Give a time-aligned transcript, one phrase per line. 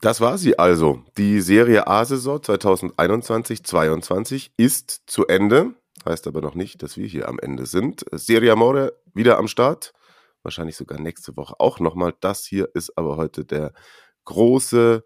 [0.00, 1.04] Das war sie also.
[1.18, 5.74] Die Serie A-Saison 2021-22 ist zu Ende.
[6.06, 8.06] Heißt aber noch nicht, dass wir hier am Ende sind.
[8.12, 9.92] Serie Amore wieder am Start.
[10.42, 12.14] Wahrscheinlich sogar nächste Woche auch nochmal.
[12.18, 13.74] Das hier ist aber heute der
[14.24, 15.04] große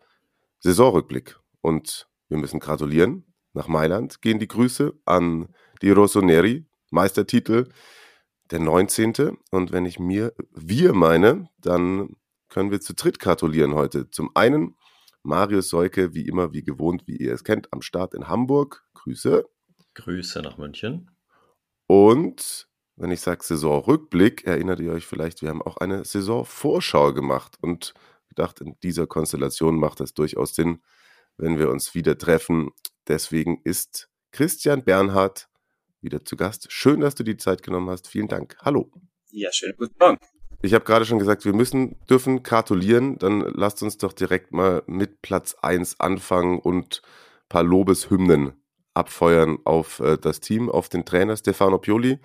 [0.60, 1.40] Saisonrückblick.
[1.60, 3.24] Und wir müssen gratulieren.
[3.52, 5.48] Nach Mailand gehen die Grüße an
[5.82, 6.66] die Rossoneri.
[6.90, 7.68] Meistertitel
[8.52, 9.38] der 19.
[9.50, 12.14] Und wenn ich mir wir meine, dann
[12.48, 14.08] können wir zu dritt gratulieren heute.
[14.10, 14.76] Zum einen
[15.24, 18.84] Marius Seuke, wie immer, wie gewohnt, wie ihr es kennt, am Start in Hamburg.
[18.94, 19.48] Grüße.
[19.94, 21.10] Grüße nach München.
[21.86, 27.56] Und wenn ich sage Saisonrückblick, erinnert ihr euch vielleicht, wir haben auch eine Saisonvorschau gemacht
[27.60, 27.94] und
[28.28, 30.82] gedacht, in dieser Konstellation macht das durchaus Sinn,
[31.36, 32.70] wenn wir uns wieder treffen.
[33.08, 35.48] Deswegen ist Christian Bernhard
[36.00, 36.70] wieder zu Gast.
[36.70, 38.08] Schön, dass du die Zeit genommen hast.
[38.08, 38.56] Vielen Dank.
[38.60, 38.90] Hallo.
[39.30, 40.18] Ja, schönen guten Morgen.
[40.64, 43.18] Ich habe gerade schon gesagt, wir müssen, dürfen gratulieren.
[43.18, 48.54] Dann lasst uns doch direkt mal mit Platz 1 anfangen und ein paar Lobeshymnen
[48.94, 52.18] abfeuern auf äh, das Team, auf den Trainer Stefano Pioli.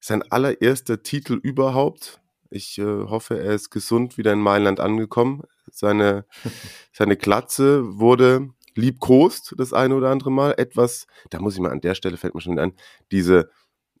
[0.00, 2.20] Sein allererster Titel überhaupt.
[2.50, 5.44] Ich äh, hoffe, er ist gesund wieder in Mailand angekommen.
[5.70, 6.24] Seine,
[6.92, 10.54] seine Glatze wurde liebkost das eine oder andere Mal.
[10.56, 12.72] Etwas, da muss ich mal an der Stelle, fällt mir schon ein,
[13.12, 13.48] diese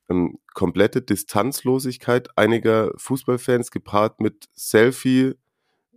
[0.08, 5.36] ähm, komplette Distanzlosigkeit einiger Fußballfans gepaart mit Selfie-Wille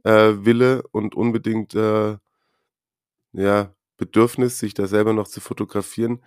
[0.03, 2.17] äh, und unbedingt äh,
[3.33, 6.23] ja, Bedürfnis, sich da selber noch zu fotografieren,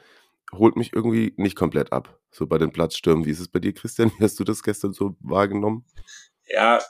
[0.53, 2.19] holt mich irgendwie nicht komplett ab.
[2.31, 3.25] So bei den Platzstürmen.
[3.25, 4.12] Wie ist es bei dir, Christian?
[4.19, 5.84] Wie hast du das gestern so wahrgenommen?
[6.49, 6.81] Ja,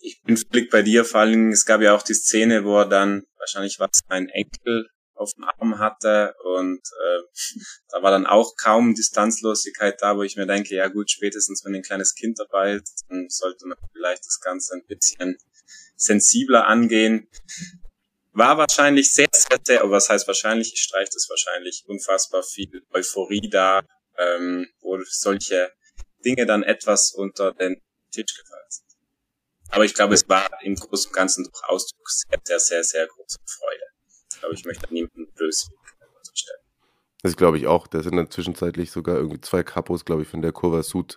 [0.00, 2.88] ich bin Blick bei dir, vor allem, es gab ja auch die Szene, wo er
[2.88, 4.88] dann, wahrscheinlich war es sein Enkel,
[5.22, 7.22] auf dem Arm hatte und äh,
[7.88, 11.74] da war dann auch kaum Distanzlosigkeit da, wo ich mir denke, ja gut, spätestens wenn
[11.74, 15.38] ein kleines Kind dabei ist, dann sollte man vielleicht das Ganze ein bisschen
[15.96, 17.28] sensibler angehen.
[18.32, 22.82] War wahrscheinlich sehr, sehr, sehr, aber was heißt wahrscheinlich, ich streiche das wahrscheinlich, unfassbar viel
[22.90, 23.82] Euphorie da,
[24.18, 25.70] ähm, wo solche
[26.24, 28.86] Dinge dann etwas unter den Tisch gefallen sind.
[29.68, 33.40] Aber ich glaube, es war im Großen und Ganzen Ausdruck sehr, sehr, sehr, sehr großer
[33.46, 33.91] Freude
[34.42, 35.68] glaube, ich möchte niemanden böse
[36.34, 36.60] stellen.
[37.22, 37.86] Das glaube ich auch.
[37.86, 41.16] Da sind dann zwischenzeitlich sogar irgendwie zwei Kapos, glaube ich, von der Kurva Sud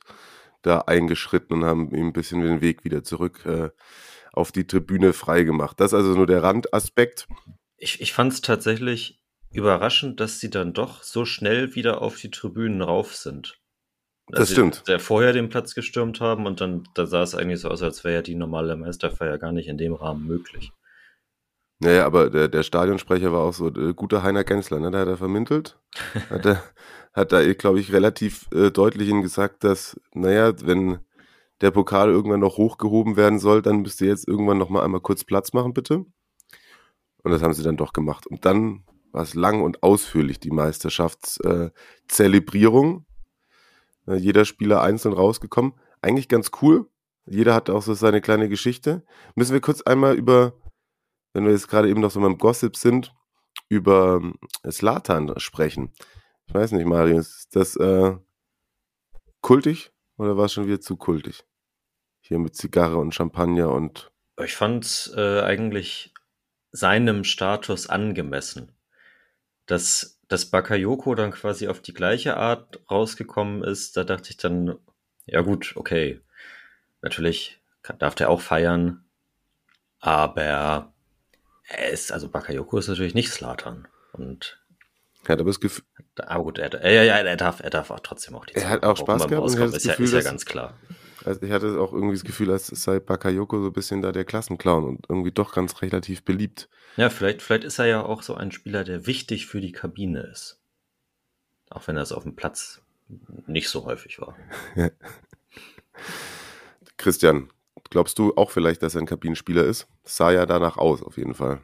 [0.62, 3.70] da eingeschritten und haben ihm ein bisschen den Weg wieder zurück äh,
[4.34, 5.80] auf die Tribüne freigemacht.
[5.80, 7.28] Das ist also nur der Randaspekt.
[7.78, 12.32] Ich, ich fand es tatsächlich überraschend, dass sie dann doch so schnell wieder auf die
[12.32, 13.60] Tribünen rauf sind.
[14.28, 14.88] Also das stimmt.
[14.88, 18.04] Der vorher den Platz gestürmt haben und dann da sah es eigentlich so aus, als
[18.04, 20.72] wäre ja die normale Meisterfeier gar nicht in dem Rahmen möglich.
[21.80, 24.92] Naja, aber der, der Stadionsprecher war auch so, äh, guter Heiner Gensler, ne?
[24.92, 25.80] Da hat er vermintelt.
[26.30, 26.64] hat er,
[27.14, 31.00] hat da, glaube ich, relativ äh, deutlich ihm gesagt, dass, naja, wenn
[31.62, 35.02] der Pokal irgendwann noch hochgehoben werden soll, dann müsst ihr jetzt irgendwann noch mal einmal
[35.02, 36.06] kurz Platz machen, bitte.
[37.24, 38.28] Und das haben sie dann doch gemacht.
[38.28, 43.06] Und dann war es lang und ausführlich, die Meisterschaftszelebrierung.
[44.08, 45.74] Äh, jeder Spieler einzeln rausgekommen.
[46.02, 46.88] Eigentlich ganz cool.
[47.26, 49.04] Jeder hat auch so seine kleine Geschichte.
[49.34, 50.54] Müssen wir kurz einmal über
[51.36, 53.14] wenn wir jetzt gerade eben noch so beim Gossip sind,
[53.68, 54.22] über
[54.70, 55.92] Slatan ähm, sprechen.
[56.48, 58.16] Ich weiß nicht, Marius, ist das äh,
[59.42, 61.44] kultig oder war es schon wieder zu kultig?
[62.22, 64.12] Hier mit Zigarre und Champagner und.
[64.42, 66.14] Ich fand es äh, eigentlich
[66.72, 68.72] seinem Status angemessen.
[69.66, 74.78] Dass, dass Bakayoko dann quasi auf die gleiche Art rausgekommen ist, da dachte ich dann,
[75.26, 76.22] ja gut, okay.
[77.02, 77.60] Natürlich
[78.00, 79.04] darf der auch feiern,
[80.00, 80.95] aber
[81.68, 83.88] er ist, also Bakayoko ist natürlich nicht Slatan.
[84.14, 84.60] Und
[85.26, 85.84] er hat aber das Gefühl.
[86.18, 88.84] Aber gut, er, ja, ja, er darf, er darf auch trotzdem auch die Er hat
[88.84, 90.78] auch Spaß gehabt und ist, Gefühl, ja, ist ja ganz klar.
[91.26, 94.26] Also ich hatte auch irgendwie das Gefühl, als sei Bakayoko so ein bisschen da der
[94.26, 96.70] Klassenclown und irgendwie doch ganz relativ beliebt.
[96.98, 100.22] Ja, vielleicht, vielleicht ist er ja auch so ein Spieler, der wichtig für die Kabine
[100.22, 100.60] ist.
[101.70, 102.82] Auch wenn er es auf dem Platz
[103.48, 104.36] nicht so häufig war.
[106.98, 107.50] Christian,
[107.90, 109.88] Glaubst du auch vielleicht, dass er ein Kabinenspieler ist?
[110.04, 111.62] Das sah ja danach aus, auf jeden Fall.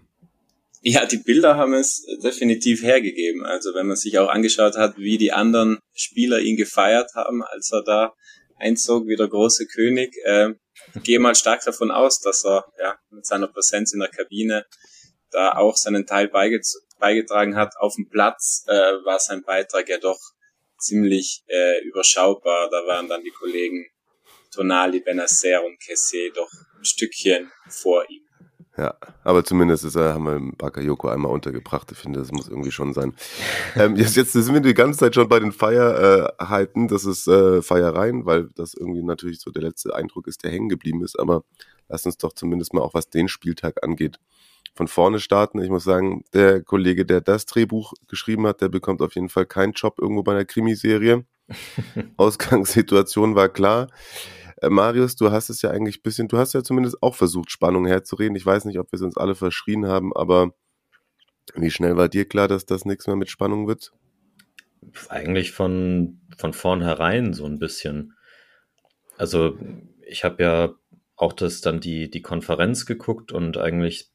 [0.84, 3.46] Ja, die Bilder haben es definitiv hergegeben.
[3.46, 7.72] Also wenn man sich auch angeschaut hat, wie die anderen Spieler ihn gefeiert haben, als
[7.72, 8.14] er da
[8.58, 10.54] einzog wie der große König, äh,
[11.04, 14.66] gehe mal stark davon aus, dass er ja mit seiner Präsenz in der Kabine
[15.30, 17.76] da auch seinen Teil beigetragen hat.
[17.78, 20.20] Auf dem Platz äh, war sein Beitrag ja doch
[20.80, 22.70] ziemlich äh, überschaubar.
[22.70, 23.86] Da waren dann die Kollegen
[24.52, 28.22] Tonali, Benacer und Kessier doch ein Stückchen vor ihm.
[28.78, 31.92] Ja, aber zumindest ist er, haben wir Bakayoko einmal untergebracht.
[31.92, 33.14] Ich finde, das muss irgendwie schon sein.
[33.76, 36.88] ähm, jetzt, jetzt sind wir die ganze Zeit schon bei den Feierheiten.
[36.88, 40.70] Das ist äh, Feiereien, weil das irgendwie natürlich so der letzte Eindruck ist, der hängen
[40.70, 41.20] geblieben ist.
[41.20, 41.44] Aber
[41.90, 44.20] lass uns doch zumindest mal auch, was den Spieltag angeht,
[44.74, 45.62] von vorne starten.
[45.62, 49.46] Ich muss sagen, der Kollege, der das Drehbuch geschrieben hat, der bekommt auf jeden Fall
[49.46, 51.26] keinen Job irgendwo bei einer Krimiserie.
[52.18, 53.90] Ausgangssituation war klar.
[54.62, 57.52] Äh, Marius, du hast es ja eigentlich ein bisschen, du hast ja zumindest auch versucht,
[57.52, 58.36] Spannung herzureden.
[58.36, 60.54] Ich weiß nicht, ob wir es uns alle verschrien haben, aber
[61.56, 63.92] wie schnell war dir klar, dass das nichts mehr mit Spannung wird?
[65.10, 68.14] Eigentlich von, von vornherein so ein bisschen.
[69.18, 69.58] Also
[70.06, 70.76] ich habe ja
[71.16, 74.10] auch das dann die, die Konferenz geguckt und eigentlich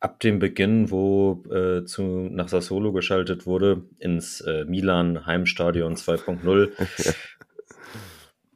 [0.00, 6.70] ab dem Beginn, wo äh, zu, nach Sassolo geschaltet wurde, ins äh, Milan Heimstadion 2.0,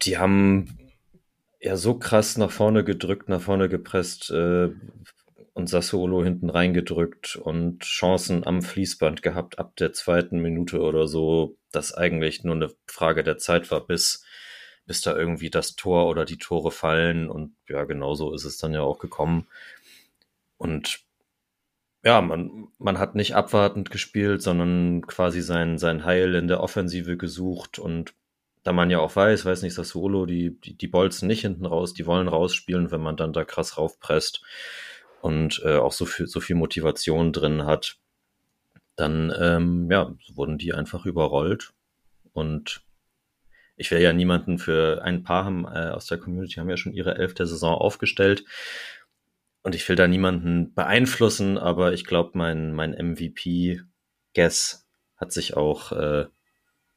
[0.03, 0.79] die haben
[1.61, 4.71] ja so krass nach vorne gedrückt, nach vorne gepresst äh,
[5.55, 11.57] und Sassuolo hinten reingedrückt und Chancen am Fließband gehabt ab der zweiten Minute oder so,
[11.71, 14.25] dass eigentlich nur eine Frage der Zeit war, bis,
[14.87, 17.29] bis da irgendwie das Tor oder die Tore fallen.
[17.29, 19.47] Und ja, genauso ist es dann ja auch gekommen.
[20.57, 21.01] Und
[22.03, 27.17] ja, man, man hat nicht abwartend gespielt, sondern quasi sein, sein Heil in der Offensive
[27.17, 28.15] gesucht und
[28.63, 31.95] da man ja auch weiß, weiß nicht, Sassuolo, die, die, die bolzen nicht hinten raus,
[31.95, 34.43] die wollen rausspielen, wenn man dann da krass raufpresst
[35.21, 37.99] und äh, auch so viel, so viel Motivation drin hat,
[38.97, 41.73] dann ähm, ja, wurden die einfach überrollt.
[42.33, 42.83] Und
[43.77, 46.93] ich will ja niemanden für ein paar haben äh, aus der Community haben ja schon
[46.93, 48.45] ihre elfte Saison aufgestellt.
[49.63, 54.87] Und ich will da niemanden beeinflussen, aber ich glaube, mein, mein MVP-Guess
[55.17, 56.27] hat sich auch äh,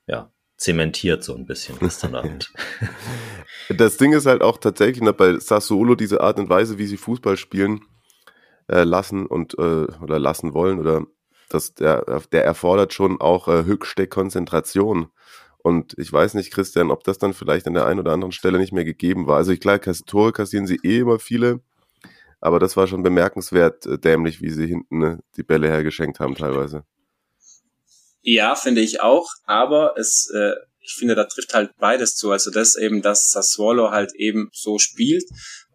[0.07, 2.51] ja, zementiert so ein bisschen gestern Abend.
[3.69, 6.97] Das Ding ist halt auch tatsächlich ne, bei Sassuolo diese Art und Weise, wie sie
[6.97, 7.81] Fußball spielen
[8.67, 11.05] äh, lassen und äh, oder lassen wollen oder
[11.49, 15.07] das der der erfordert schon auch äh, höchste Konzentration.
[15.57, 18.59] Und ich weiß nicht, Christian, ob das dann vielleicht an der einen oder anderen Stelle
[18.59, 19.37] nicht mehr gegeben war.
[19.37, 21.59] Also ich klar, Tore kassieren sie eh immer viele,
[22.39, 26.35] aber das war schon bemerkenswert äh, dämlich, wie sie hinten ne, die Bälle hergeschenkt haben
[26.35, 26.83] teilweise.
[28.27, 32.31] Ja, finde ich auch, aber es, äh, ich finde, da trifft halt beides zu.
[32.31, 35.25] Also das eben, dass Sassuolo halt eben so spielt.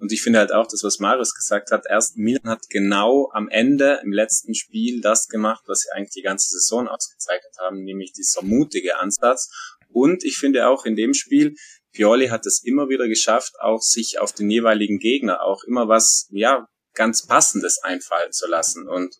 [0.00, 1.84] Und ich finde halt auch das, was Marius gesagt hat.
[1.88, 6.22] Erst Milan hat genau am Ende im letzten Spiel das gemacht, was sie eigentlich die
[6.22, 9.48] ganze Saison ausgezeichnet haben, nämlich dieser mutige Ansatz.
[9.88, 11.54] Und ich finde auch in dem Spiel,
[11.92, 16.26] Pioli hat es immer wieder geschafft, auch sich auf den jeweiligen Gegner auch immer was,
[16.30, 18.88] ja, ganz Passendes einfallen zu lassen.
[18.88, 19.14] Und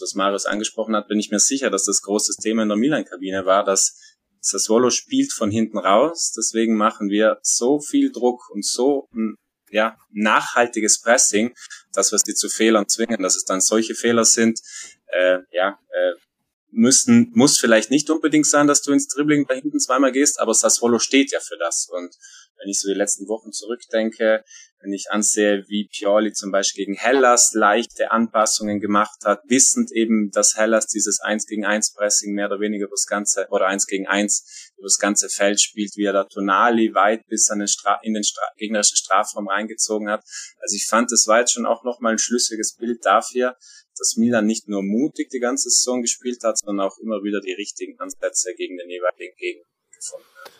[0.00, 3.46] was Marius angesprochen hat, bin ich mir sicher, dass das große Thema in der Milan-Kabine
[3.46, 3.98] war, dass
[4.40, 6.32] Sassuolo spielt von hinten raus.
[6.36, 9.36] Deswegen machen wir so viel Druck und so ein
[9.70, 11.54] ja, nachhaltiges Pressing,
[11.92, 14.60] dass wir sie zu Fehlern zwingen, dass es dann solche Fehler sind,
[15.08, 16.12] äh, ja, äh,
[16.70, 20.54] müssen, muss vielleicht nicht unbedingt sein, dass du ins Dribbling da hinten zweimal gehst, aber
[20.54, 21.88] Sassuolo steht ja für das.
[21.90, 22.14] Und
[22.60, 24.44] wenn ich so die letzten Wochen zurückdenke,
[24.80, 30.30] wenn ich ansehe, wie Pioli zum Beispiel gegen Hellas leichte Anpassungen gemacht hat, wissend eben,
[30.30, 34.06] dass Hellas dieses 1 gegen 1 Pressing mehr oder weniger das ganze, oder 1 gegen
[34.06, 37.98] 1 über das ganze Feld spielt, wie er da Tonali weit bis an den Stra
[38.02, 40.22] in den Stra gegnerischen Strafraum reingezogen hat.
[40.60, 43.56] Also ich fand, das war jetzt schon auch nochmal ein schlüssiges Bild dafür,
[43.98, 47.52] dass Milan nicht nur mutig die ganze Saison gespielt hat, sondern auch immer wieder die
[47.52, 50.57] richtigen Ansätze gegen den jeweiligen Gegner gefunden hat.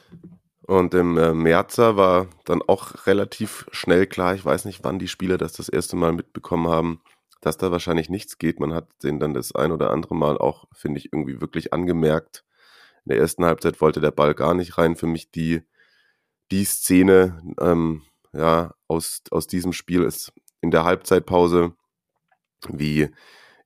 [0.68, 5.08] Und im äh, Märzer war dann auch relativ schnell klar, ich weiß nicht, wann die
[5.08, 7.00] Spieler das das erste Mal mitbekommen haben,
[7.40, 8.60] dass da wahrscheinlich nichts geht.
[8.60, 12.44] Man hat den dann das ein oder andere Mal auch, finde ich, irgendwie wirklich angemerkt.
[13.06, 14.94] In der ersten Halbzeit wollte der Ball gar nicht rein.
[14.94, 15.62] Für mich die,
[16.50, 18.02] die Szene ähm,
[18.34, 21.72] ja, aus, aus diesem Spiel ist in der Halbzeitpause,
[22.68, 23.08] wie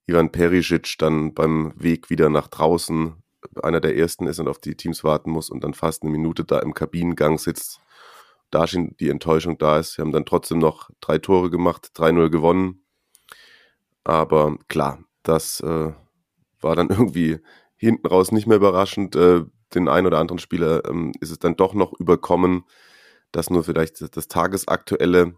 [0.07, 3.22] Ivan Perisic dann beim Weg wieder nach draußen
[3.63, 6.45] einer der ersten ist und auf die Teams warten muss und dann fast eine Minute
[6.45, 7.81] da im Kabinengang sitzt,
[8.51, 9.97] da schon die Enttäuschung da ist.
[9.97, 12.85] Wir haben dann trotzdem noch drei Tore gemacht, 3-0 gewonnen.
[14.05, 15.93] Aber klar, das äh,
[16.61, 17.41] war dann irgendwie
[17.77, 19.17] hinten raus nicht mehr überraschend.
[19.17, 19.45] Äh,
[19.75, 22.65] den einen oder anderen Spieler ähm, ist es dann doch noch überkommen.
[23.33, 25.35] Das nur vielleicht das Tagesaktuelle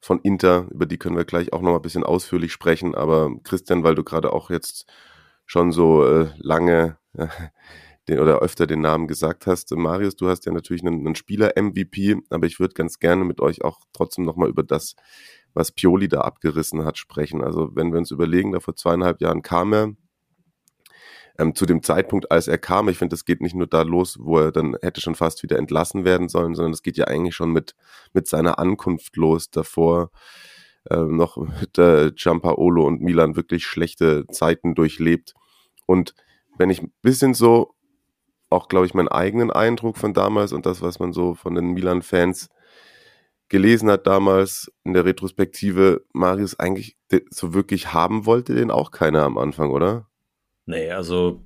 [0.00, 2.94] von Inter, über die können wir gleich auch noch mal ein bisschen ausführlich sprechen.
[2.94, 4.86] Aber Christian, weil du gerade auch jetzt
[5.44, 6.96] schon so äh, lange
[8.08, 9.70] den oder öfter den Namen gesagt hast.
[9.74, 13.62] Marius, du hast ja natürlich einen, einen Spieler-MVP, aber ich würde ganz gerne mit euch
[13.62, 14.94] auch trotzdem nochmal über das
[15.54, 17.42] was Pioli da abgerissen hat, sprechen.
[17.42, 19.92] Also wenn wir uns überlegen, da vor zweieinhalb Jahren kam er,
[21.38, 24.18] ähm, zu dem Zeitpunkt, als er kam, ich finde, das geht nicht nur da los,
[24.20, 27.34] wo er dann hätte schon fast wieder entlassen werden sollen, sondern es geht ja eigentlich
[27.34, 27.74] schon mit,
[28.12, 29.50] mit seiner Ankunft los.
[29.50, 30.10] Davor
[30.88, 35.34] äh, noch mit äh, Giampaolo und Milan wirklich schlechte Zeiten durchlebt.
[35.86, 36.14] Und
[36.60, 37.74] wenn ich ein bisschen so
[38.50, 41.72] auch, glaube ich, meinen eigenen Eindruck von damals und das, was man so von den
[41.72, 42.50] Milan-Fans
[43.48, 46.98] gelesen hat damals in der Retrospektive, Marius eigentlich
[47.30, 50.06] so wirklich haben wollte, den auch keiner am Anfang, oder?
[50.66, 51.42] Nee, also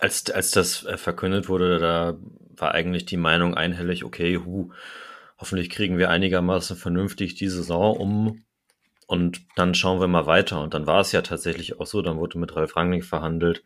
[0.00, 2.18] als, als das äh, verkündet wurde, da
[2.56, 4.72] war eigentlich die Meinung einhellig, okay, hu,
[5.38, 8.42] hoffentlich kriegen wir einigermaßen vernünftig die Saison um
[9.10, 10.62] und dann schauen wir mal weiter.
[10.62, 13.64] Und dann war es ja tatsächlich auch so, dann wurde mit Ralf Rangnick verhandelt,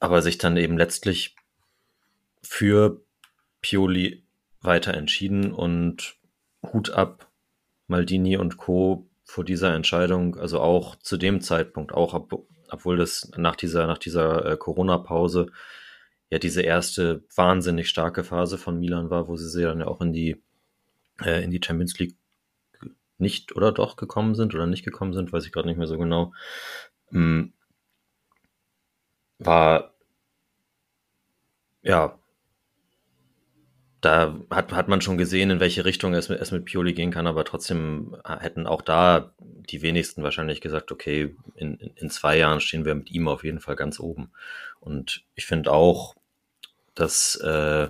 [0.00, 1.36] aber sich dann eben letztlich
[2.42, 3.02] für
[3.60, 4.24] Pioli
[4.62, 6.16] weiter entschieden und
[6.62, 7.30] Hut ab,
[7.88, 13.30] Maldini und Co vor dieser Entscheidung, also auch zu dem Zeitpunkt, auch ob, obwohl das
[13.36, 15.48] nach dieser, nach dieser äh, Corona-Pause
[16.30, 20.14] ja diese erste wahnsinnig starke Phase von Milan war, wo sie dann ja auch in
[20.14, 20.42] die,
[21.22, 22.16] äh, in die Champions League
[23.18, 25.98] nicht oder doch gekommen sind oder nicht gekommen sind, weiß ich gerade nicht mehr so
[25.98, 26.32] genau.
[27.10, 27.52] Hm.
[29.38, 29.92] War
[31.82, 32.18] ja
[34.06, 37.26] da hat, hat man schon gesehen, in welche Richtung es, es mit Pioli gehen kann,
[37.26, 42.84] aber trotzdem hätten auch da die wenigsten wahrscheinlich gesagt, okay, in, in zwei Jahren stehen
[42.84, 44.30] wir mit ihm auf jeden Fall ganz oben.
[44.80, 46.14] Und ich finde auch,
[46.94, 47.88] dass äh,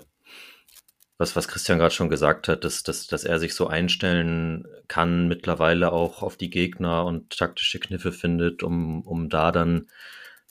[1.19, 5.29] was, was Christian gerade schon gesagt hat, dass, dass, dass er sich so einstellen kann,
[5.29, 9.87] mittlerweile auch auf die Gegner und taktische Kniffe findet, um, um da dann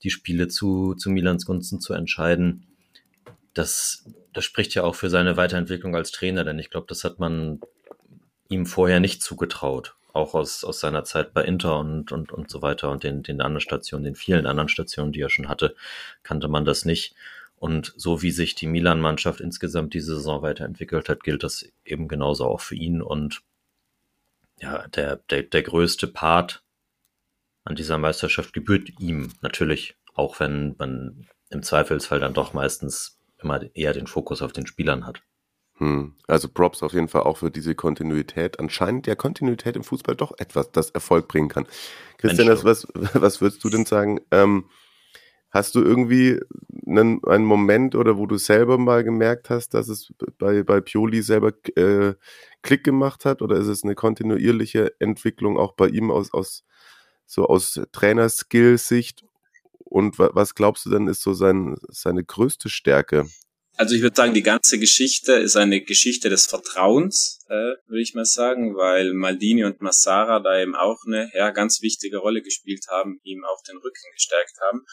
[0.03, 2.65] die Spiele zu, zu Milans Gunsten zu entscheiden.
[3.53, 7.19] Das, das spricht ja auch für seine Weiterentwicklung als Trainer, denn ich glaube, das hat
[7.19, 7.60] man
[8.50, 9.95] ihm vorher nicht zugetraut.
[10.13, 13.41] Auch aus, aus seiner Zeit bei Inter und, und, und so weiter und den, den
[13.41, 15.75] anderen Stationen, den vielen anderen Stationen, die er schon hatte,
[16.24, 17.15] kannte man das nicht.
[17.57, 22.45] Und so wie sich die Milan-Mannschaft insgesamt diese Saison weiterentwickelt hat, gilt das eben genauso
[22.45, 23.01] auch für ihn.
[23.01, 23.41] Und
[24.59, 26.63] ja, der, der, der größte Part
[27.63, 33.62] an dieser Meisterschaft gebührt ihm natürlich, auch wenn man im Zweifelsfall dann doch meistens immer
[33.75, 35.21] eher den Fokus auf den Spielern hat.
[35.77, 36.15] Hm.
[36.27, 38.59] Also Props auf jeden Fall auch für diese Kontinuität.
[38.59, 41.67] Anscheinend ja Kontinuität im Fußball doch etwas, das Erfolg bringen kann.
[42.17, 44.21] Christian, was, was würdest du denn sagen?
[44.31, 44.69] Ähm,
[45.55, 46.38] hast du irgendwie
[46.85, 51.21] einen, einen Moment oder wo du selber mal gemerkt hast, dass es bei, bei Pioli
[51.21, 52.13] selber äh,
[52.62, 53.41] Klick gemacht hat?
[53.41, 56.65] Oder ist es eine kontinuierliche Entwicklung auch bei ihm aus, aus
[57.25, 59.24] so aus Trainerskill-Sicht?
[59.79, 63.25] Und was glaubst du denn, ist so sein, seine größte Stärke?
[63.77, 68.13] Also ich würde sagen, die ganze Geschichte ist eine Geschichte des Vertrauens, äh, würde ich
[68.13, 72.85] mal sagen, weil Maldini und Massara da eben auch eine ja, ganz wichtige Rolle gespielt
[72.89, 74.85] haben, ihm auch den Rücken gestärkt haben.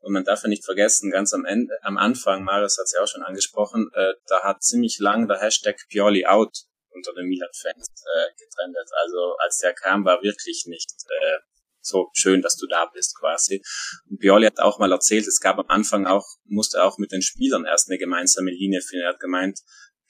[0.00, 3.02] Und man darf ja nicht vergessen, ganz am Ende, am Anfang, Marius hat es ja
[3.02, 6.56] auch schon angesprochen, äh, da hat ziemlich lang der Hashtag Pioli out
[6.90, 8.76] unter den Milan-Fans äh, getrennt.
[9.02, 11.38] Also als der kam, war wirklich nicht äh,
[11.82, 13.62] so schön, dass du da bist quasi.
[14.08, 17.22] Und Bioli hat auch mal erzählt, es gab am Anfang auch, musste auch mit den
[17.22, 19.04] Spielern erst eine gemeinsame Linie finden.
[19.04, 19.60] Er hat gemeint,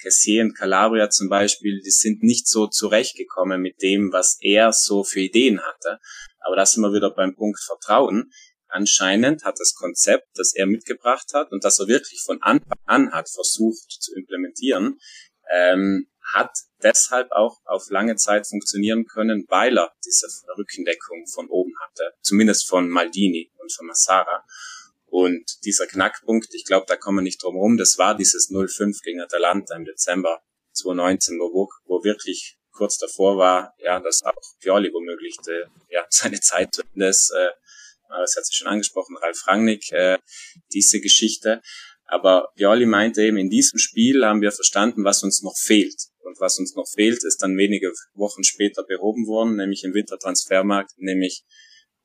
[0.00, 5.04] Kessie und Calabria zum Beispiel, die sind nicht so zurechtgekommen mit dem, was er so
[5.04, 5.98] für Ideen hatte.
[6.40, 8.30] Aber da sind wir wieder beim Punkt Vertrauen.
[8.70, 13.12] Anscheinend hat das Konzept, das er mitgebracht hat und das er wirklich von Anfang an
[13.12, 14.98] hat versucht zu implementieren,
[15.52, 16.50] ähm, hat
[16.82, 22.68] deshalb auch auf lange Zeit funktionieren können, weil er diese Rückendeckung von oben hatte, zumindest
[22.68, 24.44] von Maldini und von Massara.
[25.06, 29.02] Und dieser Knackpunkt, ich glaube, da kommen wir nicht drum rum, das war dieses 0-5
[29.02, 30.40] gegen Atalanta im Dezember
[30.72, 36.40] 2019, wo, wo wirklich kurz davor war, ja, dass auch Pioli womöglich de, ja, seine
[36.40, 37.30] Zeit ist.
[37.30, 37.50] Äh,
[38.18, 40.18] das hat sich schon angesprochen, Ralf Rangnick, äh,
[40.72, 41.62] diese Geschichte.
[42.06, 46.08] Aber Pioli meinte eben, in diesem Spiel haben wir verstanden, was uns noch fehlt.
[46.18, 50.92] Und was uns noch fehlt, ist dann wenige Wochen später behoben worden, nämlich im Wintertransfermarkt,
[50.96, 51.44] nämlich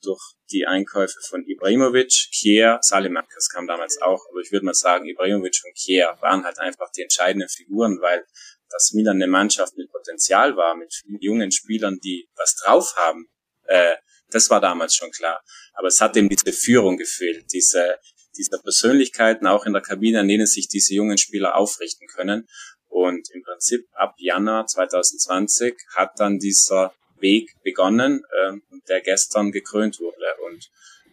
[0.02, 0.22] durch
[0.52, 5.62] die Einkäufe von Ibrahimovic, Kier, Salimakis kam damals auch, aber ich würde mal sagen, Ibrahimovic
[5.66, 8.24] und Kier waren halt einfach die entscheidenden Figuren, weil
[8.70, 13.28] das Milan eine Mannschaft mit Potenzial war, mit jungen Spielern, die was drauf haben.
[13.64, 13.96] Äh,
[14.30, 15.44] das war damals schon klar.
[15.74, 17.98] Aber es hat eben diese Führung gefehlt, diese,
[18.38, 22.48] diese Persönlichkeiten auch in der Kabine, an denen sich diese jungen Spieler aufrichten können.
[22.88, 28.54] Und im Prinzip ab Januar 2020 hat dann dieser Weg begonnen, äh,
[28.88, 30.36] der gestern gekrönt wurde.
[30.46, 30.70] Und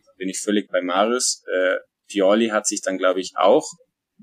[0.07, 1.42] da bin ich völlig bei Marius.
[1.52, 1.76] Äh,
[2.09, 3.66] Pioli hat sich dann, glaube ich, auch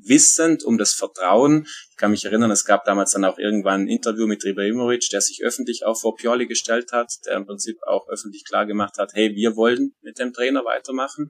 [0.03, 1.67] wissend um das Vertrauen.
[1.89, 5.21] Ich kann mich erinnern, es gab damals dann auch irgendwann ein Interview mit Ibrahimovic, der
[5.21, 9.11] sich öffentlich auch vor Pioli gestellt hat, der im Prinzip auch öffentlich klar gemacht hat,
[9.13, 11.29] hey, wir wollen mit dem Trainer weitermachen.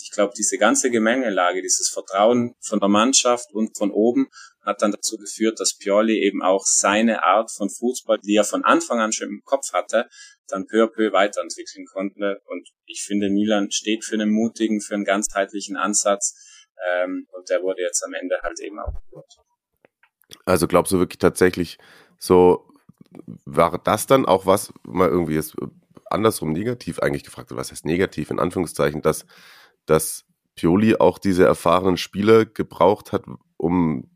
[0.00, 4.28] Ich glaube, diese ganze Gemengelage, dieses Vertrauen von der Mannschaft und von oben
[4.62, 8.64] hat dann dazu geführt, dass Pioli eben auch seine Art von Fußball, die er von
[8.64, 10.08] Anfang an schon im Kopf hatte,
[10.46, 12.40] dann peu à peu weiterentwickeln konnte.
[12.46, 16.34] Und ich finde, Milan steht für einen mutigen, für einen ganzheitlichen Ansatz.
[16.90, 19.36] Ähm, und der wurde jetzt am Ende halt eben auch gehört.
[20.44, 21.78] Also glaubst du wirklich tatsächlich
[22.18, 22.68] so,
[23.44, 25.56] war das dann auch was, mal irgendwie jetzt
[26.10, 29.26] andersrum negativ eigentlich gefragt, was heißt negativ in Anführungszeichen, dass,
[29.86, 33.24] dass Pioli auch diese erfahrenen Spieler gebraucht hat,
[33.56, 34.10] um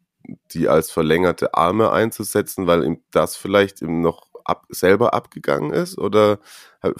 [0.53, 5.99] die als verlängerte Arme einzusetzen, weil ihm das vielleicht ihm noch ab, selber abgegangen ist
[5.99, 6.41] oder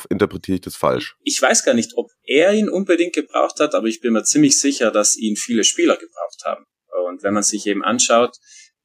[0.09, 1.17] interpretiere ich das falsch?
[1.23, 4.59] Ich weiß gar nicht, ob er ihn unbedingt gebraucht hat, aber ich bin mir ziemlich
[4.59, 6.65] sicher, dass ihn viele Spieler gebraucht haben.
[7.09, 8.37] Und wenn man sich eben anschaut,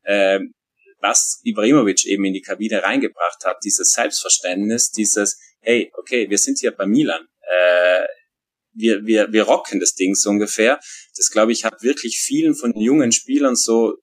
[0.04, 0.40] äh,
[1.00, 6.60] was Ibrahimovic eben in die Kabine reingebracht hat, dieses Selbstverständnis, dieses, hey, okay, wir sind
[6.60, 8.06] hier bei Milan, äh,
[8.74, 10.80] wir, wir, wir rocken das Ding so ungefähr.
[11.16, 13.96] Das, glaube ich, hat wirklich vielen von jungen Spielern so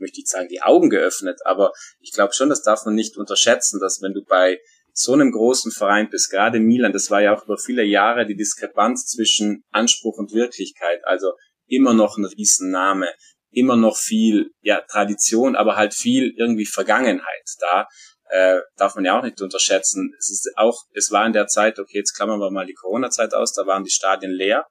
[0.00, 3.80] möchte nicht sagen, die Augen geöffnet, aber ich glaube schon, das darf man nicht unterschätzen,
[3.80, 4.58] dass wenn du bei
[4.92, 8.36] so einem großen Verein bist, gerade Milan, das war ja auch über viele Jahre die
[8.36, 11.32] Diskrepanz zwischen Anspruch und Wirklichkeit, also
[11.66, 13.08] immer noch ein Riesenname,
[13.50, 17.86] immer noch viel ja Tradition, aber halt viel irgendwie Vergangenheit da.
[18.32, 20.14] Äh, darf man ja auch nicht unterschätzen.
[20.16, 23.34] Es ist auch, es war in der Zeit, okay, jetzt klammern wir mal die Corona-Zeit
[23.34, 24.66] aus, da waren die Stadien leer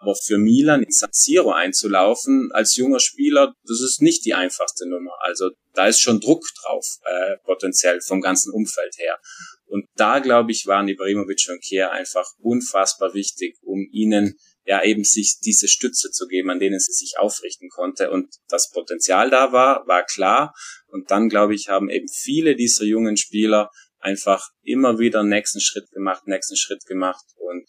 [0.00, 4.88] aber für Milan in San Siro einzulaufen als junger Spieler, das ist nicht die einfachste
[4.88, 5.12] Nummer.
[5.20, 9.18] Also da ist schon Druck drauf, äh, potenziell vom ganzen Umfeld her.
[9.66, 15.04] Und da, glaube ich, waren Ibrahimovic und Kehr einfach unfassbar wichtig, um ihnen ja eben
[15.04, 18.10] sich diese Stütze zu geben, an denen sie sich aufrichten konnte.
[18.10, 20.54] Und das Potenzial da war, war klar.
[20.88, 25.90] Und dann, glaube ich, haben eben viele dieser jungen Spieler einfach immer wieder nächsten Schritt
[25.90, 27.24] gemacht, nächsten Schritt gemacht.
[27.36, 27.68] Und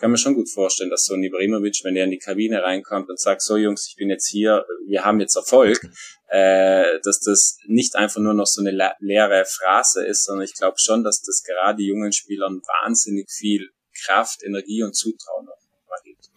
[0.00, 3.08] kann mir schon gut vorstellen, dass so ein Ibrahimovic, wenn der in die Kabine reinkommt
[3.10, 5.78] und sagt, so Jungs, ich bin jetzt hier, wir haben jetzt Erfolg,
[6.28, 10.76] äh, dass das nicht einfach nur noch so eine leere Phrase ist, sondern ich glaube
[10.78, 13.68] schon, dass das gerade jungen Spielern wahnsinnig viel
[14.04, 15.46] Kraft, Energie und Zutrauen
[16.04, 16.30] gibt.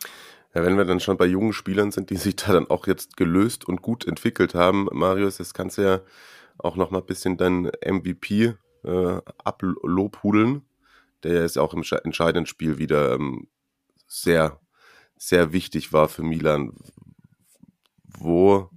[0.53, 3.17] Ja, wenn wir dann schon bei jungen Spielern sind, die sich da dann auch jetzt
[3.17, 6.01] gelöst und gut entwickelt haben, Marius, jetzt kannst du ja
[6.57, 10.65] auch noch mal ein bisschen dein MVP äh, ablobhudeln
[11.23, 13.47] der jetzt auch im entscheidenden Spiel wieder ähm,
[14.07, 14.59] sehr,
[15.15, 16.73] sehr wichtig war für Milan.
[18.17, 18.69] Wo,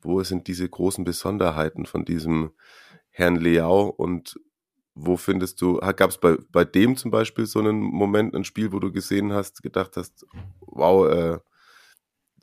[0.00, 2.52] wo sind diese großen Besonderheiten von diesem
[3.10, 4.40] Herrn Leao und
[4.94, 8.72] wo findest du, gab es bei, bei dem zum Beispiel so einen Moment, ein Spiel,
[8.72, 10.26] wo du gesehen hast, gedacht hast,
[10.60, 11.38] wow, äh,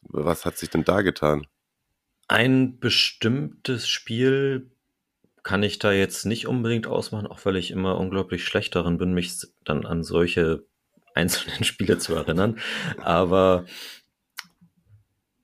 [0.04, 1.46] was hat sich denn da getan?
[2.28, 4.72] Ein bestimmtes Spiel
[5.48, 9.14] kann ich da jetzt nicht unbedingt ausmachen, auch weil ich immer unglaublich schlecht darin bin,
[9.14, 10.66] mich dann an solche
[11.16, 12.60] einzelnen Spiele zu erinnern.
[12.98, 13.64] Aber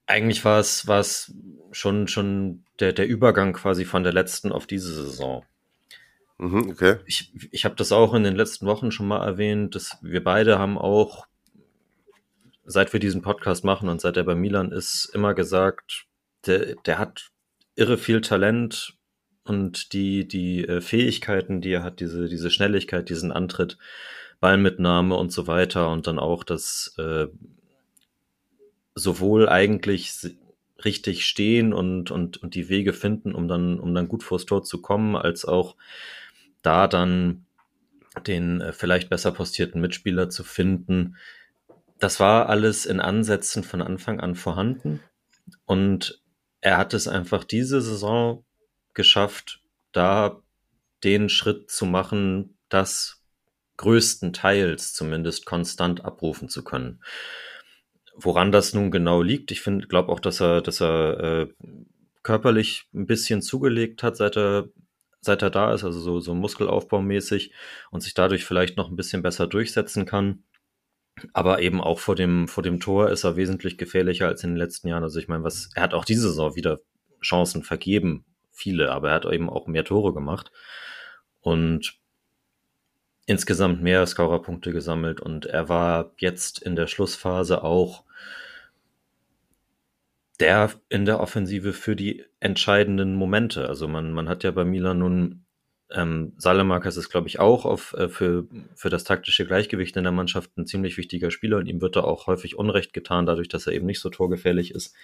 [0.05, 1.33] eigentlich war es, war es
[1.71, 5.45] schon, schon der, der Übergang quasi von der letzten auf diese Saison.
[6.37, 6.97] Mhm, okay.
[7.05, 10.59] Ich, ich habe das auch in den letzten Wochen schon mal erwähnt, dass wir beide
[10.59, 11.27] haben auch,
[12.65, 16.07] seit wir diesen Podcast machen und seit er bei Milan ist, immer gesagt,
[16.45, 17.31] der, der hat
[17.77, 18.97] irre viel Talent,
[19.45, 23.77] und die, die äh, Fähigkeiten, die er hat, diese, diese Schnelligkeit, diesen Antritt,
[24.39, 27.27] Ballmitnahme und so weiter und dann auch das äh,
[28.95, 30.11] sowohl eigentlich
[30.83, 34.63] richtig stehen und, und, und die Wege finden, um dann, um dann gut vors Tor
[34.63, 35.75] zu kommen, als auch
[36.61, 37.45] da dann
[38.27, 41.15] den äh, vielleicht besser postierten Mitspieler zu finden.
[41.99, 44.99] Das war alles in Ansätzen von Anfang an vorhanden
[45.65, 46.21] und
[46.61, 48.43] er hat es einfach diese Saison
[48.93, 50.41] geschafft, da
[51.03, 53.23] den Schritt zu machen, das
[53.77, 57.01] größtenteils zumindest konstant abrufen zu können.
[58.15, 61.47] Woran das nun genau liegt, ich finde, glaube auch, dass er, dass er äh,
[62.21, 64.69] körperlich ein bisschen zugelegt hat, seit er,
[65.21, 67.51] seit er da ist, also so, so muskelaufbaumäßig
[67.91, 70.43] und sich dadurch vielleicht noch ein bisschen besser durchsetzen kann.
[71.33, 74.57] Aber eben auch vor dem, vor dem Tor ist er wesentlich gefährlicher als in den
[74.57, 75.03] letzten Jahren.
[75.03, 76.79] Also ich meine, was, er hat auch diese Saison wieder
[77.21, 80.51] Chancen vergeben, viele, aber er hat eben auch mehr Tore gemacht
[81.41, 81.95] und
[83.25, 88.03] insgesamt mehr Scorerpunkte gesammelt und er war jetzt in der Schlussphase auch
[90.39, 93.67] der in der Offensive für die entscheidenden Momente.
[93.67, 95.45] Also man, man hat ja bei Milan nun
[95.93, 100.11] ähm, Salemakas ist, glaube ich, auch auf, äh, für, für das taktische Gleichgewicht in der
[100.11, 103.67] Mannschaft ein ziemlich wichtiger Spieler und ihm wird da auch häufig Unrecht getan, dadurch, dass
[103.67, 104.95] er eben nicht so torgefährlich ist.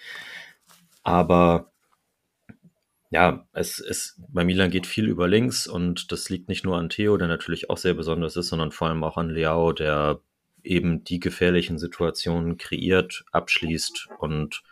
[1.02, 1.69] Aber
[3.10, 6.88] ja, es ist, bei Milan geht viel über links und das liegt nicht nur an
[6.88, 10.20] Theo, der natürlich auch sehr besonders ist, sondern vor allem auch an Leao, der
[10.62, 14.62] eben die gefährlichen Situationen kreiert, abschließt und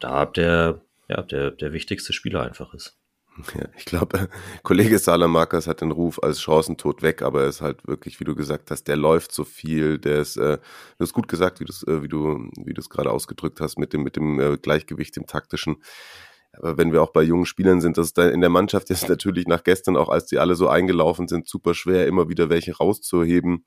[0.00, 2.98] da der, ja, der, der wichtigste Spieler einfach ist.
[3.54, 4.28] Ja, ich glaube,
[4.62, 8.34] Kollege Salamakers hat den Ruf als Chancentod weg, aber er ist halt wirklich, wie du
[8.34, 12.02] gesagt hast, der läuft so viel, der ist, äh, du hast gut gesagt, wie, äh,
[12.02, 15.26] wie du wie du es gerade ausgedrückt hast, mit dem, mit dem äh, Gleichgewicht im
[15.26, 15.76] taktischen.
[16.52, 19.46] Aber wenn wir auch bei jungen Spielern sind, das ist in der Mannschaft jetzt natürlich
[19.46, 23.64] nach gestern, auch als die alle so eingelaufen sind, super schwer, immer wieder welche rauszuheben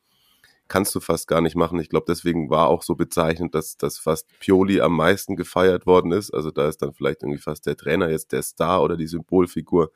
[0.68, 1.80] kannst du fast gar nicht machen.
[1.80, 6.12] Ich glaube, deswegen war auch so bezeichnend, dass, dass fast Pioli am meisten gefeiert worden
[6.12, 6.34] ist.
[6.34, 9.92] Also da ist dann vielleicht irgendwie fast der Trainer jetzt der Star oder die Symbolfigur.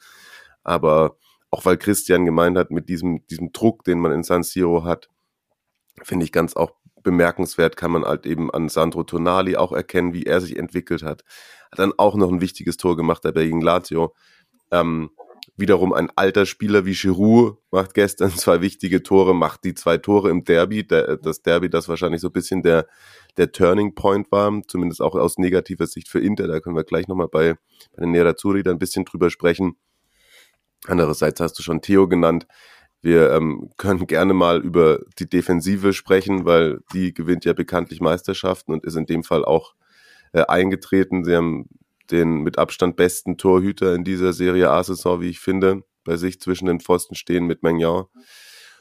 [0.64, 1.18] Aber
[1.50, 5.10] auch weil Christian gemeint hat, mit diesem, diesem Druck, den man in San Siro hat,
[6.04, 6.72] finde ich ganz auch
[7.02, 11.24] bemerkenswert, kann man halt eben an Sandro Tonali auch erkennen, wie er sich entwickelt hat.
[11.72, 14.14] Hat dann auch noch ein wichtiges Tor gemacht dabei gegen Lazio.
[14.72, 15.12] Ähm,
[15.60, 20.30] Wiederum ein alter Spieler wie Giroud macht gestern zwei wichtige Tore, macht die zwei Tore
[20.30, 20.88] im Derby.
[20.88, 22.88] Der, das Derby, das wahrscheinlich so ein bisschen der,
[23.36, 26.48] der Turning Point war, zumindest auch aus negativer Sicht für Inter.
[26.48, 27.56] Da können wir gleich nochmal bei,
[27.94, 29.76] bei den Nerazzurri da ein bisschen drüber sprechen.
[30.88, 32.48] Andererseits hast du schon Theo genannt.
[33.02, 38.72] Wir ähm, können gerne mal über die Defensive sprechen, weil die gewinnt ja bekanntlich Meisterschaften
[38.72, 39.74] und ist in dem Fall auch
[40.34, 41.24] äh, eingetreten.
[41.24, 41.68] Sie haben
[42.12, 46.66] den mit Abstand besten Torhüter in dieser Serie A-Saison, wie ich finde, bei sich zwischen
[46.66, 48.06] den Pfosten stehen mit Magnan.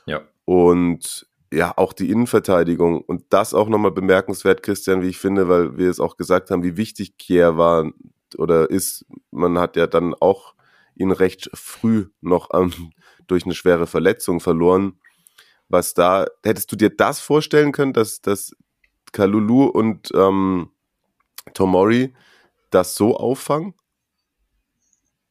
[0.06, 0.22] Ja.
[0.44, 3.00] Und ja, auch die Innenverteidigung.
[3.02, 6.62] Und das auch nochmal bemerkenswert, Christian, wie ich finde, weil wir es auch gesagt haben,
[6.62, 7.90] wie wichtig Kier war
[8.36, 9.06] oder ist.
[9.30, 10.54] Man hat ja dann auch
[10.94, 12.92] ihn recht früh noch ähm,
[13.26, 14.98] durch eine schwere Verletzung verloren.
[15.68, 18.52] Was da, hättest du dir das vorstellen können, dass, dass
[19.12, 20.70] Kalulu und ähm,
[21.54, 22.14] Tomori
[22.70, 23.74] das so auffangen?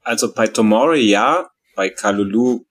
[0.02, 2.66] Also bei Tomori ja, bei Kalulu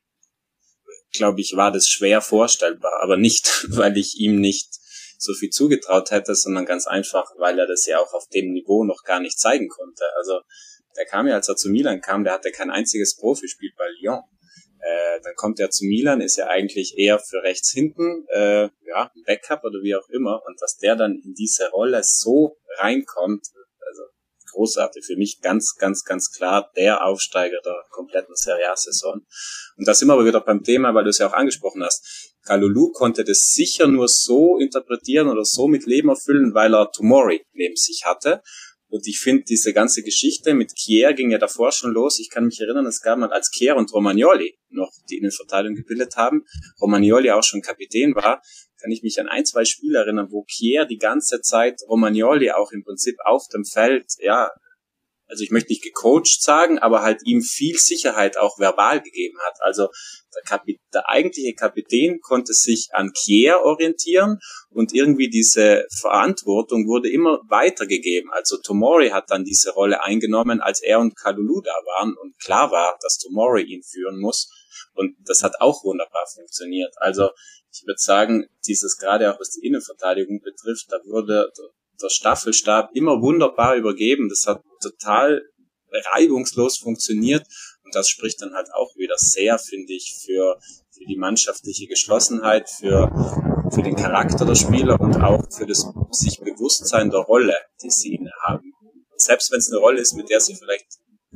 [1.12, 4.78] glaube ich, war das schwer vorstellbar, aber nicht, weil ich ihm nicht
[5.18, 8.84] so viel zugetraut hätte, sondern ganz einfach, weil er das ja auch auf dem Niveau
[8.84, 10.04] noch gar nicht zeigen konnte.
[10.16, 10.40] Also
[10.96, 14.22] der kam ja, als er zu Milan kam, der hatte kein einziges Profispiel bei Lyon.
[14.86, 19.10] Äh, dann kommt er zu Milan, ist ja eigentlich eher für rechts hinten, äh, ja,
[19.26, 23.46] Backup oder wie auch immer, und dass der dann in diese Rolle so reinkommt,
[24.56, 25.04] großartig.
[25.04, 29.20] Für mich ganz, ganz, ganz klar der Aufsteiger der kompletten Serie A-Saison.
[29.76, 32.34] Und da sind wir aber wieder beim Thema, weil du es ja auch angesprochen hast.
[32.44, 37.44] Kalulu konnte das sicher nur so interpretieren oder so mit Leben erfüllen, weil er Tomori
[37.52, 38.42] neben sich hatte.
[38.88, 42.20] Und ich finde, diese ganze Geschichte mit Kier ging ja davor schon los.
[42.20, 46.16] Ich kann mich erinnern, es gab mal, als Kier und Romagnoli noch die Innenverteidigung gebildet
[46.16, 46.44] haben,
[46.80, 48.42] Romagnoli auch schon Kapitän war,
[48.80, 52.70] kann ich mich an ein, zwei Spiele erinnern, wo Kier die ganze Zeit Romagnoli auch
[52.72, 54.50] im Prinzip auf dem Feld, ja,
[55.28, 59.56] also ich möchte nicht gecoacht sagen, aber halt ihm viel Sicherheit auch verbal gegeben hat.
[59.60, 59.88] Also
[60.34, 64.38] der, Kapit der eigentliche Kapitän konnte sich an Kier orientieren
[64.70, 68.30] und irgendwie diese Verantwortung wurde immer weitergegeben.
[68.32, 72.70] Also Tomori hat dann diese Rolle eingenommen, als er und Kalulu da waren und klar
[72.70, 74.50] war, dass Tomori ihn führen muss.
[74.94, 76.94] Und das hat auch wunderbar funktioniert.
[76.98, 77.30] Also
[77.72, 81.52] ich würde sagen, dieses gerade auch was die Innenverteidigung betrifft, da wurde
[82.02, 84.28] der Staffelstab immer wunderbar übergeben.
[84.28, 85.42] Das hat total
[86.12, 87.46] reibungslos funktioniert.
[87.84, 90.58] Und das spricht dann halt auch wieder sehr, finde ich, für,
[90.90, 93.10] für die mannschaftliche Geschlossenheit, für,
[93.72, 98.14] für den Charakter der Spieler und auch für das sich Bewusstsein der Rolle, die sie
[98.14, 98.72] inne haben.
[99.16, 100.86] Selbst wenn es eine Rolle ist, mit der sie vielleicht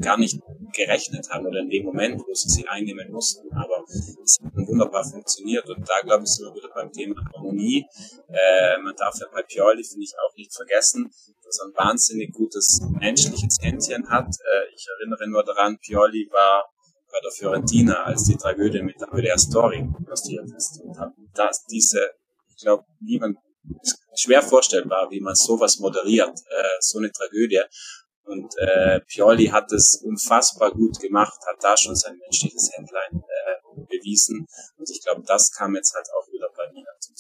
[0.01, 0.41] gar nicht
[0.73, 3.53] gerechnet haben oder in dem Moment, wo sie sie einnehmen mussten.
[3.53, 7.87] Aber es hat wunderbar funktioniert und da glaube ich sind wir wieder beim Thema Harmonie.
[8.29, 11.11] Äh, man darf ja bei Pioli, finde ich, auch nicht vergessen,
[11.45, 14.29] dass er ein wahnsinnig gutes menschliches Händchen hat.
[14.29, 16.71] Äh, ich erinnere nur daran, Pioli war
[17.11, 20.81] bei der Fiorentina, als die Tragödie mit der Story passiert ist.
[20.83, 20.97] Und
[21.35, 22.11] das, diese,
[22.49, 23.37] ich glaube, niemand
[24.15, 27.61] schwer vorstellbar, wie man sowas moderiert, äh, so eine Tragödie.
[28.31, 33.81] Und äh, Pioli hat es unfassbar gut gemacht, hat da schon sein menschliches Händlein äh,
[33.89, 34.47] bewiesen.
[34.77, 37.15] Und ich glaube, das kam jetzt halt auch wieder bei Milan zum.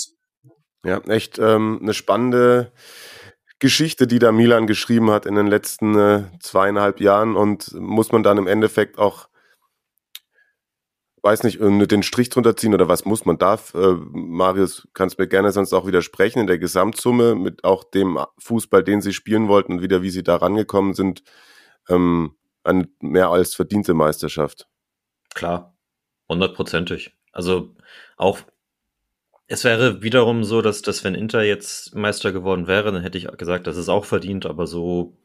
[0.83, 2.73] Ja, echt ähm, eine spannende
[3.59, 8.23] Geschichte, die da Milan geschrieben hat in den letzten äh, zweieinhalb Jahren und muss man
[8.23, 9.30] dann im Endeffekt auch
[11.23, 13.75] weiß nicht, den Strich drunter ziehen oder was muss man darf.
[13.75, 18.83] Äh, Marius, kannst mir gerne sonst auch widersprechen in der Gesamtsumme mit auch dem Fußball,
[18.83, 21.23] den sie spielen wollten und wieder, wie sie da rangekommen sind,
[21.89, 24.69] ähm, eine mehr als verdiente Meisterschaft.
[25.35, 25.77] Klar,
[26.29, 27.17] hundertprozentig.
[27.33, 27.75] Also
[28.17, 28.41] auch
[29.47, 33.27] es wäre wiederum so, dass, dass wenn Inter jetzt Meister geworden wäre, dann hätte ich
[33.37, 35.17] gesagt, das ist auch verdient, aber so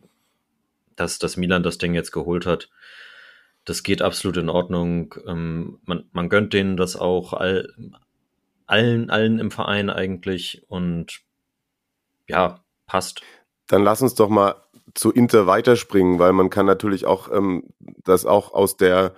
[0.95, 2.69] dass das Milan das Ding jetzt geholt hat.
[3.65, 5.15] Das geht absolut in Ordnung.
[5.28, 7.73] Ähm, man, man gönnt denen das auch all,
[8.67, 11.21] allen, allen im Verein eigentlich und
[12.28, 13.21] ja, passt.
[13.67, 14.56] Dann lass uns doch mal
[14.93, 17.63] zu Inter weiterspringen, weil man kann natürlich auch ähm,
[18.04, 19.13] das auch aus der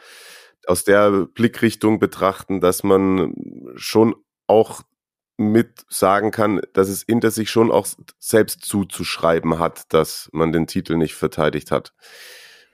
[0.66, 3.34] aus der Blickrichtung betrachten, dass man
[3.76, 4.16] schon
[4.48, 4.82] auch
[5.38, 7.88] mit sagen kann, dass es Inter sich schon auch
[8.20, 11.94] selbst zuzuschreiben hat, dass man den Titel nicht verteidigt hat.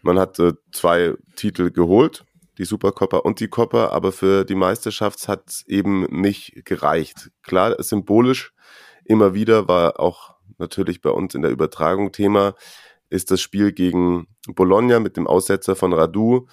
[0.04, 2.26] Man hat äh, zwei Titel geholt,
[2.58, 7.32] die Supercoppa und die Coppa, aber für die Meisterschaft hat es eben nicht gereicht.
[7.42, 8.54] Klar, symbolisch
[9.06, 12.54] immer wieder war auch natürlich bei uns in der Übertragung Thema,
[13.10, 16.48] ist das Spiel gegen Bologna mit dem Aussetzer von Radu.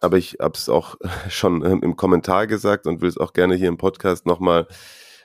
[0.00, 0.96] Aber ich habe es auch
[1.28, 4.68] schon im Kommentar gesagt und will es auch gerne hier im Podcast nochmal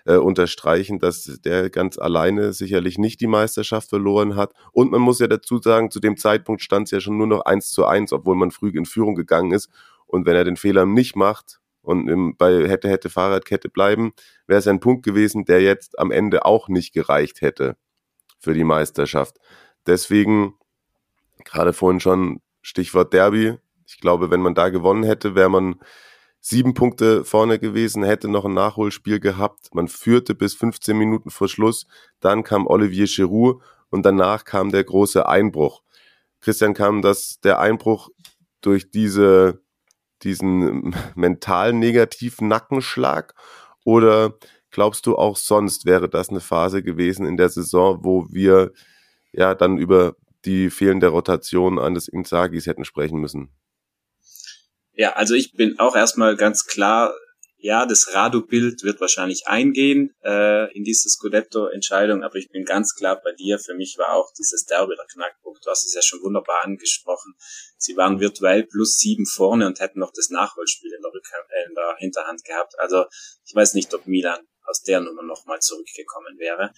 [0.10, 4.54] äh, unterstreichen, dass der ganz alleine sicherlich nicht die Meisterschaft verloren hat.
[4.72, 7.41] Und man muss ja dazu sagen, zu dem Zeitpunkt stand es ja schon nur noch
[7.41, 9.69] eins zu eins, obwohl man früh in Führung gegangen ist.
[10.08, 14.13] Und wenn er den Fehler nicht macht und im, bei hätte, hätte Fahrradkette bleiben,
[14.48, 17.78] wäre es ein Punkt gewesen, der jetzt am Ende auch nicht gereicht hätte
[18.39, 19.38] für die Meisterschaft.
[19.86, 20.56] Deswegen,
[21.45, 25.76] gerade vorhin schon Stichwort Derby, ich glaube, wenn man da gewonnen hätte, wäre man
[26.41, 29.73] sieben Punkte vorne gewesen, hätte noch ein Nachholspiel gehabt.
[29.73, 31.86] Man führte bis 15 Minuten vor Schluss.
[32.19, 35.82] Dann kam Olivier Giroud und danach kam der große Einbruch.
[36.39, 38.10] Christian kam das, der Einbruch
[38.62, 39.62] durch diese,
[40.23, 43.34] diesen mental negativen Nackenschlag
[43.84, 44.36] oder
[44.71, 48.71] glaubst du auch sonst wäre das eine Phase gewesen in der Saison, wo wir
[49.32, 53.49] ja dann über die fehlende Rotation eines Inzagis hätten sprechen müssen?
[54.99, 57.15] Ja, also ich bin auch erstmal ganz klar,
[57.55, 63.21] ja, das Radu-Bild wird wahrscheinlich eingehen äh, in diese Scudetto-Entscheidung, aber ich bin ganz klar
[63.23, 63.59] bei dir.
[63.59, 65.65] Für mich war auch dieses Derby der Knackpunkt.
[65.65, 67.33] Du hast es ja schon wunderbar angesprochen.
[67.77, 71.69] Sie waren virtuell plus sieben vorne und hätten noch das Nachholspiel in der, Rückhand, äh,
[71.69, 72.73] in der Hinterhand gehabt.
[72.79, 73.05] Also
[73.45, 76.73] ich weiß nicht, ob Milan aus der Nummer nochmal zurückgekommen wäre.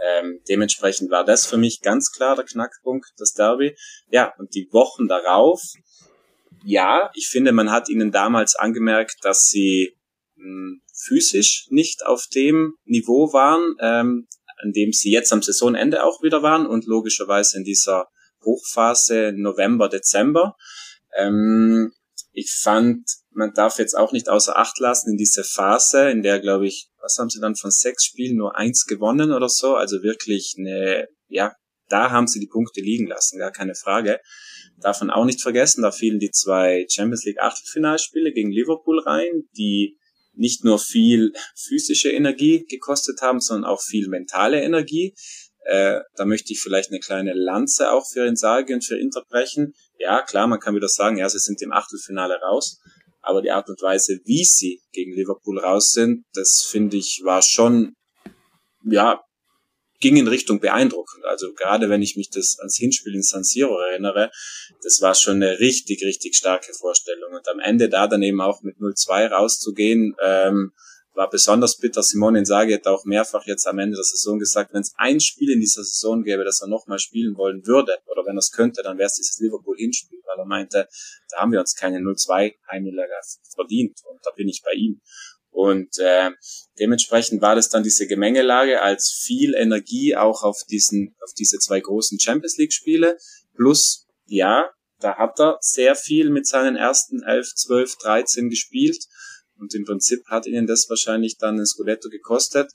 [0.00, 3.76] Ähm, dementsprechend war das für mich ganz klar der Knackpunkt, das Derby.
[4.08, 5.60] Ja, und die Wochen darauf
[6.66, 9.96] ja, ich finde, man hat ihnen damals angemerkt, dass sie
[10.34, 14.26] mh, hm, physisch nicht auf dem Niveau waren, ähm,
[14.58, 18.08] an dem sie jetzt am Saisonende auch wieder waren und logischerweise in dieser
[18.44, 20.56] Hochphase November, Dezember.
[21.16, 21.92] Ähm,
[22.32, 26.40] ich fand, man darf jetzt auch nicht außer Acht lassen in diese Phase, in der,
[26.40, 30.02] glaube ich, was haben sie dann von sechs Spielen nur eins gewonnen oder so, also
[30.02, 31.54] wirklich eine, ja,
[31.88, 34.20] da haben sie die Punkte liegen lassen, gar keine Frage.
[34.80, 39.44] Darf man auch nicht vergessen, da fielen die zwei Champions League Achtelfinalspiele gegen Liverpool rein,
[39.56, 39.98] die
[40.34, 45.14] nicht nur viel physische Energie gekostet haben, sondern auch viel mentale Energie.
[45.64, 49.72] Äh, da möchte ich vielleicht eine kleine Lanze auch für Insage und für Inter brechen.
[49.98, 52.78] Ja, klar, man kann wieder sagen, ja, sie sind im Achtelfinale raus.
[53.20, 57.42] Aber die Art und Weise, wie sie gegen Liverpool raus sind, das finde ich war
[57.42, 57.94] schon,
[58.84, 59.20] ja,
[60.00, 61.24] ging in Richtung beeindruckend.
[61.24, 64.30] Also gerade wenn ich mich das ans Hinspiel in San Siro erinnere,
[64.82, 67.32] das war schon eine richtig, richtig starke Vorstellung.
[67.34, 70.72] Und am Ende da dann eben auch mit 0-2 rauszugehen, ähm,
[71.16, 72.02] war besonders bitter.
[72.02, 75.50] Simone Inzaghi hat auch mehrfach jetzt am Ende der Saison gesagt, wenn es ein Spiel
[75.50, 78.82] in dieser Saison gäbe, das er nochmal spielen wollen würde, oder wenn er es könnte,
[78.82, 80.88] dann wäre es dieses Liverpool-Hinspiel, weil er meinte,
[81.30, 83.12] da haben wir uns keine 0-2 Heimniederlage
[83.54, 83.98] verdient.
[84.04, 85.00] Und da bin ich bei ihm.
[85.56, 86.32] Und äh,
[86.78, 91.80] dementsprechend war das dann diese Gemengelage als viel Energie auch auf diesen, auf diese zwei
[91.80, 93.16] großen Champions League Spiele.
[93.54, 94.68] Plus, ja,
[95.00, 99.06] da hat er sehr viel mit seinen ersten 11, 12, 13 gespielt.
[99.58, 102.70] Und im Prinzip hat ihnen das wahrscheinlich dann ein Scudetto gekostet.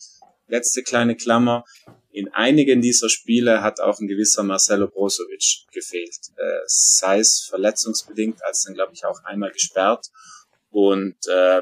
[0.47, 1.63] Letzte kleine Klammer.
[2.09, 6.17] In einigen dieser Spiele hat auch ein gewisser Marcelo Brozovic gefehlt.
[6.35, 10.07] Äh, sei es verletzungsbedingt, als dann, glaube ich, auch einmal gesperrt.
[10.71, 11.61] Und äh,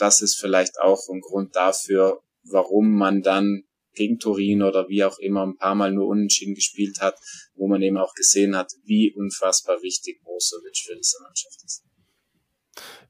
[0.00, 5.18] das ist vielleicht auch ein Grund dafür, warum man dann gegen Turin oder wie auch
[5.18, 7.18] immer ein paar Mal nur unentschieden gespielt hat,
[7.54, 11.84] wo man eben auch gesehen hat, wie unfassbar wichtig Brozovic für diese Mannschaft ist.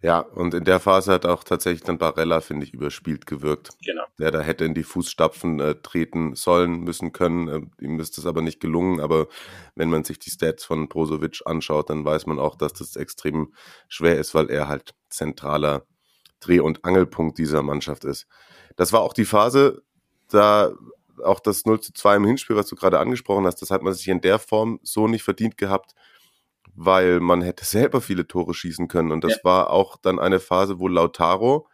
[0.02, 3.70] Ja, und in der Phase hat auch tatsächlich dann Barella, finde ich, überspielt gewirkt.
[3.84, 4.04] Genau.
[4.18, 7.48] Der da hätte in die Fußstapfen äh, treten sollen, müssen können.
[7.48, 9.00] Äh, ihm ist das aber nicht gelungen.
[9.00, 9.28] Aber
[9.74, 13.52] wenn man sich die Stats von Brozovic anschaut, dann weiß man auch, dass das extrem
[13.88, 15.86] schwer ist, weil er halt zentraler
[16.40, 18.26] Dreh- und Angelpunkt dieser Mannschaft ist.
[18.76, 19.82] Das war auch die Phase,
[20.28, 20.72] da
[21.22, 23.92] auch das 0 zu 2 im Hinspiel, was du gerade angesprochen hast, das hat man
[23.92, 25.94] sich in der Form so nicht verdient gehabt,
[26.74, 29.12] weil man hätte selber viele Tore schießen können.
[29.12, 29.44] Und das ja.
[29.44, 31.68] war auch dann eine Phase, wo Lautaro,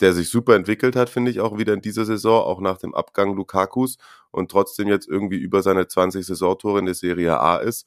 [0.00, 2.94] der sich super entwickelt hat, finde ich, auch wieder in dieser Saison, auch nach dem
[2.94, 3.96] Abgang Lukakus
[4.30, 7.86] und trotzdem jetzt irgendwie über seine 20 Saisontore in der Serie A ist,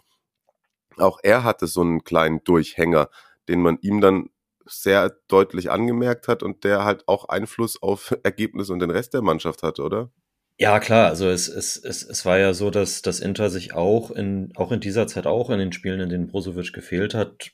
[0.98, 3.10] auch er hatte so einen kleinen Durchhänger,
[3.48, 4.30] den man ihm dann
[4.70, 9.22] sehr deutlich angemerkt hat und der halt auch Einfluss auf Ergebnis und den Rest der
[9.22, 10.12] Mannschaft hatte, oder?
[10.58, 14.12] Ja, klar, also es, es, es, es war ja so, dass das Inter sich auch
[14.12, 17.52] in, auch in dieser Zeit, auch in den Spielen, in denen Brozovic gefehlt hat,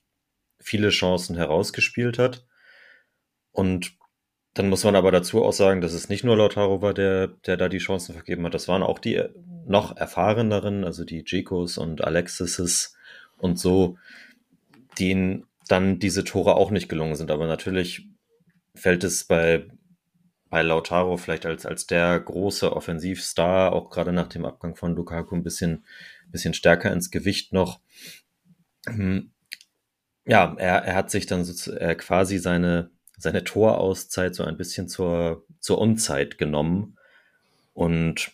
[0.59, 2.45] viele Chancen herausgespielt hat.
[3.51, 3.95] Und
[4.55, 7.57] dann muss man aber dazu auch sagen, dass es nicht nur Lautaro war, der, der
[7.57, 8.55] da die Chancen vergeben hat.
[8.55, 9.21] Das waren auch die
[9.67, 12.95] noch erfahreneren, also die Jekos und Alexises
[13.37, 13.97] und so,
[14.97, 17.31] denen dann diese Tore auch nicht gelungen sind.
[17.31, 18.07] Aber natürlich
[18.75, 19.67] fällt es bei,
[20.49, 25.35] bei Lautaro vielleicht als, als der große Offensivstar, auch gerade nach dem Abgang von Lukaku,
[25.35, 25.85] ein bisschen,
[26.27, 27.79] bisschen stärker ins Gewicht noch.
[28.85, 29.31] Hm.
[30.27, 34.87] Ja, er, er hat sich dann so, äh, quasi seine, seine Torauszeit so ein bisschen
[34.87, 36.97] zur, zur Unzeit genommen.
[37.73, 38.31] Und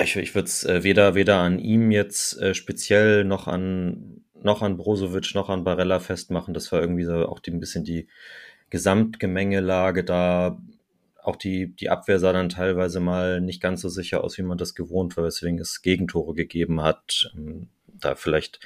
[0.00, 4.62] ich, ich würde es äh, weder, weder an ihm jetzt äh, speziell noch an, noch
[4.62, 6.54] an Brozovic noch an Barella festmachen.
[6.54, 8.08] Das war irgendwie so auch die, ein bisschen die,
[8.70, 10.60] Gesamtgemengelage da.
[11.22, 14.58] Auch die, die Abwehr sah dann teilweise mal nicht ganz so sicher aus, wie man
[14.58, 17.32] das gewohnt war, weswegen es Gegentore gegeben hat.
[17.36, 18.60] Ähm, da vielleicht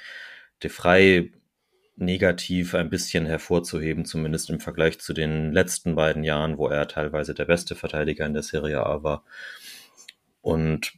[0.62, 1.32] De Frey
[1.96, 7.35] negativ ein bisschen hervorzuheben, zumindest im Vergleich zu den letzten beiden Jahren, wo er teilweise
[7.35, 9.24] der beste Verteidiger in der Serie A war.
[10.40, 10.92] Und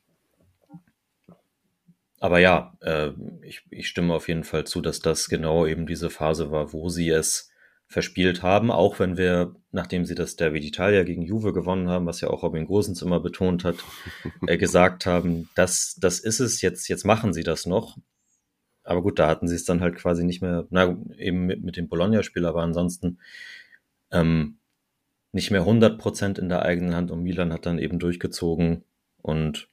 [2.24, 3.10] aber ja, äh,
[3.42, 6.88] ich, ich stimme auf jeden Fall zu, dass das genau eben diese Phase war, wo
[6.88, 7.50] sie es
[7.86, 12.22] verspielt haben, auch wenn wir, nachdem sie das Derby d'Italia gegen Juve gewonnen haben, was
[12.22, 13.76] ja auch Robin Gosens immer betont hat,
[14.46, 17.98] äh, gesagt haben, das, das ist es, jetzt, jetzt machen sie das noch.
[18.84, 21.76] Aber gut, da hatten sie es dann halt quasi nicht mehr, na, eben mit, mit
[21.76, 23.18] dem Bologna-Spiel, aber ansonsten
[24.12, 24.56] ähm,
[25.32, 28.82] nicht mehr 100% in der eigenen Hand und Milan hat dann eben durchgezogen
[29.20, 29.68] und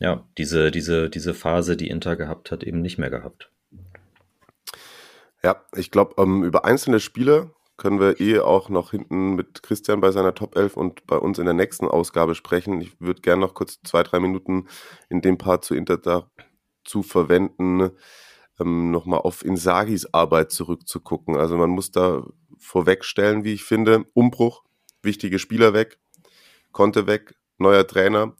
[0.00, 3.50] ja, diese, diese, diese Phase, die Inter gehabt hat, eben nicht mehr gehabt.
[5.42, 10.00] Ja, ich glaube, ähm, über einzelne Spiele können wir eh auch noch hinten mit Christian
[10.00, 12.80] bei seiner Top 11 und bei uns in der nächsten Ausgabe sprechen.
[12.80, 14.68] Ich würde gerne noch kurz zwei, drei Minuten
[15.08, 17.90] in dem Part zu Inter dazu verwenden,
[18.58, 21.36] ähm, nochmal auf Insagis Arbeit zurückzugucken.
[21.36, 22.26] Also man muss da
[22.58, 24.62] vorwegstellen, wie ich finde, Umbruch,
[25.02, 25.98] wichtige Spieler weg,
[26.72, 28.34] Konte weg, neuer Trainer,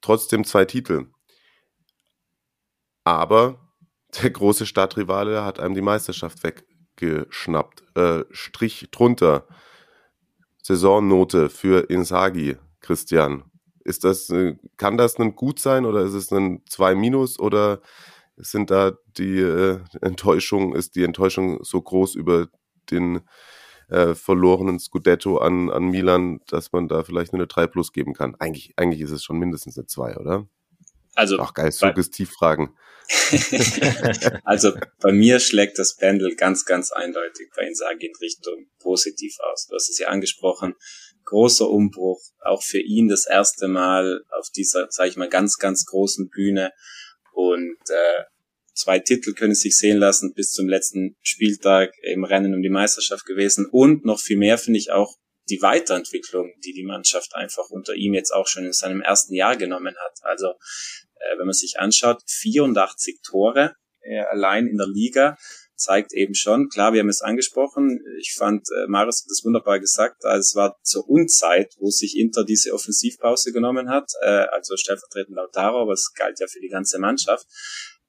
[0.00, 1.06] trotzdem zwei Titel.
[3.04, 3.70] Aber
[4.22, 7.84] der große Stadtrivale hat einem die Meisterschaft weggeschnappt.
[7.96, 9.46] Äh, Strich drunter.
[10.62, 13.44] Saisonnote für Insagi, Christian.
[13.84, 17.80] Ist das, äh, kann das ein Gut sein oder ist es ein 2 Minus oder
[18.36, 22.48] sind da die äh, Enttäuschung, ist die Enttäuschung so groß über
[22.90, 23.20] den
[23.90, 28.14] äh, verlorenen Scudetto an, an Milan, dass man da vielleicht nur eine 3 plus geben
[28.14, 28.34] kann?
[28.38, 30.46] Eigentlich, eigentlich ist es schon mindestens eine 2, oder?
[31.14, 32.76] Also, Ach geil, Suggestivfragen.
[34.44, 39.66] also bei mir schlägt das Pendel ganz, ganz eindeutig bei Insagi in Richtung positiv aus.
[39.66, 40.74] Du hast es ja angesprochen.
[41.24, 45.84] Großer Umbruch, auch für ihn das erste Mal auf dieser, sage ich mal, ganz, ganz
[45.86, 46.70] großen Bühne.
[47.32, 48.22] Und äh,
[48.80, 53.26] zwei Titel können sich sehen lassen bis zum letzten Spieltag im Rennen um die Meisterschaft
[53.26, 53.66] gewesen.
[53.70, 55.16] Und noch viel mehr finde ich auch
[55.48, 59.56] die Weiterentwicklung, die die Mannschaft einfach unter ihm jetzt auch schon in seinem ersten Jahr
[59.56, 60.18] genommen hat.
[60.22, 65.36] Also äh, wenn man sich anschaut, 84 Tore äh, allein in der Liga
[65.80, 69.80] zeigt eben schon, klar, wir haben es angesprochen, ich fand, äh, Marius hat das wunderbar
[69.80, 74.76] gesagt, also es war zur Unzeit, wo sich Inter diese Offensivpause genommen hat, äh, also
[74.76, 77.46] stellvertretend Lautaro, aber es galt ja für die ganze Mannschaft,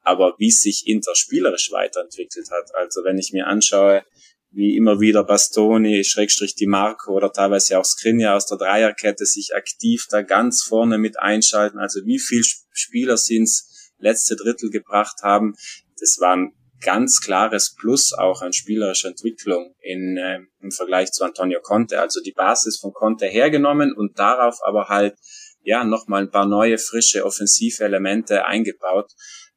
[0.02, 4.04] aber wie sich Inter spielerisch weiterentwickelt hat, also wenn ich mir anschaue,
[4.52, 9.56] wie immer wieder Bastoni, Schrägstrich Di Marco oder teilweise auch Skriniar aus der Dreierkette sich
[9.56, 11.80] aktiv da ganz vorne mit einschalten.
[11.80, 15.56] Also wie viel Spieler sind's letzte Drittel gebracht haben.
[16.00, 21.24] Das war ein ganz klares Plus auch an spielerischer Entwicklung in, äh, im Vergleich zu
[21.24, 22.02] Antonio Conte.
[22.02, 25.16] Also die Basis von Conte hergenommen und darauf aber halt
[25.64, 29.12] ja nochmal ein paar neue, frische, offensive Elemente eingebaut.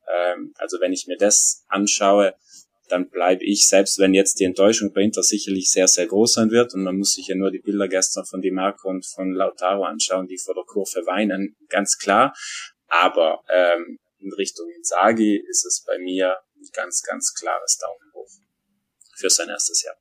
[0.08, 2.34] Ähm, also wenn ich mir das anschaue,
[2.88, 6.50] dann bleibe ich, selbst wenn jetzt die Enttäuschung bei Inter sicherlich sehr, sehr groß sein
[6.50, 9.32] wird, und man muss sich ja nur die Bilder gestern von Di Marco und von
[9.32, 12.34] Lautaro anschauen, die vor der Kurve weinen, ganz klar.
[12.88, 18.30] Aber ähm, in Richtung Inzaghi ist es bei mir ein ganz, ganz klares Daumen hoch
[19.16, 19.96] für sein erstes Jahr.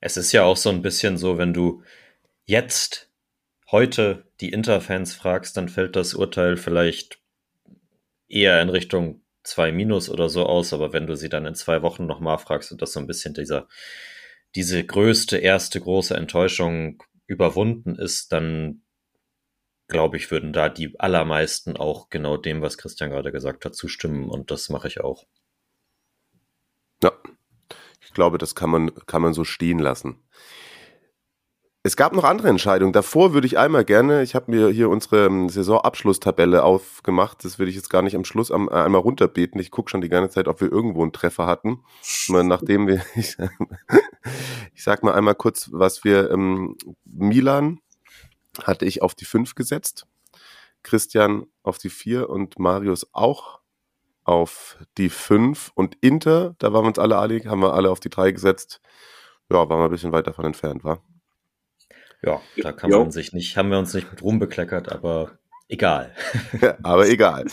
[0.00, 1.82] Es ist ja auch so ein bisschen so, wenn du
[2.44, 3.10] jetzt
[3.70, 7.20] heute die Inter-Fans fragst, dann fällt das Urteil vielleicht
[8.28, 11.82] eher in Richtung zwei Minus oder so aus, aber wenn du sie dann in zwei
[11.82, 13.68] Wochen nochmal fragst und das so ein bisschen dieser,
[14.54, 18.82] diese größte, erste große Enttäuschung überwunden ist, dann
[19.88, 24.28] glaube ich, würden da die allermeisten auch genau dem, was Christian gerade gesagt hat, zustimmen.
[24.28, 25.26] Und das mache ich auch.
[27.02, 27.12] Ja,
[28.00, 30.22] ich glaube, das kann man, kann man so stehen lassen.
[31.86, 32.92] Es gab noch andere Entscheidungen.
[32.92, 37.44] Davor würde ich einmal gerne, ich habe mir hier unsere ähm, Saisonabschlusstabelle aufgemacht.
[37.44, 39.60] Das würde ich jetzt gar nicht am Schluss am, äh, einmal runterbeten.
[39.60, 41.84] Ich gucke schon die ganze Zeit, ob wir irgendwo einen Treffer hatten.
[42.28, 43.36] Nachdem wir, ich,
[44.74, 47.78] ich sag mal einmal kurz, was wir, ähm, Milan
[48.64, 50.08] hatte ich auf die 5 gesetzt,
[50.82, 53.60] Christian auf die 4 und Marius auch
[54.24, 58.00] auf die 5 und Inter, da waren wir uns alle einig, haben wir alle auf
[58.00, 58.80] die 3 gesetzt.
[59.48, 61.00] Ja, waren wir ein bisschen weit davon entfernt, war.
[62.22, 63.00] Ja, da kann jo.
[63.00, 65.38] man sich nicht, haben wir uns nicht mit rumbekleckert, aber
[65.68, 66.14] egal.
[66.82, 67.46] aber egal.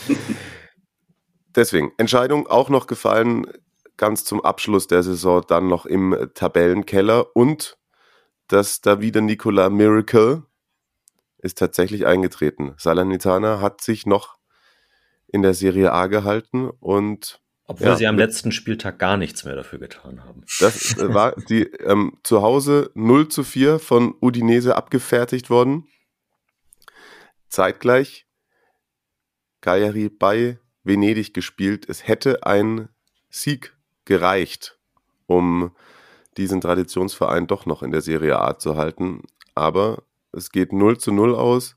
[1.54, 3.46] Deswegen, Entscheidung auch noch gefallen,
[3.96, 7.78] ganz zum Abschluss der Saison, dann noch im Tabellenkeller und
[8.48, 10.42] das da wieder Nicola Miracle
[11.38, 12.74] ist tatsächlich eingetreten.
[12.78, 14.38] Salernitana hat sich noch
[15.26, 19.56] in der Serie A gehalten und obwohl ja, sie am letzten Spieltag gar nichts mehr
[19.56, 20.44] dafür getan haben.
[20.60, 25.86] Das äh, war die ähm, zu Hause 0 zu 4 von Udinese abgefertigt worden.
[27.48, 28.26] Zeitgleich
[29.60, 31.88] Cagliari bei Venedig gespielt.
[31.88, 32.90] Es hätte ein
[33.30, 34.78] Sieg gereicht,
[35.26, 35.74] um
[36.36, 39.22] diesen Traditionsverein doch noch in der Serie A zu halten.
[39.54, 40.02] Aber
[40.32, 41.76] es geht 0 zu 0 aus.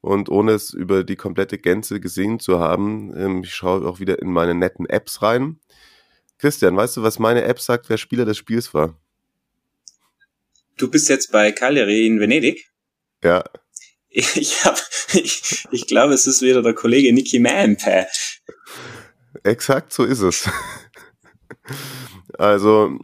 [0.00, 4.20] Und ohne es über die komplette Gänze gesehen zu haben, ähm, ich schaue auch wieder
[4.20, 5.58] in meine netten Apps rein.
[6.38, 8.96] Christian, weißt du, was meine App sagt, wer Spieler des Spiels war?
[10.76, 12.70] Du bist jetzt bei Cagliari in Venedig?
[13.24, 13.44] Ja.
[14.10, 14.78] Ich, hab,
[15.12, 18.06] ich, ich glaube, es ist wieder der Kollege Nicky Mampe.
[19.42, 20.48] Exakt, so ist es.
[22.38, 22.98] Also,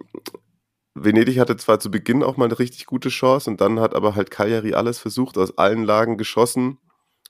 [0.94, 4.14] Venedig hatte zwar zu Beginn auch mal eine richtig gute Chance und dann hat aber
[4.14, 6.78] halt Cagliari alles versucht, aus allen Lagen geschossen.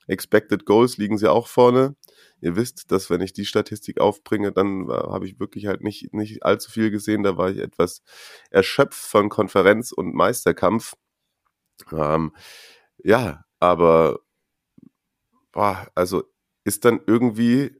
[0.07, 1.95] Expected Goals liegen sie auch vorne.
[2.41, 6.13] Ihr wisst, dass wenn ich die Statistik aufbringe, dann äh, habe ich wirklich halt nicht,
[6.13, 7.23] nicht allzu viel gesehen.
[7.23, 8.03] Da war ich etwas
[8.49, 10.93] erschöpft von Konferenz und Meisterkampf.
[11.91, 12.33] Ähm,
[13.03, 14.19] ja, aber
[15.51, 16.23] boah, also
[16.63, 17.75] ist dann irgendwie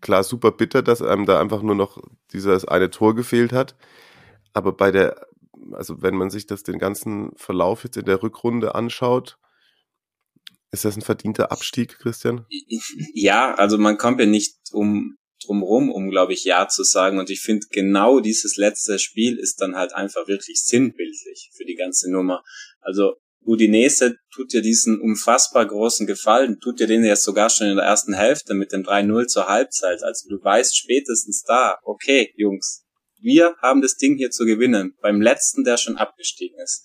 [0.00, 1.98] klar super bitter, dass einem da einfach nur noch
[2.32, 3.76] dieses eine Tor gefehlt hat.
[4.52, 5.26] Aber bei der,
[5.72, 9.38] also wenn man sich das den ganzen Verlauf jetzt in der Rückrunde anschaut,
[10.72, 12.46] ist das ein verdienter Abstieg, Christian?
[13.14, 17.18] Ja, also man kommt ja nicht um drumrum, um glaube ich ja zu sagen.
[17.18, 21.74] Und ich finde genau dieses letzte Spiel ist dann halt einfach wirklich sinnbildlich für die
[21.74, 22.42] ganze Nummer.
[22.80, 23.14] Also
[23.44, 27.86] Udinese tut dir diesen unfassbar großen Gefallen, tut dir den jetzt sogar schon in der
[27.86, 30.02] ersten Hälfte mit dem 3-0 zur Halbzeit.
[30.02, 32.84] Also du weißt spätestens da, okay, Jungs,
[33.18, 36.84] wir haben das Ding hier zu gewinnen, beim letzten, der schon abgestiegen ist.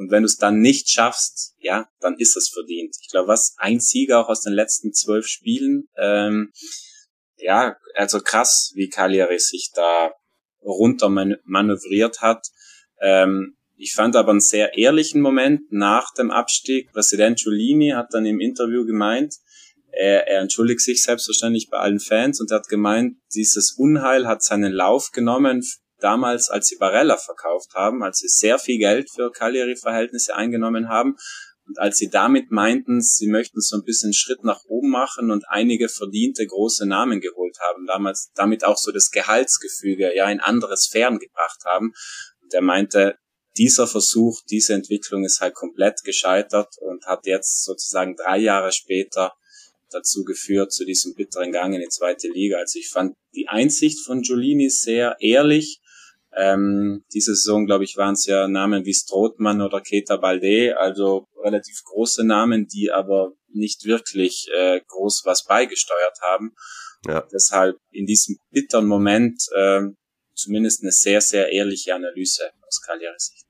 [0.00, 2.96] Und wenn du es dann nicht schaffst, ja, dann ist es verdient.
[3.02, 6.52] Ich glaube, was ein Sieger auch aus den letzten zwölf Spielen, ähm,
[7.36, 10.14] ja, also krass, wie Cagliari sich da
[10.62, 12.46] runter manövriert hat.
[13.02, 16.90] Ähm, ich fand aber einen sehr ehrlichen Moment nach dem Abstieg.
[16.92, 19.34] Präsident Giulini hat dann im Interview gemeint,
[19.92, 24.72] er, er entschuldigt sich selbstverständlich bei allen Fans und hat gemeint, dieses Unheil hat seinen
[24.72, 25.62] Lauf genommen
[26.00, 31.16] damals, als sie Barella verkauft haben, als sie sehr viel Geld für Cagliari-Verhältnisse eingenommen haben
[31.70, 35.44] und als sie damit meinten, sie möchten so ein bisschen Schritt nach oben machen und
[35.46, 40.76] einige verdiente große Namen geholt haben, damals damit auch so das Gehaltsgefüge ja in andere
[40.76, 41.92] Sphären gebracht haben.
[42.42, 43.18] Und er meinte,
[43.56, 49.34] dieser Versuch, diese Entwicklung ist halt komplett gescheitert und hat jetzt sozusagen drei Jahre später
[49.90, 52.58] dazu geführt, zu diesem bitteren Gang in die zweite Liga.
[52.58, 55.80] Also ich fand die Einsicht von Giulini sehr ehrlich.
[56.36, 61.26] Ähm, diese Saison, glaube ich, waren es ja Namen wie Strothmann oder Keta Balde, also
[61.42, 66.54] relativ große Namen, die aber nicht wirklich äh, groß was beigesteuert haben.
[67.06, 67.26] Ja.
[67.32, 69.82] Deshalb in diesem bitteren Moment äh,
[70.34, 73.46] zumindest eine sehr, sehr ehrliche Analyse aus Cagliaris Sicht.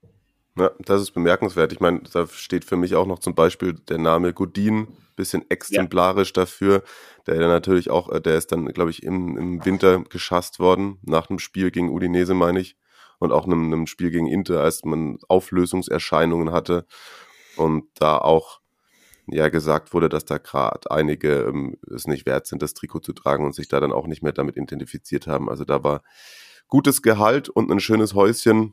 [0.57, 1.73] Ja, das ist bemerkenswert.
[1.73, 4.89] Ich meine, da steht für mich auch noch zum Beispiel der Name Godin,
[5.21, 6.43] bisschen exemplarisch ja.
[6.43, 6.83] dafür.
[7.27, 11.31] Der natürlich auch, äh, der ist dann, glaube ich, im, im Winter geschasst worden, nach
[11.31, 12.77] einem Spiel gegen Udinese, meine ich.
[13.19, 16.87] Und auch einem, einem Spiel gegen Inter, als man Auflösungserscheinungen hatte.
[17.57, 18.61] Und da auch
[19.27, 23.13] ja gesagt wurde, dass da gerade einige ähm, es nicht wert sind, das Trikot zu
[23.13, 25.49] tragen und sich da dann auch nicht mehr damit identifiziert haben.
[25.51, 26.03] Also da war
[26.69, 28.73] gutes Gehalt und ein schönes Häuschen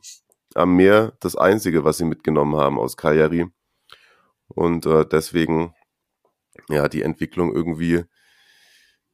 [0.54, 3.46] am Meer das Einzige, was sie mitgenommen haben aus Cagliari.
[4.48, 5.74] Und äh, deswegen,
[6.68, 8.04] ja, die Entwicklung irgendwie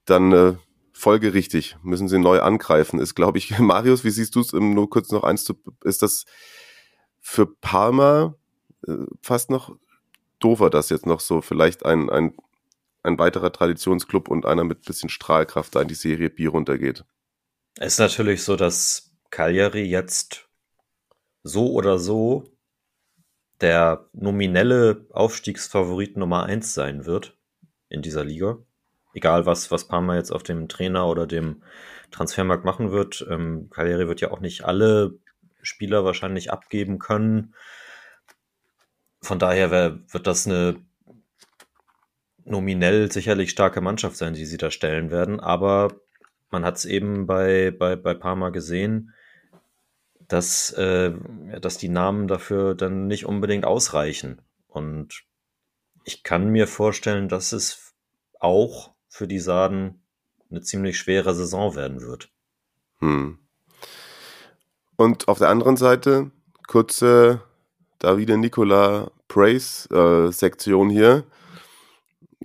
[0.05, 0.55] dann äh,
[0.93, 5.11] folgerichtig, müssen sie neu angreifen, ist, glaube ich, Marius, wie siehst du es, nur kurz
[5.11, 6.25] noch eins zu, ist das
[7.21, 8.35] für Parma
[8.87, 9.77] äh, fast noch
[10.39, 12.35] doofer, dass jetzt noch so vielleicht ein, ein,
[13.03, 17.05] ein weiterer Traditionsclub und einer mit bisschen Strahlkraft da in die Serie B runtergeht.
[17.77, 20.49] Es ist natürlich so, dass Cagliari jetzt
[21.43, 22.54] so oder so
[23.65, 27.35] der nominelle Aufstiegsfavorit Nummer eins sein wird
[27.89, 28.59] in dieser Liga.
[29.15, 31.63] Egal was, was Parma jetzt auf dem Trainer oder dem
[32.11, 33.27] Transfermarkt machen wird.
[33.31, 35.15] Ähm, Cagliari wird ja auch nicht alle
[35.63, 37.55] Spieler wahrscheinlich abgeben können.
[39.23, 40.77] Von daher wär, wird das eine
[42.45, 45.41] nominell sicherlich starke Mannschaft sein, die sie da stellen werden.
[45.41, 45.89] Aber
[46.51, 49.15] man hat es eben bei, bei, bei Parma gesehen,
[50.29, 51.13] dass, äh,
[51.61, 54.41] dass die Namen dafür dann nicht unbedingt ausreichen.
[54.69, 55.25] Und
[56.05, 57.95] ich kann mir vorstellen, dass es
[58.41, 60.03] auch für die Sarden
[60.51, 62.31] eine ziemlich schwere Saison werden wird.
[62.99, 63.39] Hm.
[64.97, 66.31] Und auf der anderen Seite
[66.67, 67.43] kurze
[67.99, 71.25] Davide Nicola Praise äh, hier.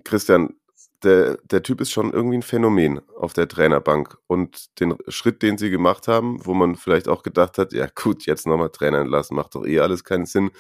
[0.04, 0.56] Christian,
[1.04, 4.18] der, der Typ ist schon irgendwie ein Phänomen auf der Trainerbank.
[4.28, 8.26] Und den Schritt, den sie gemacht haben, wo man vielleicht auch gedacht hat, ja gut,
[8.26, 10.52] jetzt nochmal Trainer entlassen, macht doch eh alles keinen Sinn.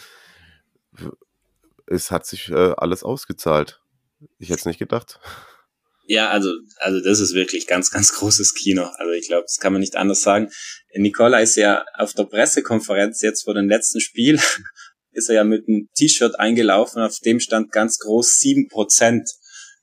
[1.85, 3.81] Es hat sich äh, alles ausgezahlt.
[4.37, 5.19] Ich hätte es nicht gedacht.
[6.05, 8.89] Ja, also, also das ist wirklich ganz, ganz großes Kino.
[8.97, 10.49] Also ich glaube, das kann man nicht anders sagen.
[10.95, 14.39] Nicola ist ja auf der Pressekonferenz jetzt vor dem letzten Spiel,
[15.11, 19.29] ist er ja mit einem T-Shirt eingelaufen, auf dem stand ganz groß sieben Prozent.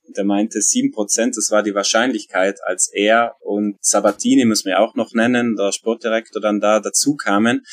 [0.07, 4.81] Und er meinte, sieben Prozent, das war die Wahrscheinlichkeit, als er und Sabatini, müssen wir
[4.81, 7.65] auch noch nennen, der Sportdirektor dann da dazu kamen.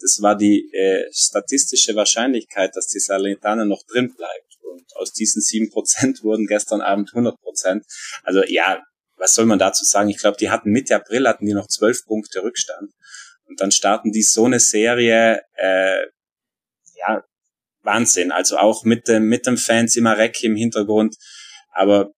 [0.00, 4.58] Das war die äh, statistische Wahrscheinlichkeit, dass die Salernitana noch drin bleibt.
[4.62, 7.84] Und aus diesen sieben Prozent wurden gestern Abend 100 Prozent.
[8.22, 8.82] Also ja,
[9.16, 10.08] was soll man dazu sagen?
[10.10, 12.92] Ich glaube, die hatten Mitte April hatten die noch zwölf Punkte Rückstand.
[13.46, 16.02] Und dann starten die so eine Serie, äh,
[16.94, 17.24] ja,
[17.82, 18.30] Wahnsinn.
[18.30, 21.16] Also auch mit dem, mit dem Fans immer Reck im Hintergrund.
[21.70, 22.12] Aber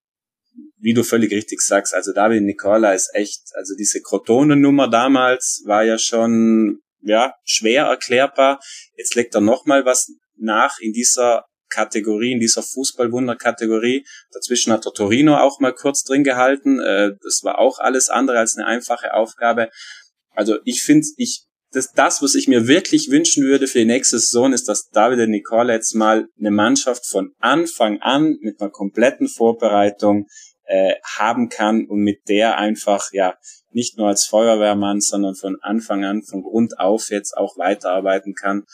[0.78, 5.84] wie du völlig richtig sagst, also David Nicola ist echt, also diese Crotone-Nummer damals war
[5.84, 8.60] ja schon, ja, schwer erklärbar.
[8.96, 14.04] Jetzt legt er nochmal was nach in dieser Kategorie, in dieser Fußballwunder-Kategorie.
[14.32, 16.80] Dazwischen hat der Torino auch mal kurz drin gehalten.
[16.80, 19.70] Äh, das war auch alles andere als eine einfache Aufgabe.
[20.34, 24.18] Also ich finde, ich, das, das, was ich mir wirklich wünschen würde für die nächste
[24.18, 29.28] Saison, ist, dass David Nicola jetzt mal eine Mannschaft von Anfang an mit einer kompletten
[29.28, 30.26] Vorbereitung
[30.64, 33.34] äh, haben kann und mit der einfach ja
[33.72, 38.64] nicht nur als Feuerwehrmann, sondern von Anfang an, von Grund auf jetzt auch weiterarbeiten kann.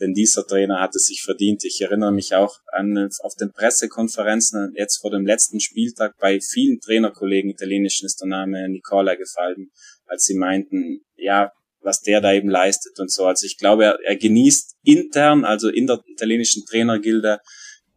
[0.00, 1.64] Denn dieser Trainer hat es sich verdient.
[1.64, 6.80] Ich erinnere mich auch an auf den Pressekonferenzen jetzt vor dem letzten Spieltag bei vielen
[6.80, 9.70] Trainerkollegen italienischen ist der Name Nicola gefallen,
[10.06, 13.26] als sie meinten, ja, was der da eben leistet und so.
[13.26, 17.40] Also ich glaube, er, er genießt intern, also in der italienischen Trainergilde,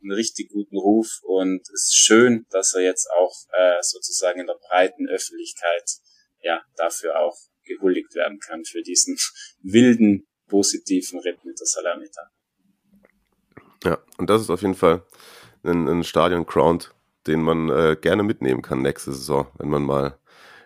[0.01, 4.47] einen richtig guten Ruf und es ist schön, dass er jetzt auch äh, sozusagen in
[4.47, 5.83] der breiten Öffentlichkeit
[6.41, 9.17] ja dafür auch gehuldigt werden kann für diesen
[9.63, 12.21] wilden positiven Ritt mit der Salamita.
[13.83, 15.03] Ja, und das ist auf jeden Fall
[15.63, 16.83] ein, ein Stadion-Crown,
[17.27, 20.19] den man äh, gerne mitnehmen kann nächste Saison, wenn man mal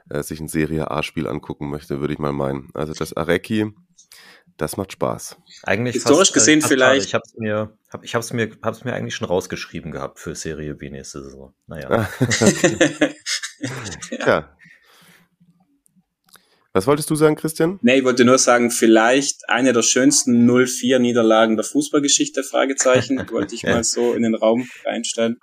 [0.10, 2.70] äh, sich ein Serie A-Spiel angucken möchte, würde ich mal meinen.
[2.74, 3.74] Also das Areki,
[4.58, 5.38] das macht Spaß.
[5.64, 7.08] Eigentlich historisch fast, äh, gesehen äh, vielleicht.
[7.08, 10.36] Ich habe es mir, hab, ich hab's mir, hab's mir eigentlich schon rausgeschrieben gehabt für
[10.36, 11.54] Serie B nächste Saison.
[11.68, 12.10] Naja.
[14.26, 14.56] ja.
[16.72, 17.80] Was wolltest du sagen, Christian?
[17.82, 23.64] Nee, ich wollte nur sagen, vielleicht eine der schönsten 0-4-Niederlagen der Fußballgeschichte, Fragezeichen, wollte ich
[23.64, 25.40] mal so in den Raum reinstellen.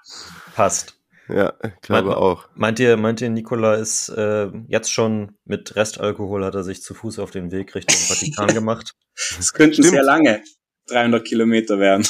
[0.54, 0.95] Passt.
[1.28, 2.48] Ja, ich glaube meint, auch.
[2.54, 6.94] Meint ihr, meint ihr, Nikola ist äh, jetzt schon mit Restalkohol hat er sich zu
[6.94, 8.92] Fuß auf den Weg Richtung Vatikan gemacht?
[9.36, 9.90] Das könnten Stimmt.
[9.90, 10.42] sehr lange
[10.88, 12.06] 300 Kilometer werden.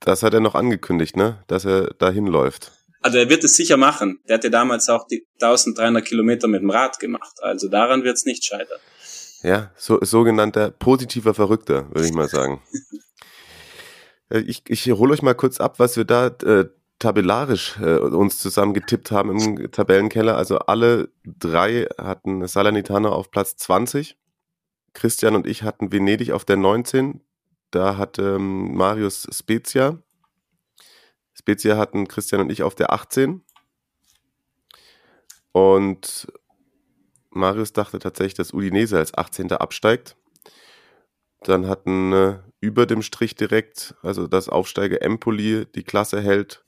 [0.00, 1.42] Das hat er noch angekündigt, ne?
[1.46, 2.72] Dass er dahin läuft.
[3.00, 4.20] Also er wird es sicher machen.
[4.28, 7.34] Der hat ja damals auch die 1300 Kilometer mit dem Rad gemacht.
[7.40, 8.78] Also daran wird es nicht scheitern.
[9.42, 12.62] Ja, so, sogenannter positiver Verrückter, würde ich mal sagen.
[14.32, 16.64] Äh, ich, ich hole euch mal kurz ab, was wir da äh,
[17.02, 20.36] tabellarisch äh, uns zusammen getippt haben im Tabellenkeller.
[20.36, 24.16] Also alle drei hatten Salernitana auf Platz 20.
[24.92, 27.20] Christian und ich hatten Venedig auf der 19.
[27.72, 29.98] Da hatte ähm, Marius Spezia.
[31.34, 33.42] Spezia hatten Christian und ich auf der 18.
[35.50, 36.32] Und
[37.30, 39.50] Marius dachte tatsächlich, dass Udinese als 18.
[39.50, 40.16] absteigt.
[41.40, 46.64] Dann hatten äh, über dem Strich direkt, also das Aufsteiger Empoli die Klasse hält,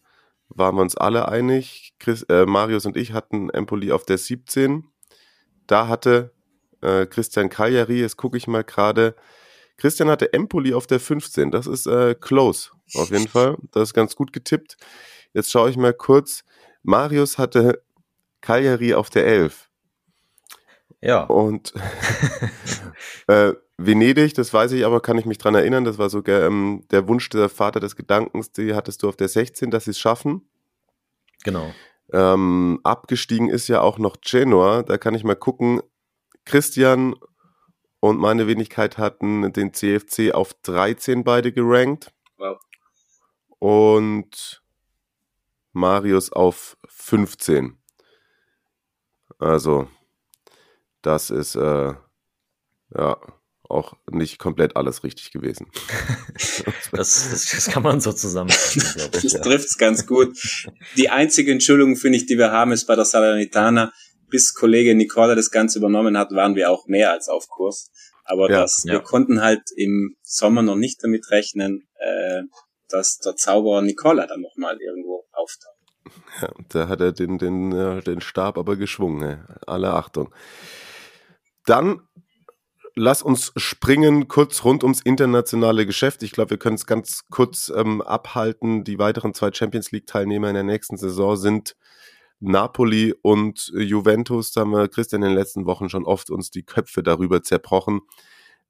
[0.49, 1.95] waren wir uns alle einig.
[1.99, 4.85] Chris, äh, Marius und ich hatten Empoli auf der 17.
[5.67, 6.33] Da hatte
[6.83, 9.15] äh, Christian Cagliari, jetzt gucke ich mal gerade,
[9.77, 11.51] Christian hatte Empoli auf der 15.
[11.51, 13.57] Das ist äh, close, auf jeden Fall.
[13.73, 14.77] Das ist ganz gut getippt.
[15.33, 16.45] Jetzt schaue ich mal kurz.
[16.83, 17.83] Marius hatte
[18.41, 19.71] Cagliari auf der 11.
[21.01, 21.25] Ja.
[21.25, 21.75] Und
[23.27, 26.85] äh, Venedig, das weiß ich aber, kann ich mich dran erinnern, das war sogar ähm,
[26.91, 29.99] der Wunsch der Vater des Gedankens, die hattest du auf der 16, dass sie es
[29.99, 30.49] schaffen.
[31.43, 31.75] Genau.
[32.13, 35.81] Ähm, abgestiegen ist ja auch noch Genoa, da kann ich mal gucken.
[36.45, 37.17] Christian
[38.01, 42.13] und meine Wenigkeit hatten den CFC auf 13 beide gerankt.
[42.37, 42.61] Wow.
[43.59, 44.63] Und
[45.73, 47.79] Marius auf 15.
[49.39, 49.89] Also,
[51.03, 51.95] das ist äh,
[52.95, 53.17] ja
[53.75, 55.67] auch nicht komplett alles richtig gewesen.
[56.93, 59.11] das, das, das, kann man so zusammenfassen, ich.
[59.11, 59.41] Das ja.
[59.41, 60.37] trifft es ganz gut.
[60.97, 63.93] Die einzige Entschuldigung, finde ich, die wir haben, ist bei der Salernitana.
[64.31, 67.91] Bis Kollege Nicola das Ganze übernommen hat, waren wir auch mehr als auf Kurs.
[68.25, 68.95] Aber ja, das, ja.
[68.95, 72.43] wir konnten halt im Sommer noch nicht damit rechnen, äh,
[72.89, 75.75] dass der Zauberer Nicola dann nochmal irgendwo auftaucht.
[76.41, 79.47] Ja, da hat er den, den, den Stab aber geschwungen.
[79.67, 80.35] Alle Achtung.
[81.67, 82.07] Dann
[82.97, 86.23] lass uns springen kurz rund ums internationale Geschäft.
[86.23, 88.85] Ich glaube, wir können es ganz kurz ähm, abhalten.
[88.85, 91.77] Die weiteren zwei Champions League-Teilnehmer in der nächsten Saison sind
[92.41, 94.53] Napoli und Juventus.
[94.53, 98.03] Da haben wir Christian in den letzten Wochen schon oft uns die Köpfe darüber zerbrochen.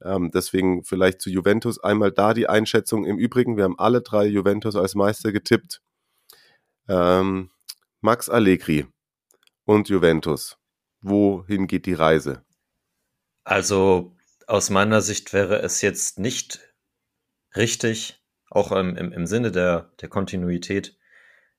[0.02, 3.04] Ähm, deswegen vielleicht zu Juventus einmal da die Einschätzung.
[3.04, 5.80] Im Übrigen, wir haben alle drei Juventus als Meister getippt.
[6.88, 7.50] Ähm,
[8.00, 8.86] Max Allegri
[9.64, 10.58] und Juventus.
[11.00, 12.44] Wohin geht die Reise?
[13.45, 14.16] Also
[14.47, 16.61] aus meiner Sicht wäre es jetzt nicht
[17.55, 20.97] richtig, auch im, im, im Sinne der, der Kontinuität,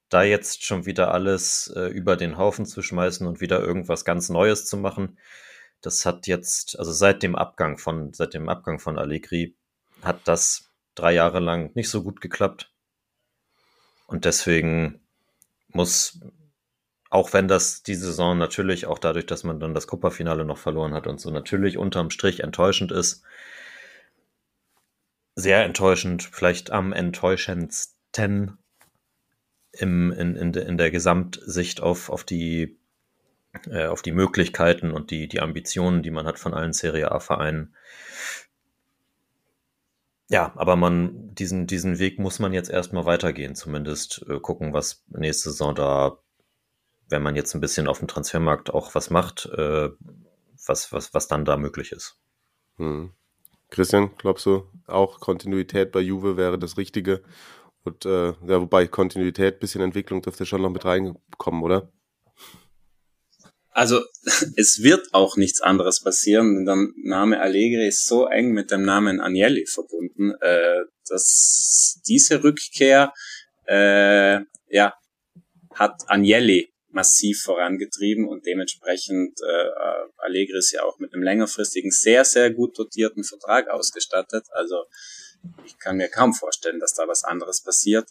[0.09, 4.29] da jetzt schon wieder alles äh, über den Haufen zu schmeißen und wieder irgendwas ganz
[4.29, 5.17] Neues zu machen.
[5.81, 9.55] Das hat jetzt, also seit dem Abgang von, seit dem Abgang von Allegri
[10.01, 12.71] hat das drei Jahre lang nicht so gut geklappt.
[14.07, 15.01] Und deswegen
[15.69, 16.19] muss
[17.09, 20.93] auch wenn das die Saison natürlich auch dadurch, dass man dann das Kupperfinale noch verloren
[20.93, 23.23] hat und so natürlich unterm Strich enttäuschend ist.
[25.35, 28.57] Sehr enttäuschend, vielleicht am enttäuschendsten
[29.71, 32.77] im, in, in, in der Gesamtsicht auf, auf, die,
[33.69, 37.75] äh, auf die Möglichkeiten und die, die Ambitionen, die man hat von allen Serie A-Vereinen.
[40.27, 45.03] Ja, aber man, diesen, diesen Weg muss man jetzt erstmal weitergehen, zumindest äh, gucken, was
[45.09, 46.17] nächste Saison da
[47.09, 49.89] wenn man jetzt ein bisschen auf dem Transfermarkt auch was macht, äh,
[50.65, 52.17] was, was, was dann da möglich ist.
[52.77, 53.11] Hm.
[53.69, 57.23] Christian, glaubst du, auch Kontinuität bei Juve wäre das Richtige?
[57.83, 61.91] Und äh, ja, wobei Kontinuität, bisschen Entwicklung dürfte schon noch mit reinkommen, oder?
[63.69, 64.01] Also
[64.55, 68.83] es wird auch nichts anderes passieren, denn der Name Allegri ist so eng mit dem
[68.83, 73.13] Namen Agnelli verbunden, äh, dass diese Rückkehr
[73.67, 74.39] äh,
[74.69, 74.93] ja
[75.73, 79.69] hat Agnelli massiv vorangetrieben und dementsprechend äh,
[80.17, 84.45] Allegri ist ja auch mit einem längerfristigen, sehr, sehr gut dotierten Vertrag ausgestattet.
[84.51, 84.85] Also
[85.65, 88.07] ich kann mir kaum vorstellen, dass da was anderes passiert.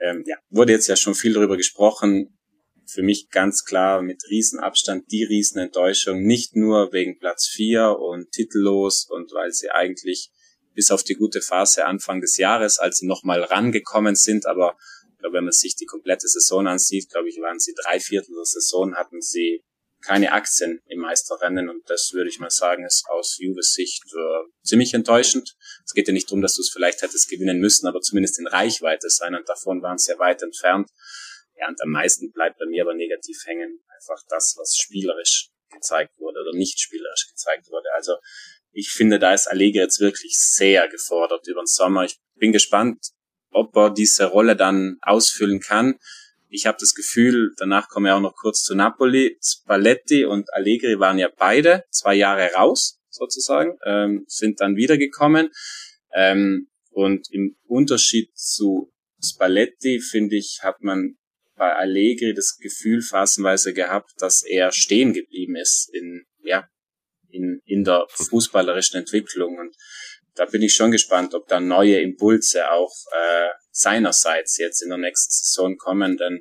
[0.00, 2.38] Ähm, ja, wurde jetzt ja schon viel darüber gesprochen.
[2.86, 9.06] Für mich ganz klar mit Riesenabstand die Riesenenttäuschung, nicht nur wegen Platz vier und titellos
[9.10, 10.30] und weil sie eigentlich
[10.74, 14.76] bis auf die gute Phase Anfang des Jahres, als sie nochmal rangekommen sind, aber
[15.18, 18.36] ich glaube, wenn man sich die komplette Saison ansieht, glaube ich, waren sie drei Viertel
[18.36, 19.64] der Saison, hatten sie
[20.00, 24.48] keine Aktien im Meisterrennen und das würde ich mal sagen, ist aus Juves Sicht äh,
[24.62, 25.56] ziemlich enttäuschend.
[25.84, 28.46] Es geht ja nicht darum, dass du es vielleicht hättest gewinnen müssen, aber zumindest in
[28.46, 30.88] Reichweite sein und davon waren sie ja weit entfernt.
[31.56, 36.16] Ja, und am meisten bleibt bei mir aber negativ hängen einfach das, was spielerisch gezeigt
[36.18, 37.88] wurde oder nicht spielerisch gezeigt wurde.
[37.96, 38.14] Also
[38.70, 42.04] ich finde, da ist Allegri jetzt wirklich sehr gefordert über den Sommer.
[42.04, 43.00] Ich bin gespannt,
[43.50, 45.98] ob er diese Rolle dann ausfüllen kann.
[46.48, 49.38] Ich habe das Gefühl, danach kommen wir auch noch kurz zu Napoli.
[49.42, 55.50] Spalletti und Allegri waren ja beide zwei Jahre raus, sozusagen, ähm, sind dann wiedergekommen.
[56.14, 58.92] Ähm, und im Unterschied zu
[59.22, 61.16] Spalletti, finde ich, hat man
[61.56, 66.68] bei Allegri das Gefühl phasenweise gehabt, dass er stehen geblieben ist in, ja,
[67.30, 69.58] in, in der fußballerischen Entwicklung.
[69.58, 69.76] Und
[70.38, 74.98] da bin ich schon gespannt, ob da neue Impulse auch äh, seinerseits jetzt in der
[74.98, 76.40] nächsten Saison kommen, denn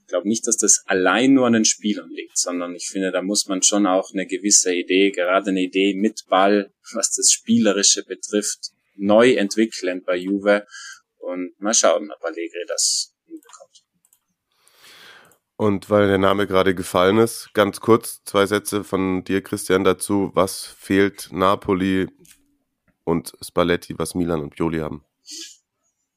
[0.00, 3.22] ich glaube nicht, dass das allein nur an den Spielern liegt, sondern ich finde, da
[3.22, 8.04] muss man schon auch eine gewisse Idee, gerade eine Idee mit Ball, was das Spielerische
[8.04, 10.66] betrifft, neu entwickeln bei Juve
[11.16, 13.84] und mal schauen, ob Allegri das hinbekommt.
[15.56, 20.30] Und weil der Name gerade gefallen ist, ganz kurz zwei Sätze von dir, Christian, dazu.
[20.34, 22.08] Was fehlt Napoli
[23.04, 25.04] und Spalletti, was Milan und Pioli haben?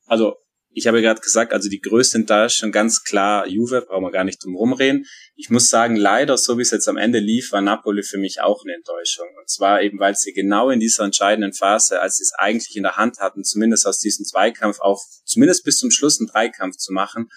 [0.05, 0.35] Also
[0.77, 4.43] ich habe gerade gesagt, also die größte Enttäuschung ganz klar Juve, brauchen wir gar nicht
[4.43, 5.05] drum rumreden.
[5.35, 8.41] Ich muss sagen, leider, so wie es jetzt am Ende lief, war Napoli für mich
[8.41, 9.25] auch eine Enttäuschung.
[9.39, 12.83] Und zwar eben, weil sie genau in dieser entscheidenden Phase, als sie es eigentlich in
[12.83, 16.93] der Hand hatten, zumindest aus diesem Zweikampf auch, zumindest bis zum Schluss einen Dreikampf zu
[16.93, 17.29] machen,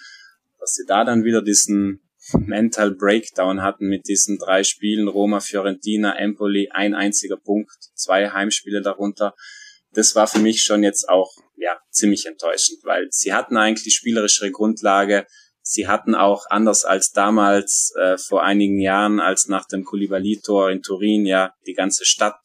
[0.59, 6.17] dass sie da dann wieder diesen Mental Breakdown hatten mit diesen drei Spielen, Roma, Fiorentina,
[6.17, 9.35] Empoli, ein einziger Punkt, zwei Heimspiele darunter.
[9.93, 14.51] Das war für mich schon jetzt auch ja, ziemlich enttäuschend, weil sie hatten eigentlich spielerischere
[14.51, 15.25] Grundlage.
[15.61, 20.81] Sie hatten auch anders als damals äh, vor einigen Jahren, als nach dem Koulibaly-Tor in
[20.81, 22.39] Turin ja die ganze Stadt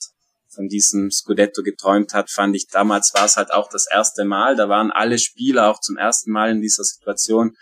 [0.56, 4.56] von diesem Scudetto geträumt hat, fand ich damals war es halt auch das erste Mal.
[4.56, 7.56] Da waren alle Spieler auch zum ersten Mal in dieser Situation.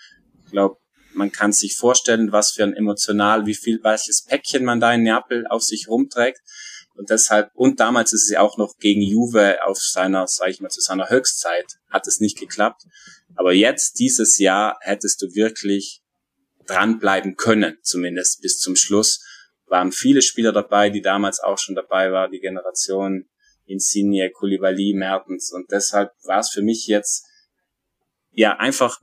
[0.47, 0.77] Ich glaube,
[1.15, 5.03] man kann sich vorstellen, was für ein emotional, wie viel welches Päckchen man da in
[5.03, 6.41] Neapel auf sich rumträgt.
[6.95, 10.61] Und deshalb, und damals ist es ja auch noch gegen Juve auf seiner, sag ich
[10.61, 12.83] mal, zu seiner Höchstzeit, hat es nicht geklappt.
[13.35, 16.03] Aber jetzt, dieses Jahr, hättest du wirklich
[16.67, 19.25] dranbleiben können, zumindest bis zum Schluss.
[19.67, 23.29] Waren viele Spieler dabei, die damals auch schon dabei waren, die Generation
[23.67, 25.51] Insigne, Koulibaly, Mertens.
[25.53, 27.27] Und deshalb war es für mich jetzt,
[28.31, 28.99] ja, einfach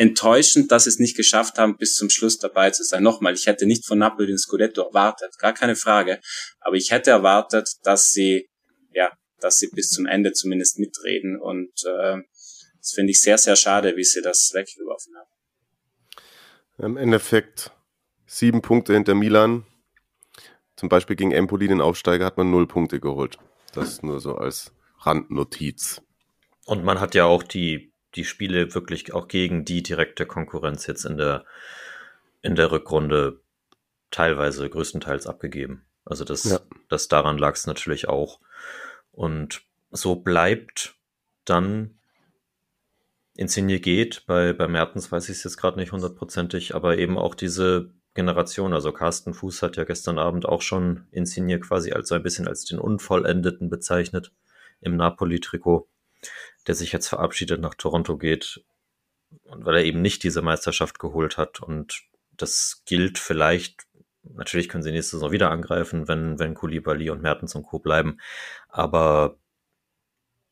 [0.00, 3.02] enttäuschend, dass sie es nicht geschafft haben, bis zum Schluss dabei zu sein.
[3.02, 6.20] Nochmal, ich hätte nicht von Napoli den Scudetto erwartet, gar keine Frage.
[6.60, 8.48] Aber ich hätte erwartet, dass sie,
[8.94, 11.38] ja, dass sie bis zum Ende zumindest mitreden.
[11.38, 12.16] Und äh,
[12.78, 15.28] das finde ich sehr, sehr schade, wie sie das weggeworfen haben.
[16.78, 17.70] Im Endeffekt
[18.24, 19.66] sieben Punkte hinter Milan.
[20.76, 23.36] Zum Beispiel gegen Empoli, den Aufsteiger, hat man null Punkte geholt.
[23.74, 26.00] Das nur so als Randnotiz.
[26.64, 31.04] Und man hat ja auch die die Spiele wirklich auch gegen die direkte Konkurrenz jetzt
[31.04, 31.44] in der,
[32.42, 33.40] in der Rückrunde
[34.10, 35.86] teilweise größtenteils abgegeben.
[36.04, 36.60] Also das, ja.
[36.88, 38.40] das daran lag es natürlich auch.
[39.12, 40.94] Und so bleibt
[41.44, 42.00] dann
[43.34, 47.34] Insigne geht, bei, bei Mertens weiß ich es jetzt gerade nicht hundertprozentig, aber eben auch
[47.34, 52.16] diese Generation, also Carsten Fuß hat ja gestern Abend auch schon Insigne quasi als so
[52.16, 54.32] ein bisschen als den Unvollendeten bezeichnet
[54.80, 55.88] im Napoli-Trikot
[56.66, 58.62] der sich jetzt verabschiedet nach Toronto geht
[59.44, 62.02] und weil er eben nicht diese Meisterschaft geholt hat und
[62.36, 63.86] das gilt vielleicht
[64.22, 67.78] Natürlich können sie nächste Saison wieder angreifen, wenn, wenn Koulibaly und Mertens und Co.
[67.78, 68.18] bleiben.
[68.68, 69.38] Aber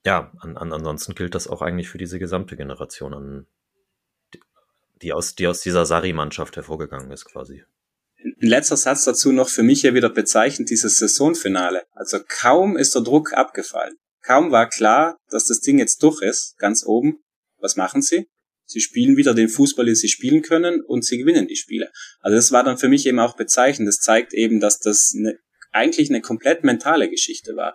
[0.05, 3.47] ja, an, an, ansonsten gilt das auch eigentlich für diese gesamte Generation, an,
[5.03, 7.65] die, aus, die aus dieser Sari-Mannschaft hervorgegangen ist quasi.
[8.23, 11.85] Ein letzter Satz dazu noch für mich ja wieder bezeichnend, dieses Saisonfinale.
[11.93, 13.97] Also kaum ist der Druck abgefallen.
[14.29, 17.25] Kaum war klar, dass das Ding jetzt durch ist, ganz oben,
[17.57, 18.29] was machen sie?
[18.67, 21.91] Sie spielen wieder den Fußball, den sie spielen können und sie gewinnen die Spiele.
[22.21, 23.89] Also das war dann für mich eben auch bezeichnend.
[23.89, 25.39] Das zeigt eben, dass das eine,
[25.73, 27.75] eigentlich eine komplett mentale Geschichte war.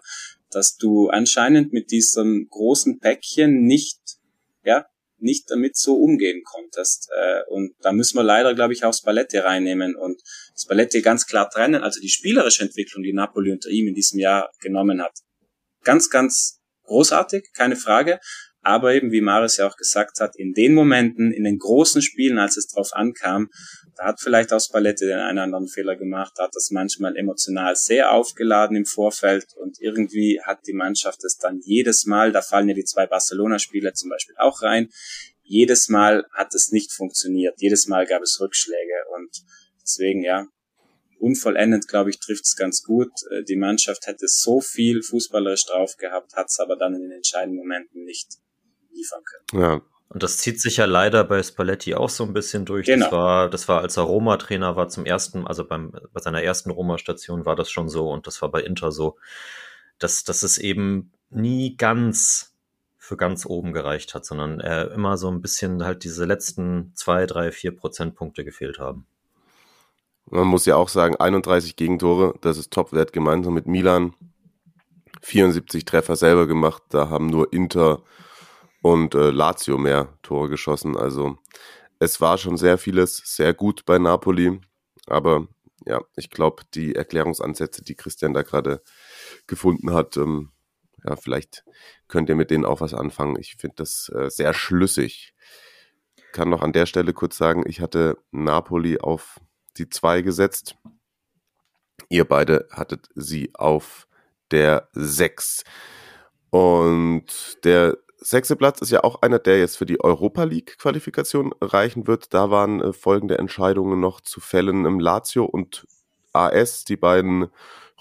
[0.51, 3.97] Dass du anscheinend mit diesem großen Päckchen nicht,
[4.63, 4.85] ja,
[5.17, 7.09] nicht damit so umgehen konntest.
[7.17, 10.21] Äh, und da müssen wir leider, glaube ich, auch Spalletti reinnehmen und
[10.55, 11.81] Spalletti ganz klar trennen.
[11.81, 15.13] Also die spielerische Entwicklung, die Napoli unter ihm in diesem Jahr genommen hat,
[15.83, 18.19] ganz, ganz großartig, keine Frage.
[18.65, 22.39] Aber eben, wie Maris ja auch gesagt hat, in den Momenten, in den großen Spielen,
[22.39, 23.49] als es drauf ankam,
[23.97, 27.75] da hat vielleicht auch Spalletti den einen oder anderen Fehler gemacht, hat das manchmal emotional
[27.75, 32.69] sehr aufgeladen im Vorfeld und irgendwie hat die Mannschaft es dann jedes Mal, da fallen
[32.69, 34.89] ja die zwei Barcelona-Spiele zum Beispiel auch rein,
[35.41, 39.43] jedes Mal hat es nicht funktioniert, jedes Mal gab es Rückschläge und
[39.81, 40.47] deswegen, ja,
[41.23, 43.11] unvollendet, glaube ich, trifft es ganz gut.
[43.31, 47.11] Äh, die Mannschaft hätte so viel fußballerisch drauf gehabt, hat es aber dann in den
[47.11, 48.33] entscheidenden Momenten nicht
[48.91, 49.63] liefern können.
[49.63, 49.81] Ja.
[50.09, 52.85] Und das zieht sich ja leider bei Spalletti auch so ein bisschen durch.
[52.85, 53.05] Genau.
[53.05, 56.69] Das war, das war, als er Roma-Trainer war zum ersten, also beim, bei seiner ersten
[56.69, 59.17] Roma-Station war das schon so und das war bei Inter so,
[59.97, 62.53] dass, dass es eben nie ganz
[62.97, 67.25] für ganz oben gereicht hat, sondern er immer so ein bisschen halt diese letzten zwei,
[67.25, 69.07] drei, vier Prozentpunkte gefehlt haben.
[70.29, 74.15] Man muss ja auch sagen, 31 Gegentore, das ist Topwert gemeinsam mit Milan.
[75.21, 78.03] 74 Treffer selber gemacht, da haben nur Inter
[78.81, 80.97] und äh, Lazio mehr Tore geschossen.
[80.97, 81.37] Also
[81.99, 84.59] es war schon sehr vieles sehr gut bei Napoli,
[85.07, 85.47] aber
[85.85, 88.81] ja, ich glaube, die Erklärungsansätze, die Christian da gerade
[89.47, 90.51] gefunden hat, ähm,
[91.05, 91.63] ja, vielleicht
[92.07, 93.37] könnt ihr mit denen auch was anfangen.
[93.39, 95.33] Ich finde das äh, sehr schlüssig.
[96.31, 99.39] Kann noch an der Stelle kurz sagen, ich hatte Napoli auf
[99.77, 100.75] die 2 gesetzt.
[102.09, 104.07] Ihr beide hattet sie auf
[104.51, 105.63] der 6.
[106.49, 111.53] Und der sechste Platz ist ja auch einer, der jetzt für die Europa League Qualifikation
[111.61, 112.33] reichen wird.
[112.33, 114.85] Da waren äh, folgende Entscheidungen noch zu fällen.
[114.85, 115.87] Im Lazio und
[116.31, 117.47] AS, die beiden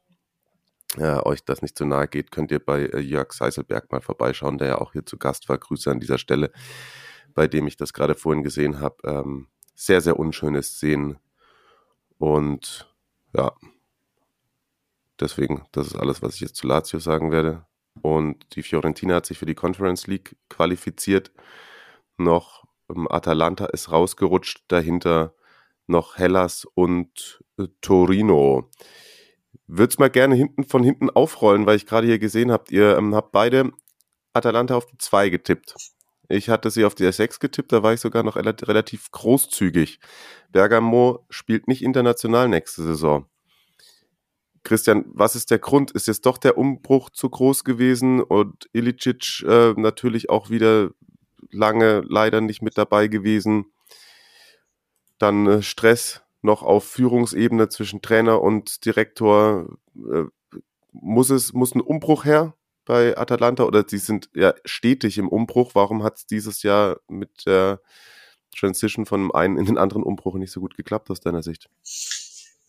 [0.97, 4.59] äh, euch das nicht zu nahe geht, könnt ihr bei äh, Jörg Seiselberg mal vorbeischauen,
[4.59, 5.59] der ja auch hier zu Gast war.
[5.59, 6.51] Grüße an dieser Stelle,
[7.35, 8.97] bei dem ich das gerade vorhin gesehen habe.
[9.05, 11.19] Ähm, sehr, sehr unschönes Szenen.
[12.19, 12.93] Und
[13.35, 13.53] ja,
[15.21, 17.67] deswegen, das ist alles, was ich jetzt zu Lazio sagen werde.
[18.03, 21.33] Und die Fiorentina hat sich für die Conference League qualifiziert.
[22.17, 25.35] Noch ähm, Atalanta ist rausgerutscht, dahinter
[25.87, 28.71] noch Hellas und äh, Torino
[29.71, 32.97] würde es mal gerne hinten von hinten aufrollen, weil ich gerade hier gesehen habe, ihr
[32.97, 33.71] ähm, habt beide
[34.33, 35.75] Atalanta auf die 2 getippt.
[36.29, 39.99] Ich hatte sie auf die 6 getippt, da war ich sogar noch relativ großzügig.
[40.51, 43.27] Bergamo spielt nicht international nächste Saison.
[44.63, 45.91] Christian, was ist der Grund?
[45.93, 50.91] Ist jetzt doch der Umbruch zu groß gewesen und Ilicic äh, natürlich auch wieder
[51.51, 53.73] lange leider nicht mit dabei gewesen?
[55.19, 59.79] Dann äh, Stress noch auf Führungsebene zwischen Trainer und Direktor.
[59.97, 60.25] Äh,
[60.93, 65.75] muss es, muss ein Umbruch her bei Atalanta oder sie sind ja stetig im Umbruch?
[65.75, 67.81] Warum hat es dieses Jahr mit der
[68.59, 71.69] Transition von einem in den anderen Umbruch nicht so gut geklappt aus deiner Sicht?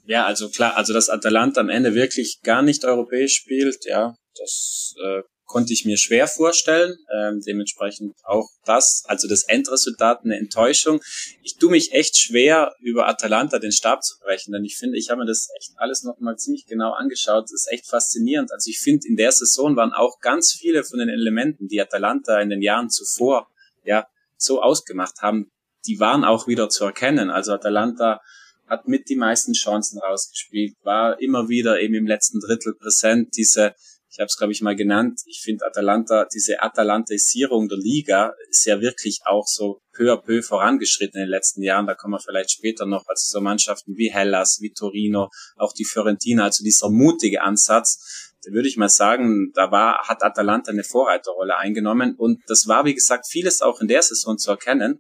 [0.06, 4.96] Ja, also klar, also dass Atalanta am Ende wirklich gar nicht europäisch spielt, ja, das
[5.04, 6.98] äh, konnte ich mir schwer vorstellen.
[7.14, 11.02] Ähm, dementsprechend auch das, also das Endresultat eine Enttäuschung.
[11.44, 15.10] Ich tue mich echt schwer, über Atalanta den Stab zu brechen, denn ich finde, ich
[15.10, 17.44] habe mir das echt alles nochmal ziemlich genau angeschaut.
[17.44, 18.54] Das ist echt faszinierend.
[18.54, 22.40] Also ich finde, in der Saison waren auch ganz viele von den Elementen, die Atalanta
[22.40, 23.50] in den Jahren zuvor
[23.84, 25.52] ja so ausgemacht haben,
[25.86, 27.30] die waren auch wieder zu erkennen.
[27.30, 28.22] Also Atalanta
[28.68, 33.76] hat mit die meisten Chancen rausgespielt, war immer wieder eben im letzten Drittel präsent, diese
[34.12, 38.66] ich habe es, glaube ich, mal genannt, ich finde Atalanta, diese Atalantisierung der Liga ist
[38.66, 41.88] ja wirklich auch so peu à peu vorangeschritten in den letzten Jahren.
[41.88, 45.86] Da kommen wir vielleicht später noch, als so Mannschaften wie Hellas, wie Torino, auch die
[45.86, 50.84] Fiorentina, also dieser mutige Ansatz, da würde ich mal sagen, da war, hat Atalanta eine
[50.84, 55.00] Vorreiterrolle eingenommen und das war, wie gesagt, vieles auch in der Saison zu erkennen.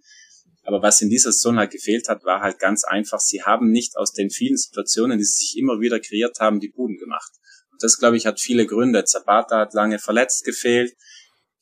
[0.64, 3.97] Aber was in dieser Saison halt gefehlt hat, war halt ganz einfach, sie haben nicht
[3.97, 7.32] aus den vielen Situationen, die sie sich immer wieder kreiert haben, die Buden gemacht
[7.84, 9.04] das, glaube ich, hat viele Gründe.
[9.04, 10.94] Zapata hat lange verletzt gefehlt.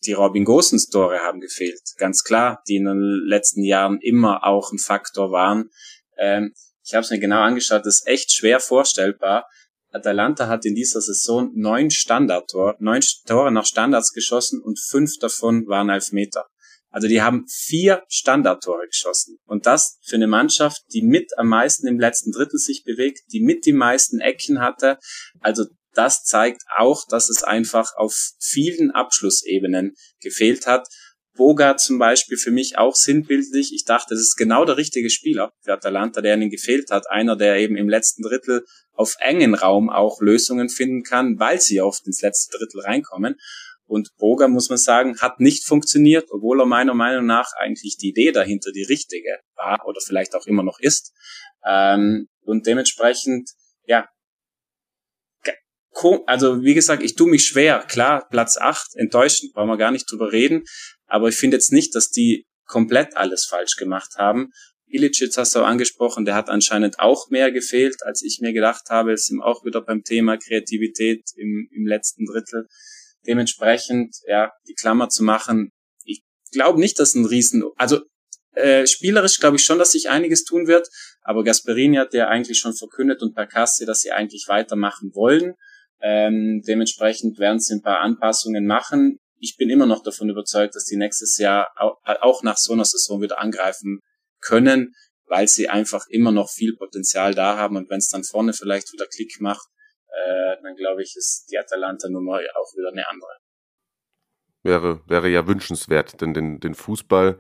[0.06, 1.82] Die Robin Gosens Tore haben gefehlt.
[1.98, 5.70] Ganz klar, die in den letzten Jahren immer auch ein Faktor waren.
[6.18, 6.54] Ähm,
[6.84, 9.46] ich habe es mir genau angeschaut, das ist echt schwer vorstellbar.
[9.92, 15.68] Atalanta hat in dieser Saison neun Standardtor, neun Tore nach Standards geschossen und fünf davon
[15.68, 16.46] waren Elfmeter.
[16.92, 19.38] Also die haben vier Standardtore geschossen.
[19.46, 23.42] Und das für eine Mannschaft, die mit am meisten im letzten Drittel sich bewegt, die
[23.42, 24.98] mit die meisten Ecken hatte.
[25.40, 30.88] Also das zeigt auch, dass es einfach auf vielen Abschlussebenen gefehlt hat.
[31.36, 33.72] Boga zum Beispiel für mich auch sinnbildlich.
[33.74, 37.10] Ich dachte, das ist genau der richtige Spieler für Atalanta, der ihnen gefehlt hat.
[37.10, 41.80] Einer, der eben im letzten Drittel auf engen Raum auch Lösungen finden kann, weil sie
[41.80, 43.36] oft ins letzte Drittel reinkommen.
[43.86, 48.10] Und Boga, muss man sagen, hat nicht funktioniert, obwohl er meiner Meinung nach eigentlich die
[48.10, 51.14] Idee dahinter die richtige war oder vielleicht auch immer noch ist.
[51.66, 53.50] Ähm, und dementsprechend,
[53.86, 54.08] ja,
[56.28, 57.86] also wie gesagt, ich tue mich schwer.
[57.88, 60.64] Klar, Platz 8, enttäuschend, brauchen wir gar nicht drüber reden.
[61.08, 64.52] Aber ich finde jetzt nicht, dass die komplett alles falsch gemacht haben.
[64.88, 69.14] Ilicic hast du angesprochen, der hat anscheinend auch mehr gefehlt, als ich mir gedacht habe.
[69.14, 72.68] Es sind auch wieder beim Thema Kreativität im, im letzten Drittel.
[73.28, 75.72] Dementsprechend, ja, die Klammer zu machen.
[76.06, 78.02] Ich glaube nicht, dass ein Riesen, also
[78.54, 80.88] äh, spielerisch glaube ich schon, dass sich einiges tun wird,
[81.22, 85.54] aber Gasperini hat ja eigentlich schon verkündet und Percassi, dass sie eigentlich weitermachen wollen.
[86.02, 89.20] Ähm, dementsprechend werden sie ein paar Anpassungen machen.
[89.40, 91.70] Ich bin immer noch davon überzeugt, dass die nächstes Jahr
[92.04, 94.00] auch nach so einer Saison wieder angreifen
[94.42, 94.94] können,
[95.28, 97.78] weil sie einfach immer noch viel Potenzial da haben.
[97.78, 99.68] Und wenn es dann vorne vielleicht wieder Klick macht,
[100.08, 103.32] äh, dann glaube ich, ist die Atalanta-Nummer auch wieder eine andere.
[104.64, 107.40] Wäre, wäre ja wünschenswert, denn den, den Fußball,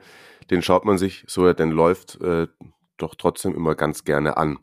[0.50, 2.48] den schaut man sich, so er denn läuft, äh,
[2.98, 4.60] doch trotzdem immer ganz gerne an.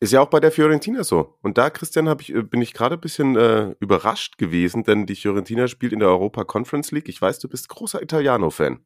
[0.00, 1.38] Ist ja auch bei der Fiorentina so.
[1.42, 5.16] Und da, Christian, ich, äh, bin ich gerade ein bisschen äh, überrascht gewesen, denn die
[5.16, 7.08] Fiorentina spielt in der Europa Conference League.
[7.08, 8.84] Ich weiß, du bist großer Italiano-Fan.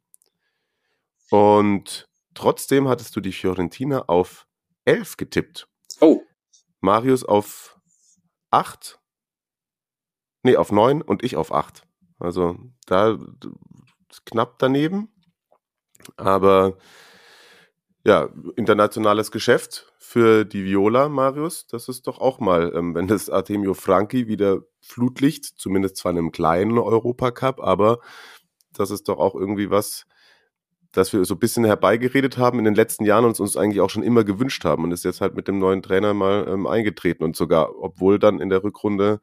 [1.30, 4.46] Und trotzdem hattest du die Fiorentina auf
[4.84, 5.68] 11 getippt.
[6.00, 6.22] Oh.
[6.80, 7.78] Marius auf
[8.50, 8.98] 8.
[10.42, 11.86] Nee, auf neun und ich auf acht.
[12.18, 13.18] Also da
[14.26, 15.08] knapp daneben.
[16.16, 16.78] Aber
[18.04, 21.66] ja, internationales Geschäft für die Viola, Marius.
[21.66, 26.18] Das ist doch auch mal, ähm, wenn das Artemio Franchi wieder Flutlicht, zumindest zwar in
[26.18, 28.00] einem kleinen Europacup, aber
[28.72, 30.06] das ist doch auch irgendwie was,
[30.90, 33.90] das wir so ein bisschen herbeigeredet haben in den letzten Jahren und uns eigentlich auch
[33.90, 37.24] schon immer gewünscht haben und ist jetzt halt mit dem neuen Trainer mal ähm, eingetreten
[37.24, 39.20] und sogar, obwohl dann in der Rückrunde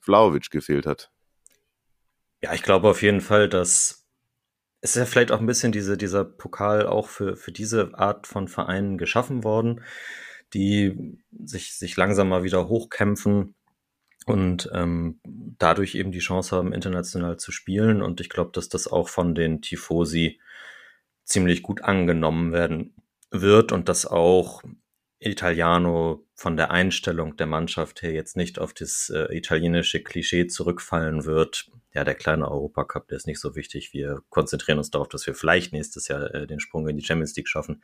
[0.00, 1.10] Vlaovic gefehlt hat.
[2.42, 3.97] Ja, ich glaube auf jeden Fall, dass
[4.80, 8.26] es ist ja vielleicht auch ein bisschen diese, dieser Pokal auch für, für diese Art
[8.26, 9.82] von Vereinen geschaffen worden,
[10.54, 13.54] die sich, sich langsam mal wieder hochkämpfen
[14.26, 18.02] und ähm, dadurch eben die Chance haben, international zu spielen.
[18.02, 20.40] Und ich glaube, dass das auch von den Tifosi
[21.24, 22.94] ziemlich gut angenommen werden
[23.30, 24.62] wird und dass auch
[25.18, 31.24] Italiano von der Einstellung der Mannschaft her jetzt nicht auf das äh, italienische Klischee zurückfallen
[31.24, 31.70] wird.
[31.98, 33.92] Ja, der kleine Europacup, der ist nicht so wichtig.
[33.92, 37.34] Wir konzentrieren uns darauf, dass wir vielleicht nächstes Jahr äh, den Sprung in die Champions
[37.34, 37.82] League schaffen.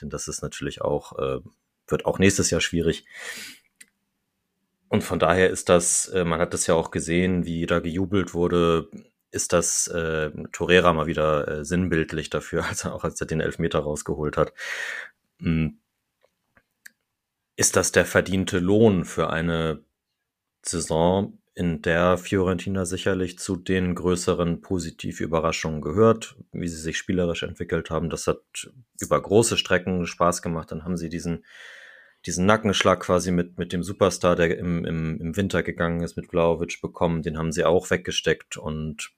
[0.00, 1.40] Denn das ist natürlich auch, äh,
[1.88, 3.04] wird auch nächstes Jahr schwierig.
[4.86, 8.32] Und von daher ist das, äh, man hat das ja auch gesehen, wie da gejubelt
[8.32, 8.88] wurde,
[9.32, 13.40] ist das äh, Torera mal wieder äh, sinnbildlich dafür, als er auch als er den
[13.40, 14.52] Elfmeter rausgeholt hat.
[15.40, 15.80] Mhm
[17.56, 19.82] ist das der verdiente Lohn für eine
[20.62, 27.90] Saison, in der Fiorentina sicherlich zu den größeren Positivüberraschungen gehört, wie sie sich spielerisch entwickelt
[27.90, 28.10] haben.
[28.10, 30.70] Das hat über große Strecken Spaß gemacht.
[30.70, 31.44] Dann haben sie diesen,
[32.26, 36.28] diesen Nackenschlag quasi mit, mit dem Superstar, der im, im, im Winter gegangen ist, mit
[36.28, 37.22] Vlaovic bekommen.
[37.22, 39.10] Den haben sie auch weggesteckt und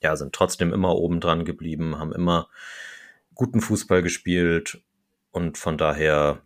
[0.00, 2.48] ja, sind trotzdem immer oben dran geblieben, haben immer
[3.34, 4.80] guten Fußball gespielt
[5.32, 6.40] und von daher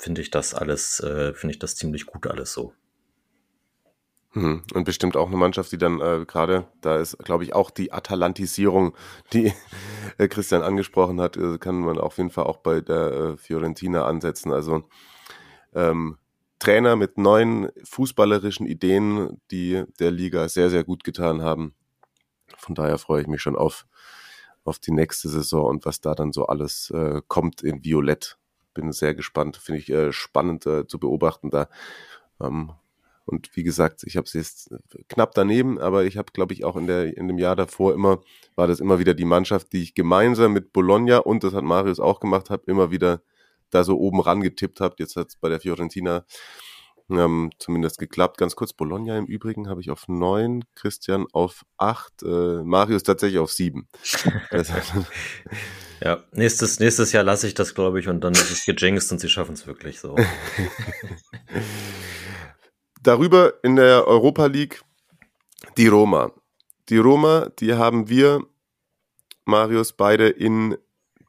[0.00, 2.74] finde ich das alles, äh, finde ich das ziemlich gut alles so.
[4.32, 4.62] Hm.
[4.74, 7.92] Und bestimmt auch eine Mannschaft, die dann äh, gerade, da ist, glaube ich, auch die
[7.92, 8.94] Atalantisierung,
[9.32, 9.52] die
[10.18, 14.04] äh, Christian angesprochen hat, äh, kann man auf jeden Fall auch bei der äh, Fiorentina
[14.04, 14.52] ansetzen.
[14.52, 14.84] Also
[15.74, 16.18] ähm,
[16.60, 21.74] Trainer mit neuen fußballerischen Ideen, die der Liga sehr, sehr gut getan haben.
[22.56, 23.86] Von daher freue ich mich schon auf,
[24.64, 28.38] auf die nächste Saison und was da dann so alles äh, kommt in Violett
[28.74, 31.68] bin sehr gespannt, finde ich äh, spannend äh, zu beobachten da.
[32.40, 32.72] Ähm,
[33.30, 34.74] und wie gesagt, ich habe es jetzt
[35.08, 38.20] knapp daneben, aber ich habe, glaube ich, auch in, der, in dem Jahr davor immer,
[38.56, 42.00] war das immer wieder die Mannschaft, die ich gemeinsam mit Bologna und das hat Marius
[42.00, 43.22] auch gemacht, habe immer wieder
[43.70, 44.96] da so oben rangetippt habe.
[44.98, 46.24] Jetzt hat es bei der Fiorentina
[47.08, 48.38] ähm, zumindest geklappt.
[48.38, 53.38] Ganz kurz, Bologna im Übrigen habe ich auf neun, Christian auf acht, äh, Marius tatsächlich
[53.38, 53.88] auf sieben.
[54.50, 54.74] Also,
[56.02, 59.20] ja, nächstes, nächstes Jahr lasse ich das, glaube ich, und dann ist es gejinxt und
[59.20, 60.16] sie schaffen es wirklich so.
[63.02, 64.82] Darüber in der Europa League
[65.76, 66.32] die Roma.
[66.88, 68.46] Die Roma, die haben wir,
[69.44, 70.76] Marius, beide in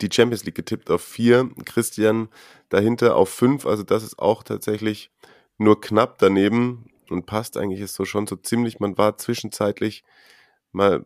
[0.01, 2.29] die Champions League getippt auf vier, Christian
[2.69, 3.65] dahinter auf fünf.
[3.65, 5.11] Also das ist auch tatsächlich
[5.57, 8.79] nur knapp daneben und passt eigentlich ist so schon so ziemlich.
[8.79, 10.03] Man war zwischenzeitlich
[10.71, 11.05] mal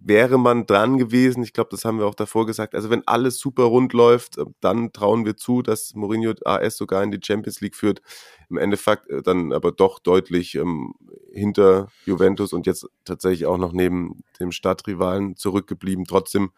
[0.00, 1.42] wäre man dran gewesen.
[1.42, 2.74] Ich glaube, das haben wir auch davor gesagt.
[2.74, 7.02] Also wenn alles super rund läuft, äh, dann trauen wir zu, dass Mourinho AS sogar
[7.02, 8.02] in die Champions League führt.
[8.48, 10.94] Im Endeffekt äh, dann aber doch deutlich ähm,
[11.32, 16.04] hinter Juventus und jetzt tatsächlich auch noch neben dem Stadtrivalen zurückgeblieben.
[16.04, 16.50] Trotzdem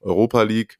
[0.00, 0.78] Europa League.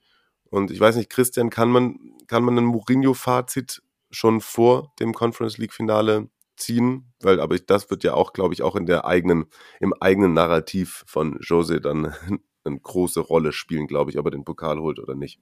[0.50, 5.58] Und ich weiß nicht, Christian, kann man, kann man ein Mourinho-Fazit schon vor dem Conference
[5.58, 6.28] League Finale
[6.60, 9.46] ziehen, weil aber das wird ja auch, glaube ich, auch in der eigenen,
[9.80, 12.14] im eigenen Narrativ von Jose dann
[12.64, 15.40] eine große Rolle spielen, glaube ich, ob er den Pokal holt oder nicht.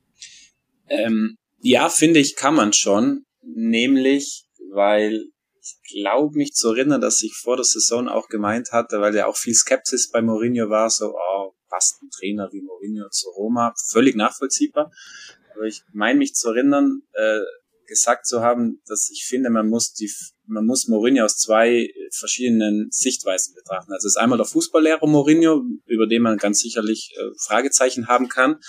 [0.88, 5.26] Ähm, ja, finde ich, kann man schon, nämlich, weil
[5.60, 9.26] ich glaube mich zu erinnern, dass ich vor der Saison auch gemeint hatte, weil ja
[9.26, 13.74] auch viel Skepsis bei Mourinho war, so, oh, passt ein Trainer wie Mourinho zu Roma,
[13.90, 14.90] völlig nachvollziehbar.
[15.54, 17.40] Aber ich meine mich zu erinnern, äh,
[17.88, 20.10] gesagt zu haben, dass ich finde, man muss die,
[20.46, 23.92] man muss Mourinho aus zwei verschiedenen Sichtweisen betrachten.
[23.92, 28.28] Also es ist einmal der Fußballlehrer Mourinho, über den man ganz sicherlich äh, Fragezeichen haben
[28.28, 28.60] kann.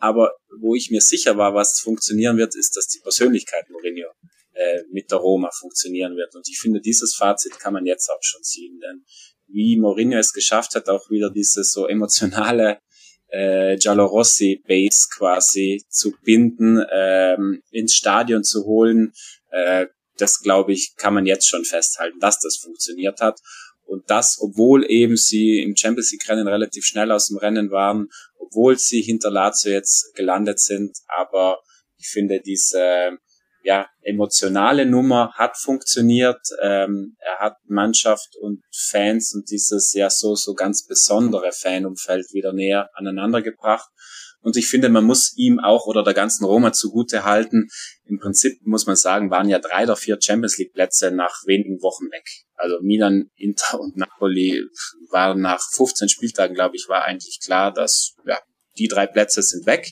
[0.00, 4.08] Aber wo ich mir sicher war, was funktionieren wird, ist, dass die Persönlichkeit Mourinho
[4.54, 6.34] äh, mit der Roma funktionieren wird.
[6.34, 9.04] Und ich finde, dieses Fazit kann man jetzt auch schon ziehen, denn
[9.48, 12.78] wie Mourinho es geschafft hat, auch wieder dieses so emotionale
[13.28, 19.12] äh, Giallorossi Base quasi zu binden, ähm, ins Stadion zu holen.
[19.50, 23.40] Äh, das glaube ich, kann man jetzt schon festhalten, dass das funktioniert hat.
[23.84, 28.08] Und das, obwohl eben sie im Champions League Rennen relativ schnell aus dem Rennen waren,
[28.38, 30.98] obwohl sie hinter Lazio jetzt gelandet sind.
[31.06, 31.60] Aber
[31.96, 33.18] ich finde diese,
[33.62, 36.40] ja, emotionale Nummer, hat funktioniert.
[36.62, 42.52] Ähm, er hat Mannschaft und Fans und dieses ja so, so ganz besondere Fanumfeld wieder
[42.52, 43.88] näher aneinander gebracht.
[44.40, 47.68] Und ich finde, man muss ihm auch oder der ganzen Roma zugute halten.
[48.04, 51.82] Im Prinzip muss man sagen, waren ja drei oder vier Champions League Plätze nach wenigen
[51.82, 52.24] Wochen weg.
[52.54, 54.62] Also Milan, Inter und Napoli
[55.10, 58.38] waren nach 15 Spieltagen, glaube ich, war eigentlich klar, dass ja,
[58.78, 59.90] die drei Plätze sind weg.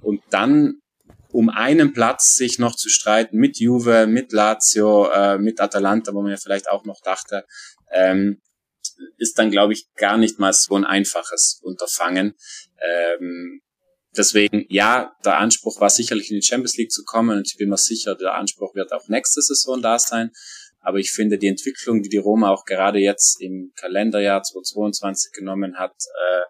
[0.00, 0.80] Und dann
[1.32, 6.22] um einen Platz sich noch zu streiten mit Juve, mit Lazio, äh, mit Atalanta, wo
[6.22, 7.46] man ja vielleicht auch noch dachte,
[7.90, 8.40] ähm,
[9.16, 12.34] ist dann, glaube ich, gar nicht mal so ein einfaches Unterfangen.
[12.80, 13.62] Ähm,
[14.16, 17.70] deswegen, ja, der Anspruch war sicherlich in die Champions League zu kommen und ich bin
[17.70, 20.30] mir sicher, der Anspruch wird auch nächste Saison da sein.
[20.80, 25.78] Aber ich finde die Entwicklung, die die Roma auch gerade jetzt im Kalenderjahr 2022 genommen
[25.78, 26.42] hat, äh,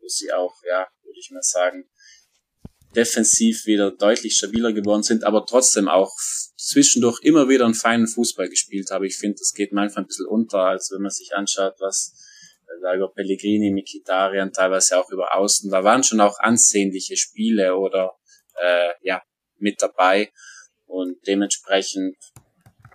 [0.00, 1.90] wo sie auch, ja, würde ich mal sagen,
[2.94, 6.12] defensiv wieder deutlich stabiler geworden sind, aber trotzdem auch
[6.56, 9.06] zwischendurch immer wieder einen feinen Fußball gespielt habe.
[9.06, 12.14] Ich finde, das geht manchmal ein bisschen unter, als wenn man sich anschaut, was
[12.82, 18.12] da über Pellegrini, Mikitarian, teilweise auch über Außen, da waren schon auch ansehnliche Spiele oder
[18.60, 19.22] äh, ja
[19.58, 20.30] mit dabei
[20.86, 22.16] und dementsprechend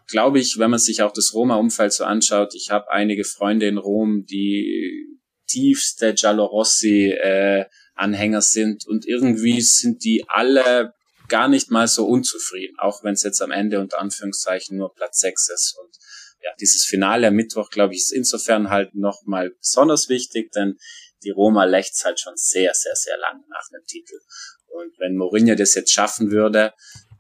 [0.08, 3.78] glaube ich, wenn man sich auch das Roma-Umfeld so anschaut, ich habe einige Freunde in
[3.78, 7.66] Rom, die tiefste Giallo Rossi äh,
[7.96, 10.94] Anhänger sind und irgendwie sind die alle
[11.28, 15.20] gar nicht mal so unzufrieden, auch wenn es jetzt am Ende unter Anführungszeichen nur Platz
[15.20, 15.78] 6 ist.
[15.82, 15.96] Und
[16.44, 20.78] ja, dieses Finale am Mittwoch, glaube ich, ist insofern halt nochmal besonders wichtig, denn
[21.24, 24.20] die Roma lächzt halt schon sehr, sehr, sehr lang nach einem Titel.
[24.68, 26.74] Und wenn Mourinho das jetzt schaffen würde,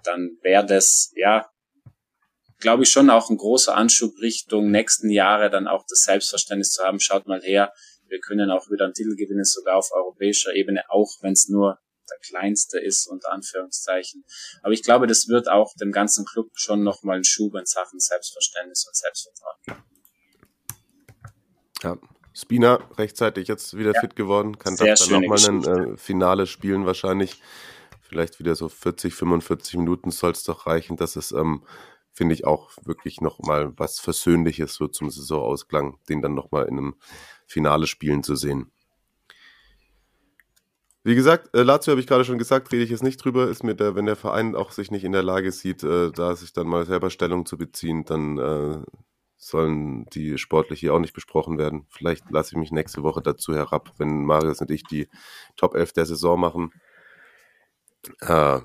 [0.04, 1.50] dann wäre das, ja,
[2.60, 6.84] glaube ich, schon auch ein großer Anschub Richtung nächsten Jahre dann auch das Selbstverständnis zu
[6.84, 7.00] haben.
[7.00, 7.74] Schaut mal her,
[8.08, 11.80] wir können auch wieder einen Titel gewinnen, sogar auf europäischer Ebene, auch wenn es nur
[12.10, 14.24] der kleinste ist, unter Anführungszeichen.
[14.62, 18.00] Aber ich glaube, das wird auch dem ganzen Club schon nochmal einen Schub in Sachen
[18.00, 19.84] Selbstverständnis und Selbstvertrauen geben.
[21.84, 21.98] Ja,
[22.34, 24.02] Spina rechtzeitig jetzt wieder ja.
[24.02, 27.42] fit geworden, kann Sehr dann nochmal ein äh, Finale spielen wahrscheinlich.
[28.02, 31.64] Vielleicht wieder so 40, 45 Minuten soll es doch reichen, dass es ähm,
[32.16, 36.96] finde ich auch wirklich nochmal was Versöhnliches so zum Saisonausklang, den dann nochmal in einem
[37.46, 38.72] Finale spielen zu sehen.
[41.04, 43.64] Wie gesagt, äh, Lazio habe ich gerade schon gesagt, rede ich jetzt nicht drüber, ist
[43.64, 46.54] mir der, wenn der Verein auch sich nicht in der Lage sieht, äh, da sich
[46.54, 48.78] dann mal selber Stellung zu beziehen, dann äh,
[49.38, 51.86] sollen die sportlich hier auch nicht besprochen werden.
[51.90, 55.08] Vielleicht lasse ich mich nächste Woche dazu herab, wenn Marius und ich die
[55.58, 56.72] Top 11 der Saison machen.
[58.22, 58.62] Äh,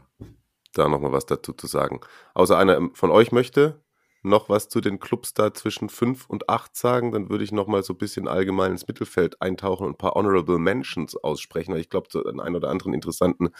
[0.73, 2.01] da nochmal was dazu zu sagen.
[2.35, 3.83] Außer einer von euch möchte
[4.23, 7.83] noch was zu den Clubs da zwischen 5 und 8 sagen, dann würde ich nochmal
[7.83, 11.73] so ein bisschen allgemein ins Mittelfeld eintauchen und ein paar Honorable Mentions aussprechen.
[11.73, 13.51] Weil ich glaube, so einen oder anderen interessanten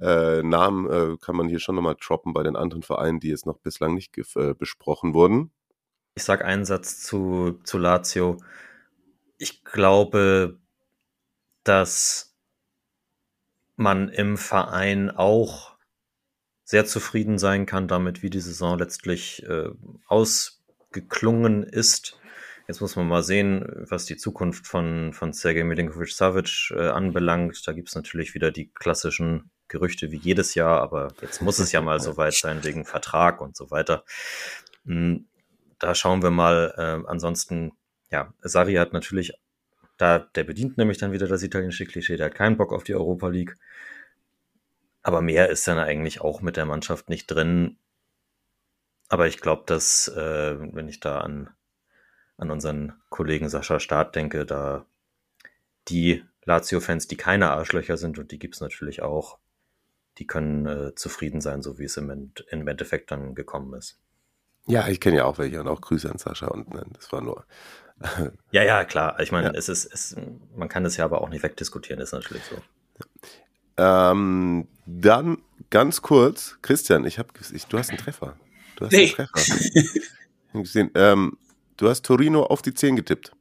[0.00, 3.46] äh, Namen äh, kann man hier schon nochmal droppen bei den anderen Vereinen, die jetzt
[3.46, 5.50] noch bislang nicht äh, besprochen wurden.
[6.14, 8.38] Ich sage einen Satz zu, zu Lazio.
[9.38, 10.58] Ich glaube,
[11.64, 12.34] dass
[13.76, 15.71] man im Verein auch
[16.64, 19.70] sehr zufrieden sein kann damit, wie die Saison letztlich äh,
[20.06, 22.18] ausgeklungen ist.
[22.68, 27.66] Jetzt muss man mal sehen, was die Zukunft von, von Sergej Milinkovic-Savic äh, anbelangt.
[27.66, 31.72] Da gibt es natürlich wieder die klassischen Gerüchte wie jedes Jahr, aber jetzt muss es
[31.72, 34.04] ja mal soweit sein wegen Vertrag und so weiter.
[34.84, 35.26] Hm,
[35.78, 36.72] da schauen wir mal.
[36.76, 37.72] Äh, ansonsten,
[38.10, 39.32] ja, Sari hat natürlich,
[39.98, 42.94] da, der bedient nämlich dann wieder das italienische Klischee, der hat keinen Bock auf die
[42.94, 43.56] Europa League.
[45.02, 47.76] Aber mehr ist dann eigentlich auch mit der Mannschaft nicht drin.
[49.08, 51.50] Aber ich glaube, dass, äh, wenn ich da an,
[52.36, 54.86] an unseren Kollegen Sascha Staat denke, da
[55.88, 59.38] die Lazio-Fans, die keine Arschlöcher sind, und die gibt es natürlich auch,
[60.18, 63.98] die können äh, zufrieden sein, so wie es im, End im Endeffekt dann gekommen ist.
[64.66, 67.20] Ja, ich kenne ja auch welche und auch Grüße an Sascha und ne, das war
[67.20, 67.44] nur.
[68.50, 69.18] ja, ja, klar.
[69.20, 69.54] Ich meine, ja.
[69.54, 70.16] es ist, es,
[70.54, 72.56] man kann es ja aber auch nicht wegdiskutieren, ist natürlich so.
[73.76, 78.38] Ähm, dann ganz kurz, Christian, ich habe, ich, du hast einen Treffer.
[78.76, 79.14] Du hast nee.
[79.16, 79.42] einen Treffer.
[80.52, 80.90] gesehen.
[80.94, 81.38] Ähm,
[81.76, 83.32] du hast Torino auf die 10 getippt.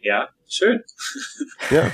[0.00, 0.82] Ja, schön.
[1.70, 1.90] Ja.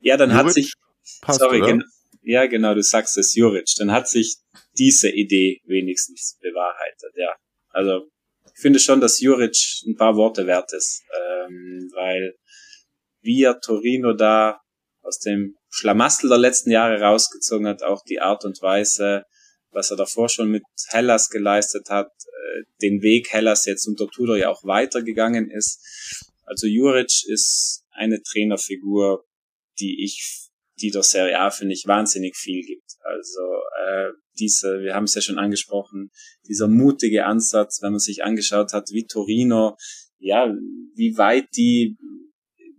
[0.00, 0.72] ja, dann Juric hat sich.
[1.20, 1.84] Passt, sorry, gen,
[2.22, 3.66] ja, genau, du sagst es, Juric.
[3.78, 4.36] Dann hat sich
[4.78, 7.34] diese Idee wenigstens bewahrheitet, ja.
[7.70, 8.08] Also,
[8.54, 9.56] ich finde schon, dass Juric
[9.86, 12.36] ein paar Worte wert ist, ähm, weil
[13.22, 14.60] wie er Torino da
[15.02, 19.24] aus dem Schlamassel der letzten Jahre rausgezogen hat, auch die Art und Weise,
[19.70, 24.36] was er davor schon mit Hellas geleistet hat, äh, den Weg Hellas jetzt unter Tudor
[24.36, 25.80] ja auch weitergegangen ist.
[26.44, 29.24] Also Juric ist eine Trainerfigur,
[29.78, 30.48] die ich,
[30.80, 32.96] die der Serie A, finde ich, wahnsinnig viel gibt.
[33.04, 33.40] Also
[33.86, 36.10] äh, diese, wir haben es ja schon angesprochen,
[36.48, 39.76] dieser mutige Ansatz, wenn man sich angeschaut hat, wie Torino,
[40.18, 40.52] ja,
[40.94, 41.96] wie weit die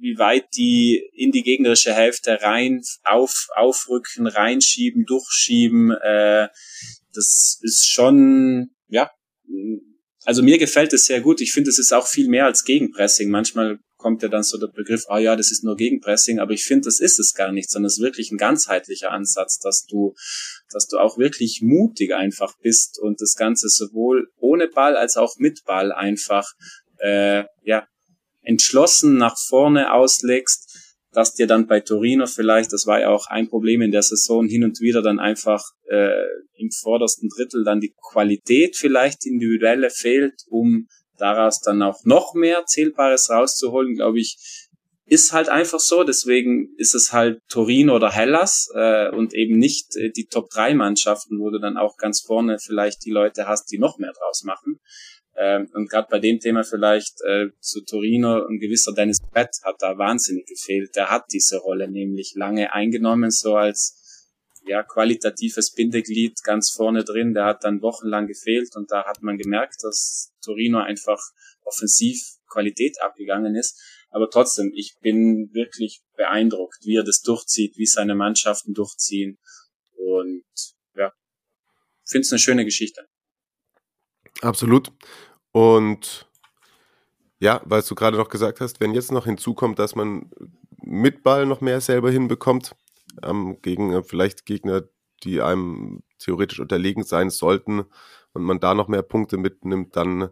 [0.01, 5.91] wie weit die in die gegnerische Hälfte rein auf, aufrücken, reinschieben, durchschieben.
[5.91, 6.49] Äh,
[7.13, 9.11] das ist schon, ja,
[10.25, 11.39] also mir gefällt es sehr gut.
[11.39, 13.29] Ich finde, es ist auch viel mehr als Gegenpressing.
[13.29, 16.53] Manchmal kommt ja dann so der Begriff, ah oh ja, das ist nur Gegenpressing, aber
[16.53, 19.85] ich finde, das ist es gar nicht, sondern es ist wirklich ein ganzheitlicher Ansatz, dass
[19.85, 20.15] du,
[20.71, 25.37] dass du auch wirklich mutig einfach bist und das Ganze sowohl ohne Ball als auch
[25.37, 26.51] mit Ball einfach
[26.97, 27.87] äh, ja
[28.41, 30.67] entschlossen nach vorne auslegst,
[31.11, 34.47] dass dir dann bei Torino vielleicht, das war ja auch ein Problem in der Saison,
[34.47, 36.23] hin und wieder dann einfach äh,
[36.55, 40.87] im vordersten Drittel dann die Qualität vielleicht individuelle fehlt, um
[41.17, 44.37] daraus dann auch noch mehr Zählbares rauszuholen, glaube ich,
[45.05, 46.03] ist halt einfach so.
[46.05, 50.73] Deswegen ist es halt Torino oder Hellas äh, und eben nicht äh, die Top 3
[50.73, 54.43] Mannschaften, wo du dann auch ganz vorne vielleicht die Leute hast, die noch mehr draus
[54.43, 54.79] machen.
[55.37, 59.75] Ähm, und gerade bei dem Thema vielleicht äh, zu Torino, ein gewisser Dennis Brett hat
[59.79, 60.95] da wahnsinnig gefehlt.
[60.95, 63.97] Der hat diese Rolle nämlich lange eingenommen, so als
[64.65, 67.33] ja, qualitatives Bindeglied ganz vorne drin.
[67.33, 71.19] Der hat dann wochenlang gefehlt und da hat man gemerkt, dass Torino einfach
[71.63, 72.17] offensiv
[72.49, 73.81] Qualität abgegangen ist.
[74.09, 79.39] Aber trotzdem, ich bin wirklich beeindruckt, wie er das durchzieht, wie seine Mannschaften durchziehen.
[79.95, 80.43] Und
[80.95, 81.13] ja,
[82.05, 83.07] finde es eine schöne Geschichte.
[84.41, 84.91] Absolut.
[85.51, 86.27] Und
[87.39, 90.29] ja, weil du gerade noch gesagt hast, wenn jetzt noch hinzukommt, dass man
[90.81, 92.75] mit Ball noch mehr selber hinbekommt,
[93.23, 94.83] ähm, gegen äh, vielleicht Gegner,
[95.23, 97.85] die einem theoretisch unterlegen sein sollten
[98.33, 100.29] und man da noch mehr Punkte mitnimmt, dann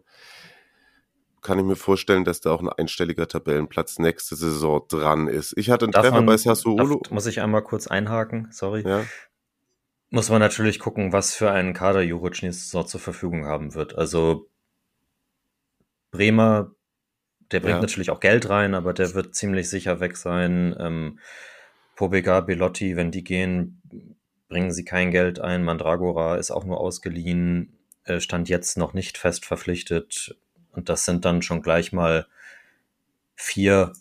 [1.41, 5.53] kann ich mir vorstellen, dass da auch ein einstelliger Tabellenplatz nächste Saison dran ist.
[5.57, 6.99] Ich hatte einen darf Treffer man, bei Sassuolo.
[7.01, 8.49] Darf, muss ich einmal kurz einhaken?
[8.51, 8.84] Sorry.
[8.85, 9.05] Ja.
[10.11, 13.95] Muss man natürlich gucken, was für einen Kader Juric nächste Saison zur Verfügung haben wird.
[13.95, 14.49] Also
[16.11, 16.72] Bremer,
[17.52, 17.81] der bringt ja.
[17.81, 20.76] natürlich auch Geld rein, aber der wird ziemlich sicher weg sein.
[20.80, 21.19] Ähm,
[21.95, 23.81] Pobega, Belotti, wenn die gehen,
[24.48, 25.64] bringen sie kein Geld ein.
[25.64, 30.36] Mandragora ist auch nur ausgeliehen, äh, stand jetzt noch nicht fest verpflichtet.
[30.72, 32.26] Und das sind dann schon gleich mal
[33.36, 33.94] vier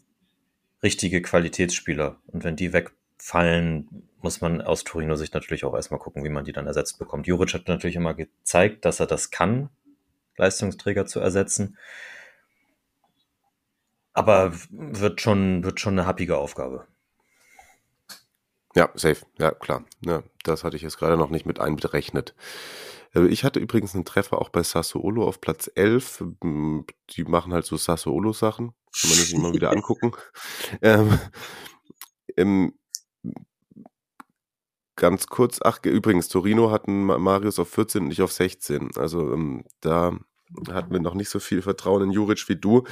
[0.83, 2.17] richtige Qualitätsspieler.
[2.29, 6.45] Und wenn die wegfallen, muss man aus Torino Sicht natürlich auch erstmal gucken, wie man
[6.45, 7.27] die dann ersetzt bekommt.
[7.27, 9.71] Juric hat natürlich immer gezeigt, dass er das kann,
[10.37, 11.77] Leistungsträger zu ersetzen.
[14.13, 16.87] Aber wird schon, wird schon eine happige Aufgabe.
[18.75, 19.25] Ja, safe.
[19.39, 19.85] Ja, klar.
[20.05, 22.35] Ja, das hatte ich jetzt gerade noch nicht mit einberechnet.
[23.15, 26.25] Äh, ich hatte übrigens einen Treffer auch bei Sassuolo auf Platz 11.
[27.11, 28.75] Die machen halt so Sassuolo-Sachen.
[29.01, 30.13] Kann man sich immer wieder angucken.
[32.37, 32.75] Ähm,
[34.99, 38.91] ganz kurz, ach, übrigens, Torino hatten Marius auf 14 und nicht auf 16.
[38.97, 40.19] Also ähm, da
[40.71, 42.83] hatten wir noch nicht so viel Vertrauen in Juric wie du.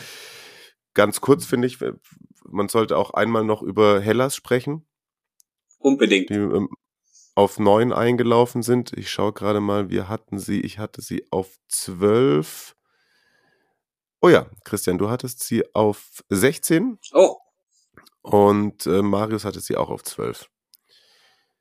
[0.95, 1.79] Ganz kurz finde ich,
[2.45, 4.87] man sollte auch einmal noch über Hellas sprechen.
[5.79, 6.31] Unbedingt.
[6.31, 6.71] Die ähm,
[7.35, 8.93] auf 9 eingelaufen sind.
[8.95, 12.77] Ich schaue gerade mal, wir hatten sie, ich hatte sie auf 12.
[14.23, 16.99] Oh ja, Christian, du hattest sie auf 16.
[17.13, 17.37] Oh.
[18.23, 20.49] Und äh, Marius hatte sie auch auf 12.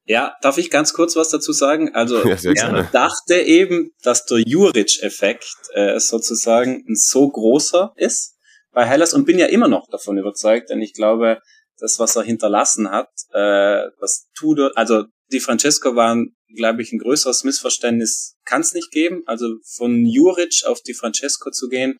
[0.07, 1.93] Ja, darf ich ganz kurz was dazu sagen?
[1.95, 8.35] Also ja, ich dachte eben, dass der Juric-Effekt äh, sozusagen ein so großer ist
[8.71, 11.39] bei Hellas und bin ja immer noch davon überzeugt, denn ich glaube,
[11.77, 16.99] das, was er hinterlassen hat, äh, das Tudor, also die Francesco waren, glaube ich, ein
[16.99, 19.23] größeres Missverständnis kann es nicht geben.
[19.25, 21.97] Also von Juric auf die Francesco zu gehen,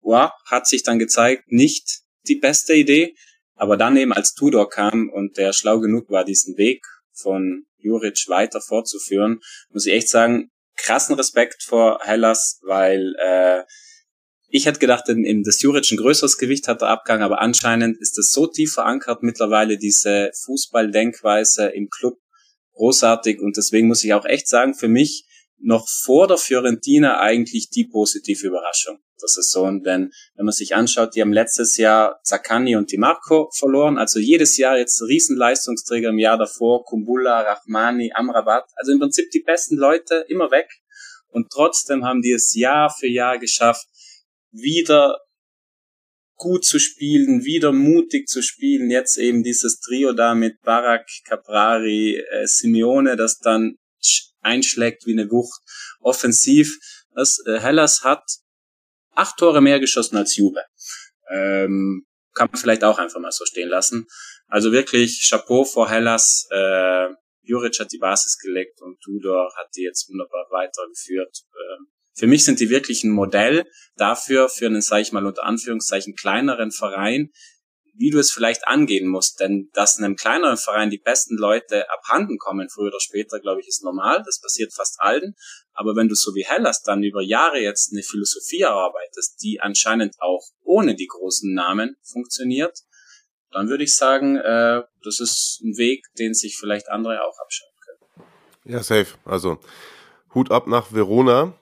[0.00, 3.14] wow, hat sich dann gezeigt, nicht die beste Idee.
[3.54, 6.84] Aber dann eben als Tudor kam und der schlau genug war, diesen Weg
[7.14, 13.62] von Juric weiter fortzuführen, muss ich echt sagen, krassen Respekt vor Hellas, weil äh,
[14.48, 18.00] ich hätte gedacht, in, in das Juric ein größeres Gewicht hat der Abgang, aber anscheinend
[18.00, 22.18] ist es so tief verankert mittlerweile, diese Fußballdenkweise im Club
[22.72, 25.26] großartig und deswegen muss ich auch echt sagen, für mich
[25.58, 31.14] noch vor der Fiorentina eigentlich die positive Überraschung der Saison, denn wenn man sich anschaut,
[31.14, 36.18] die haben letztes Jahr Zaccani und Di Marco verloren, also jedes Jahr jetzt Riesenleistungsträger im
[36.18, 40.68] Jahr davor, Kumbulla, Rahmani, Amrabat, also im Prinzip die besten Leute immer weg
[41.28, 43.86] und trotzdem haben die es Jahr für Jahr geschafft,
[44.52, 45.18] wieder
[46.36, 48.90] gut zu spielen, wieder mutig zu spielen.
[48.90, 53.76] Jetzt eben dieses Trio da mit Barak, Caprari, äh, Simeone, das dann
[54.40, 55.60] einschlägt wie eine Wucht.
[56.00, 56.78] Offensiv,
[57.14, 58.22] das, äh, Hellas hat
[59.14, 60.62] acht Tore mehr geschossen als Juve.
[61.30, 64.06] Ähm, kann man vielleicht auch einfach mal so stehen lassen.
[64.48, 66.46] Also wirklich Chapeau vor Hellas.
[66.50, 67.08] Äh,
[67.42, 71.42] Juric hat die Basis gelegt und Tudor hat die jetzt wunderbar weitergeführt.
[71.54, 71.86] Ähm,
[72.16, 73.66] für mich sind die wirklich ein Modell
[73.96, 77.30] dafür, für einen, sage ich mal, unter Anführungszeichen kleineren Verein,
[77.96, 79.40] wie du es vielleicht angehen musst.
[79.40, 83.60] Denn dass in einem kleineren Verein die besten Leute abhanden kommen, früher oder später, glaube
[83.60, 84.22] ich, ist normal.
[84.24, 85.34] Das passiert fast allen.
[85.72, 90.16] Aber wenn du so wie Hellas dann über Jahre jetzt eine Philosophie erarbeitest, die anscheinend
[90.20, 92.78] auch ohne die großen Namen funktioniert,
[93.50, 97.72] dann würde ich sagen, äh, das ist ein Weg, den sich vielleicht andere auch abschauen
[97.84, 98.28] können.
[98.74, 99.16] Ja, safe.
[99.24, 99.58] Also
[100.34, 101.58] Hut ab nach Verona.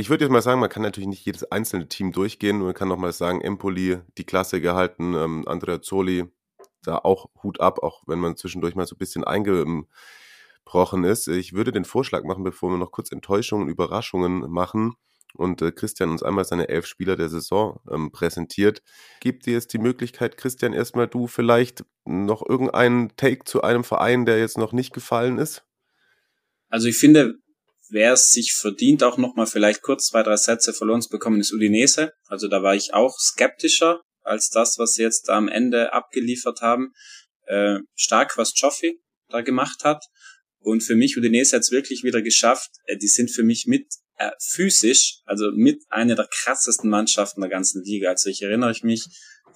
[0.00, 2.60] Ich würde jetzt mal sagen, man kann natürlich nicht jedes einzelne Team durchgehen.
[2.60, 6.26] Man kann noch mal sagen, Empoli, die Klasse gehalten, ähm, Andrea Zoli,
[6.84, 11.26] da auch Hut ab, auch wenn man zwischendurch mal so ein bisschen eingebrochen ist.
[11.26, 14.94] Ich würde den Vorschlag machen, bevor wir noch kurz Enttäuschungen, Überraschungen machen
[15.34, 18.84] und äh, Christian uns einmal seine elf Spieler der Saison ähm, präsentiert.
[19.18, 24.26] Gibt dir jetzt die Möglichkeit, Christian, erstmal du vielleicht noch irgendeinen Take zu einem Verein,
[24.26, 25.64] der jetzt noch nicht gefallen ist?
[26.68, 27.40] Also ich finde,
[27.90, 31.52] wer es sich verdient, auch nochmal vielleicht kurz zwei, drei Sätze verloren zu bekommen, ist
[31.52, 32.12] Udinese.
[32.26, 36.60] Also da war ich auch skeptischer als das, was sie jetzt da am Ende abgeliefert
[36.60, 36.92] haben.
[37.46, 40.04] Äh, stark, was Joffi da gemacht hat.
[40.60, 42.70] Und für mich, Udinese hat es wirklich wieder geschafft.
[42.84, 43.86] Äh, die sind für mich mit
[44.16, 48.10] äh, physisch, also mit einer der krassesten Mannschaften der ganzen Liga.
[48.10, 49.06] Also ich erinnere mich,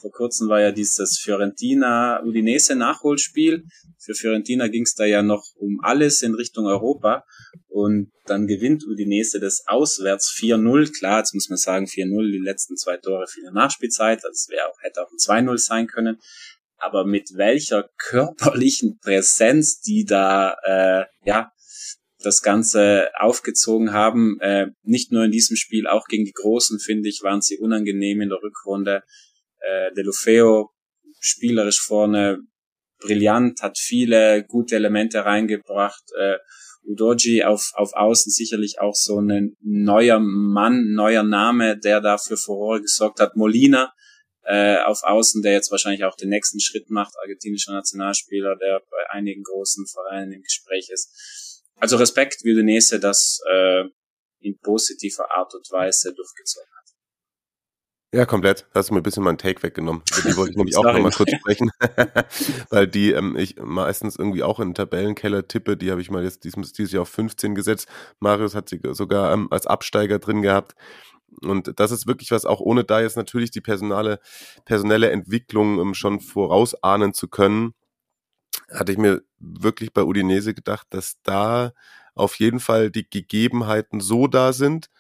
[0.01, 3.65] vor kurzem war ja dieses Fiorentina-Udinese-Nachholspiel.
[3.99, 7.25] Für Fiorentina ging es da ja noch um alles in Richtung Europa.
[7.73, 10.93] Und dann gewinnt Udinese das auswärts 4-0.
[10.99, 14.23] Klar, jetzt muss man sagen, 4-0, die letzten zwei Tore die Nachspielzeit.
[14.23, 16.19] Das wäre auch, hätte auch ein 2-0 sein können.
[16.77, 21.51] Aber mit welcher körperlichen Präsenz die da, äh, ja,
[22.19, 24.39] das Ganze aufgezogen haben.
[24.40, 28.20] Äh, nicht nur in diesem Spiel, auch gegen die Großen, finde ich, waren sie unangenehm
[28.20, 29.03] in der Rückrunde.
[29.61, 30.70] Äh, Delufeo
[31.20, 32.39] spielerisch vorne
[33.01, 36.05] brillant, hat viele gute Elemente reingebracht.
[36.19, 36.36] Äh,
[36.85, 42.37] Udoji auf, auf Außen sicherlich auch so ein neuer Mann, neuer Name, der da für
[42.37, 43.37] Furore gesorgt hat.
[43.37, 43.93] Molina
[44.45, 49.11] äh, auf Außen, der jetzt wahrscheinlich auch den nächsten Schritt macht, argentinischer Nationalspieler, der bei
[49.11, 51.63] einigen großen Vereinen im Gespräch ist.
[51.77, 53.85] Also Respekt, Udinese, das äh,
[54.41, 56.72] in positiver Art und Weise durchgezogen.
[58.15, 58.67] Ja, komplett.
[58.75, 60.03] Hast du mir ein bisschen meinen Take weggenommen.
[60.19, 61.71] Über die wollte ich nämlich auch noch mal kurz sprechen,
[62.71, 65.79] weil die ähm, ich meistens irgendwie auch in den Tabellenkeller tippe.
[65.79, 67.89] Die habe ich mal jetzt dieses, dieses Jahr auf 15 gesetzt.
[68.21, 70.75] Marius hat sie sogar ähm, als Absteiger drin gehabt.
[71.41, 74.21] Und das ist wirklich was, auch ohne da jetzt natürlich die personale,
[74.67, 77.73] personelle Entwicklung ähm, schon vorausahnen zu können,
[78.71, 81.73] hatte ich mir wirklich bei Udinese gedacht, dass da
[82.15, 84.91] auf jeden Fall die Gegebenheiten so da sind,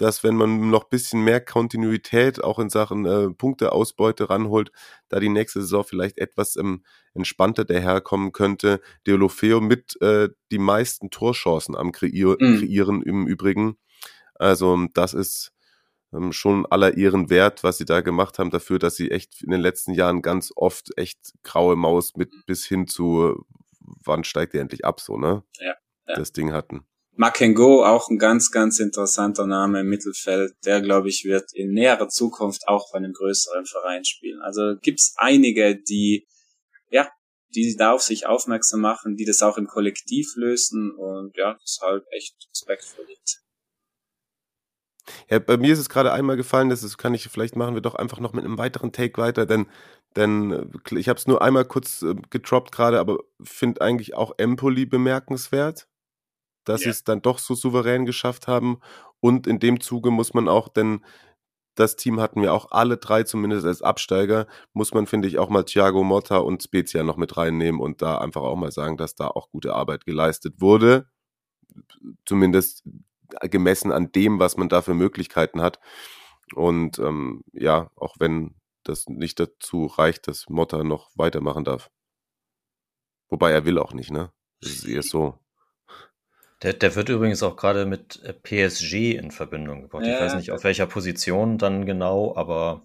[0.00, 4.72] dass wenn man noch bisschen mehr Kontinuität auch in Sachen äh, Punkteausbeute ranholt,
[5.10, 8.80] da die nächste Saison vielleicht etwas ähm, entspannter daherkommen könnte.
[9.06, 12.58] Deolofeo mit äh, die meisten Torchancen am Kreier mhm.
[12.58, 13.76] Kreieren im Übrigen.
[14.36, 15.52] Also das ist
[16.14, 19.50] ähm, schon aller Ehren wert, was sie da gemacht haben, dafür, dass sie echt in
[19.50, 22.42] den letzten Jahren ganz oft echt graue Maus mit mhm.
[22.46, 23.44] bis hin zu
[24.02, 25.42] wann steigt ihr endlich ab, so, ne?
[25.58, 25.74] Ja.
[26.08, 26.14] ja.
[26.14, 26.86] Das Ding hatten.
[27.16, 30.52] Makengo, auch ein ganz, ganz interessanter Name im Mittelfeld.
[30.64, 34.40] Der, glaube ich, wird in näherer Zukunft auch bei einem größeren Verein spielen.
[34.40, 36.26] Also gibt's einige, die,
[36.90, 37.08] ja,
[37.54, 42.04] die da auf sich aufmerksam machen, die das auch im Kollektiv lösen und ja, deshalb
[42.10, 43.40] echt Respekt verdient.
[45.28, 47.96] Ja, bei mir ist es gerade einmal gefallen, das kann ich, vielleicht machen wir doch
[47.96, 49.66] einfach noch mit einem weiteren Take weiter, denn,
[50.14, 54.32] denn äh, ich habe es nur einmal kurz äh, getroppt gerade, aber finde eigentlich auch
[54.38, 55.88] Empoli bemerkenswert
[56.64, 56.84] dass yeah.
[56.86, 58.80] sie es dann doch so souverän geschafft haben.
[59.20, 61.04] Und in dem Zuge muss man auch, denn
[61.74, 65.48] das Team hatten wir auch alle drei zumindest als Absteiger, muss man, finde ich, auch
[65.48, 69.14] mal Thiago Motta und Spezia noch mit reinnehmen und da einfach auch mal sagen, dass
[69.14, 71.08] da auch gute Arbeit geleistet wurde.
[72.26, 72.84] Zumindest
[73.42, 75.78] gemessen an dem, was man da für Möglichkeiten hat.
[76.54, 81.90] Und ähm, ja, auch wenn das nicht dazu reicht, dass Motta noch weitermachen darf.
[83.28, 84.32] Wobei er will auch nicht, ne?
[84.60, 85.38] Das ist eher so.
[86.62, 90.04] Der, der wird übrigens auch gerade mit äh, PSG in Verbindung gebracht.
[90.04, 92.82] Ja, ich weiß nicht, auf welcher Position dann genau, aber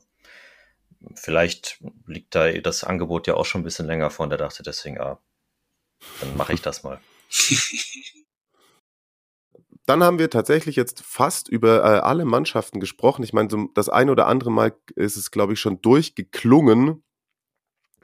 [1.13, 4.63] vielleicht liegt da das Angebot ja auch schon ein bisschen länger vor und der dachte
[4.63, 5.19] deswegen, ah,
[6.21, 6.99] dann mache ich das mal.
[9.87, 13.21] Dann haben wir tatsächlich jetzt fast über äh, alle Mannschaften gesprochen.
[13.21, 17.03] Ich meine, so das ein oder andere Mal ist es, glaube ich, schon durchgeklungen,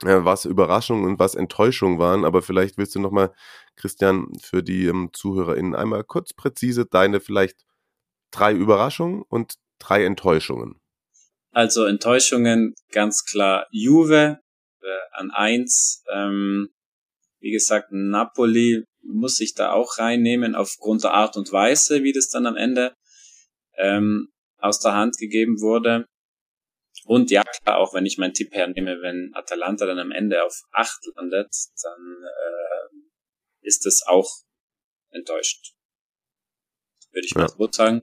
[0.04, 2.24] äh, was Überraschungen und was Enttäuschungen waren.
[2.24, 3.34] Aber vielleicht willst du noch mal
[3.76, 7.64] Christian, für die ähm, ZuhörerInnen einmal kurz präzise deine vielleicht
[8.30, 10.80] drei Überraschungen und drei Enttäuschungen.
[11.52, 14.38] Also Enttäuschungen ganz klar Juve
[14.80, 16.02] äh, an eins.
[16.10, 16.68] Ähm,
[17.40, 22.28] wie gesagt, Napoli muss sich da auch reinnehmen aufgrund der Art und Weise, wie das
[22.28, 22.94] dann am Ende
[23.76, 24.28] ähm,
[24.58, 26.06] aus der Hand gegeben wurde.
[27.04, 30.62] Und ja, klar, auch wenn ich meinen Tipp hernehme, wenn Atalanta dann am Ende auf
[30.70, 32.71] acht landet, dann äh,
[33.62, 34.30] ist es auch
[35.10, 35.74] enttäuscht.
[37.10, 37.42] Würde ich ja.
[37.42, 38.02] mal so sagen.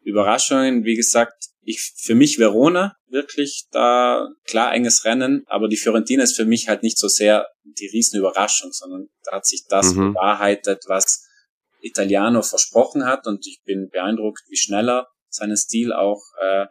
[0.00, 6.24] Überraschungen, wie gesagt, ich für mich Verona wirklich da klar enges Rennen, aber die Fiorentina
[6.24, 10.14] ist für mich halt nicht so sehr die Riesenüberraschung, sondern da hat sich das mhm.
[10.14, 11.24] bewahrheitet, was
[11.80, 16.66] Italiano versprochen hat und ich bin beeindruckt, wie schneller seinen Stil auch äh,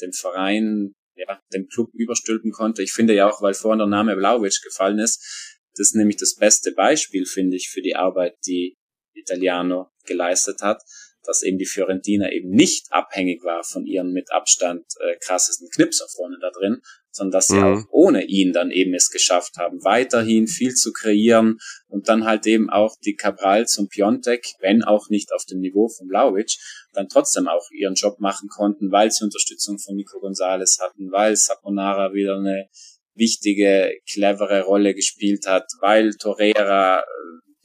[0.00, 2.82] dem Verein, ja, dem Club überstülpen konnte.
[2.82, 6.36] Ich finde ja auch, weil vorhin der Name Vlaovic gefallen ist, das ist nämlich das
[6.36, 8.76] beste Beispiel, finde ich, für die Arbeit, die
[9.14, 10.82] Italiano geleistet hat
[11.26, 16.06] dass eben die Fiorentina eben nicht abhängig war von ihren mit Abstand äh, krassesten Knipser
[16.14, 16.80] vorne da drin,
[17.10, 17.64] sondern dass sie mhm.
[17.64, 21.58] auch ohne ihn dann eben es geschafft haben, weiterhin viel zu kreieren
[21.88, 25.88] und dann halt eben auch die Cabral zum Piontek, wenn auch nicht auf dem Niveau
[25.88, 26.56] von Vlaovic,
[26.92, 31.36] dann trotzdem auch ihren Job machen konnten, weil sie Unterstützung von Nico Gonzalez hatten, weil
[31.36, 32.68] Saponara wieder eine
[33.16, 37.04] wichtige, clevere Rolle gespielt hat, weil Torreira äh,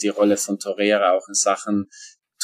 [0.01, 1.89] die Rolle von Torreira auch in Sachen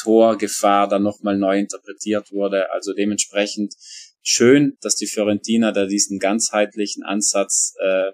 [0.00, 2.70] Torgefahr dann nochmal neu interpretiert wurde.
[2.70, 3.74] Also dementsprechend
[4.22, 8.12] schön, dass die Fiorentina da diesen ganzheitlichen Ansatz äh,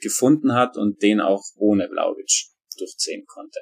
[0.00, 2.46] gefunden hat und den auch ohne Vlaovic
[2.76, 3.60] durchziehen konnte.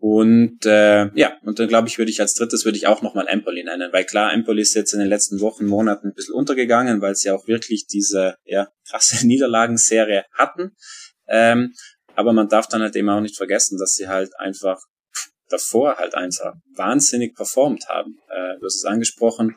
[0.00, 3.28] Und äh, ja, und dann glaube ich, würde ich als drittes würde ich auch nochmal
[3.28, 7.02] Empoli nennen, weil klar, Empoli ist jetzt in den letzten Wochen, Monaten ein bisschen untergegangen,
[7.02, 10.74] weil sie auch wirklich diese ja, krasse Niederlagenserie hatten.
[11.28, 11.74] Ähm,
[12.14, 14.80] aber man darf dann halt eben auch nicht vergessen, dass sie halt einfach
[15.50, 18.16] davor halt einfach wahnsinnig performt haben.
[18.30, 19.54] Äh, du hast es angesprochen,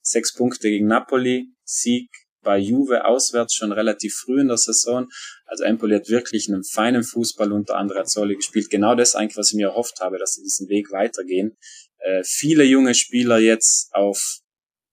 [0.00, 2.08] sechs Punkte gegen Napoli, Sieg
[2.42, 5.08] bei Juve auswärts schon relativ früh in der Saison.
[5.46, 8.70] Also Empoli hat wirklich einen feinen Fußball unter Andrea Zolli gespielt.
[8.70, 11.56] Genau das eigentlich, was ich mir erhofft habe, dass sie diesen Weg weitergehen.
[11.98, 14.38] Äh, viele junge Spieler jetzt auf,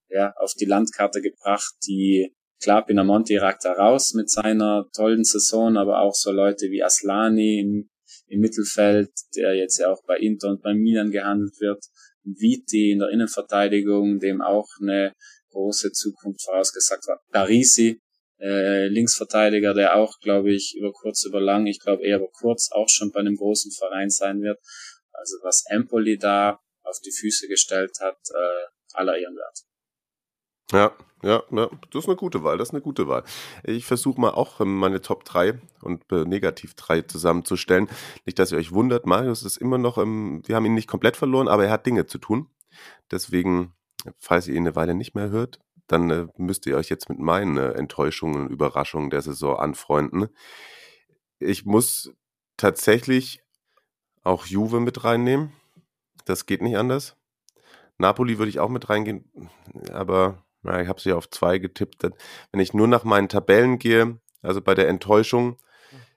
[0.09, 5.76] ja, auf die Landkarte gebracht, die Klar, Pinamonti ragt da raus mit seiner tollen Saison,
[5.76, 7.89] aber auch so Leute wie Aslani im
[8.27, 11.84] im Mittelfeld, der jetzt ja auch bei Inter und bei Milan gehandelt wird.
[12.23, 15.13] Viti in der Innenverteidigung, dem auch eine
[15.56, 17.22] große Zukunft vorausgesagt war.
[17.32, 18.02] Parisi,
[18.40, 22.69] äh, Linksverteidiger, der auch, glaube ich, über kurz, über lang, ich glaube eher über kurz
[22.72, 24.60] auch schon bei einem großen Verein sein wird.
[25.14, 29.60] Also was Empoli da auf die Füße gestellt hat, äh, aller ihren Wert.
[30.72, 33.23] Ja, ja, ja, das ist eine gute Wahl, das ist eine gute Wahl.
[33.64, 37.88] Ich versuche mal auch ähm, meine Top 3 und äh, Negativ 3 zusammenzustellen.
[38.26, 41.18] Nicht, dass ihr euch wundert, Marius ist immer noch, ähm, wir haben ihn nicht komplett
[41.18, 42.49] verloren, aber er hat Dinge zu tun.
[43.11, 43.73] Deswegen,
[44.18, 47.19] falls ihr ihn eine Weile nicht mehr hört, dann äh, müsst ihr euch jetzt mit
[47.19, 50.30] meinen äh, Enttäuschungen und Überraschungen der Saison anfreunden.
[51.40, 52.14] Ich muss
[52.57, 53.41] tatsächlich
[54.23, 55.52] auch Juve mit reinnehmen.
[56.26, 57.15] Das geht nicht anders.
[57.98, 59.32] Napoli würde ich auch mit reingehen,
[59.91, 62.03] aber ja, ich habe sie auf zwei getippt.
[62.52, 65.57] Wenn ich nur nach meinen Tabellen gehe, also bei der Enttäuschung,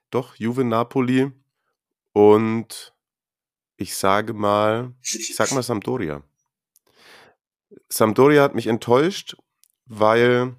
[0.09, 1.31] doch Juve Napoli
[2.11, 2.93] und
[3.77, 6.23] ich sage mal, ich sag mal Sampdoria.
[7.89, 9.35] Sampdoria hat mich enttäuscht,
[9.85, 10.55] weil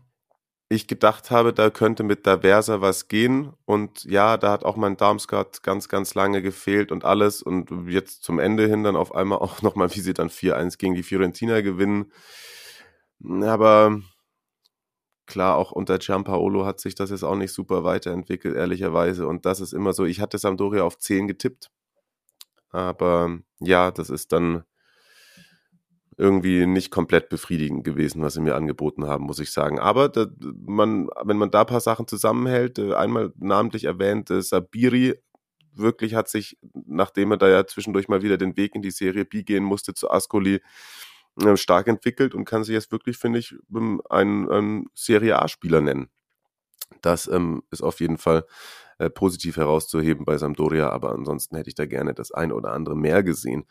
[0.72, 3.52] ich gedacht habe, da könnte mit der Versa was gehen.
[3.64, 7.42] Und ja, da hat auch mein Darmstadt ganz, ganz lange gefehlt und alles.
[7.42, 10.94] Und jetzt zum Ende hin dann auf einmal auch nochmal, wie sie dann 4-1 gegen
[10.94, 12.12] die Fiorentina gewinnen.
[13.42, 14.00] Aber
[15.26, 19.26] klar, auch unter Giampaolo hat sich das jetzt auch nicht super weiterentwickelt, ehrlicherweise.
[19.26, 20.04] Und das ist immer so.
[20.04, 21.70] Ich hatte Sampdoria auf 10 getippt.
[22.70, 24.62] Aber ja, das ist dann
[26.20, 29.78] irgendwie nicht komplett befriedigend gewesen, was sie mir angeboten haben, muss ich sagen.
[29.78, 30.26] Aber da,
[30.66, 35.14] man, wenn man da ein paar Sachen zusammenhält, äh, einmal namentlich erwähnt, äh, Sabiri
[35.72, 39.24] wirklich hat sich, nachdem er da ja zwischendurch mal wieder den Weg in die Serie
[39.24, 40.60] B gehen musste zu Ascoli,
[41.42, 43.54] äh, stark entwickelt und kann sich jetzt wirklich, finde ich,
[44.10, 46.10] einen, einen Serie A-Spieler nennen.
[47.00, 48.44] Das ähm, ist auf jeden Fall
[48.98, 52.96] äh, positiv herauszuheben bei Sampdoria, aber ansonsten hätte ich da gerne das eine oder andere
[52.96, 53.64] mehr gesehen.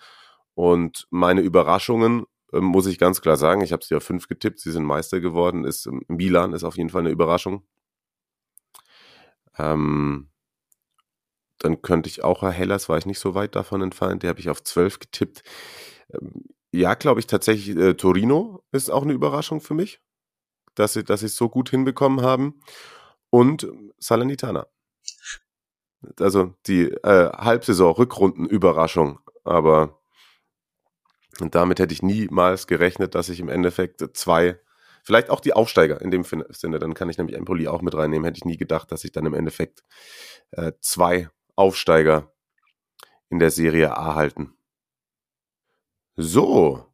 [0.56, 4.72] Und meine Überraschungen, muss ich ganz klar sagen, ich habe sie auf fünf getippt, sie
[4.72, 7.64] sind Meister geworden, ist ähm, Milan, ist auf jeden Fall eine Überraschung.
[9.58, 10.30] Ähm,
[11.60, 14.50] dann könnte ich auch, Hellas war ich nicht so weit davon entfernt, die habe ich
[14.50, 15.44] auf zwölf getippt.
[16.14, 20.02] Ähm, ja, glaube ich tatsächlich, äh, Torino ist auch eine Überraschung für mich,
[20.76, 22.62] dass sie, dass es so gut hinbekommen haben.
[23.32, 23.68] Und
[24.00, 24.68] Salernitana.
[26.20, 29.20] Also die äh, Halbsaison-Rückrunden-Überraschung.
[29.44, 29.99] Aber
[31.42, 34.60] damit hätte ich niemals gerechnet, dass ich im Endeffekt zwei
[35.04, 36.80] Vielleicht auch die Aufsteiger in dem Sinne.
[36.80, 38.26] Dann kann ich nämlich Empoli auch mit reinnehmen.
[38.26, 39.84] Hätte ich nie gedacht, dass ich dann im Endeffekt
[40.52, 42.32] äh, zwei Aufsteiger
[43.30, 44.54] in der Serie A halten.
[46.16, 46.86] So.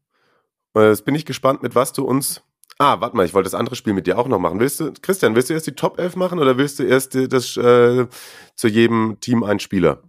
[0.76, 2.42] Äh, jetzt bin ich gespannt, mit was du uns.
[2.78, 4.60] Ah, warte mal, ich wollte das andere Spiel mit dir auch noch machen.
[4.60, 7.56] Willst du, Christian, willst du erst die Top 11 machen oder willst du erst das,
[7.58, 8.08] äh,
[8.56, 10.04] zu jedem Team ein Spieler?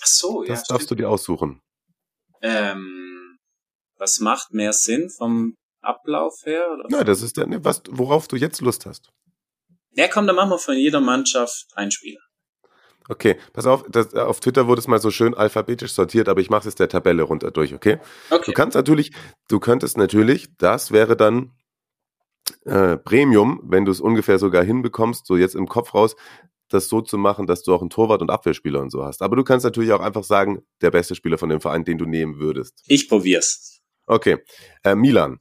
[0.00, 0.50] Ach so, ja.
[0.50, 1.00] Das darfst stimmt.
[1.00, 1.60] du dir aussuchen.
[2.42, 3.07] Ähm,
[3.98, 6.68] was macht mehr Sinn vom Ablauf her?
[6.72, 9.10] Oder ja, das ist der, was, worauf du jetzt Lust hast.
[9.92, 12.20] Ja, komm, dann machen wir von jeder Mannschaft ein Spieler.
[13.08, 16.50] Okay, pass auf, das, auf Twitter wurde es mal so schön alphabetisch sortiert, aber ich
[16.50, 17.98] mache es der Tabelle runter durch, okay?
[18.28, 18.42] okay?
[18.44, 19.12] Du kannst natürlich,
[19.48, 21.52] du könntest natürlich, das wäre dann
[22.66, 26.16] äh, Premium, wenn du es ungefähr sogar hinbekommst, so jetzt im Kopf raus,
[26.68, 29.22] das so zu machen, dass du auch einen Torwart und Abwehrspieler und so hast.
[29.22, 32.04] Aber du kannst natürlich auch einfach sagen, der beste Spieler von dem Verein, den du
[32.04, 32.82] nehmen würdest.
[32.86, 33.77] Ich probier's.
[34.08, 34.38] Okay,
[34.84, 35.38] äh, Milan.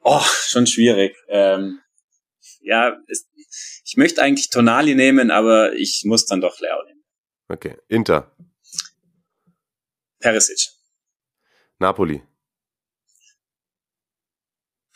[0.00, 1.14] Oh, schon schwierig.
[1.28, 1.80] Ähm,
[2.60, 3.28] ja, es,
[3.84, 7.04] ich möchte eigentlich Tonali nehmen, aber ich muss dann doch Leo nehmen.
[7.48, 7.76] Okay.
[7.88, 8.34] Inter.
[10.18, 10.70] Perisic.
[11.78, 12.22] Napoli.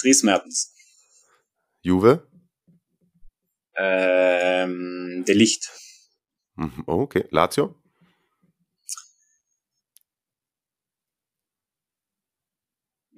[0.00, 0.74] Dries Mertens.
[1.82, 2.26] Juve.
[3.76, 5.70] Ähm, De Licht.
[6.54, 7.26] Mhm, okay.
[7.30, 7.74] Lazio.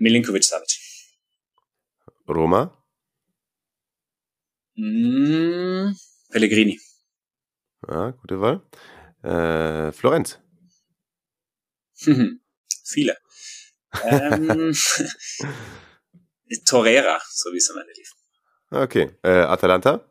[0.01, 0.79] Milinkovic Savic.
[2.27, 2.73] Roma.
[4.77, 5.95] Mm,
[6.31, 6.81] Pellegrini.
[7.87, 8.63] Ja, gute Wahl.
[9.23, 10.39] Äh, Florenz.
[12.85, 13.17] Viele.
[14.05, 14.75] ähm,
[16.67, 18.13] Torreira, so wie es am Ende lief.
[18.71, 19.19] Okay.
[19.23, 20.11] Äh, Atalanta.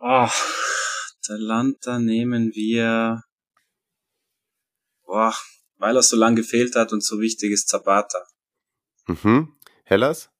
[0.00, 0.28] Oh,
[1.20, 3.22] Atalanta nehmen wir.
[5.04, 5.34] Boah,
[5.84, 8.26] weil er so lange gefehlt hat und so wichtig ist Zapata.
[9.06, 9.54] Mhm.
[9.84, 10.30] Hellas?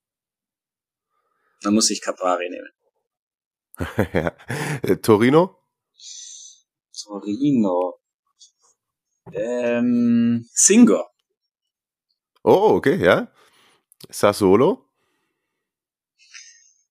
[1.60, 2.72] Dann muss ich Caprari nehmen.
[4.14, 4.32] ja.
[4.82, 5.58] Äh, Torino?
[6.98, 8.00] Torino.
[9.32, 11.04] Ähm, Singer.
[12.42, 13.30] Oh, okay, ja.
[14.08, 14.88] Sassuolo?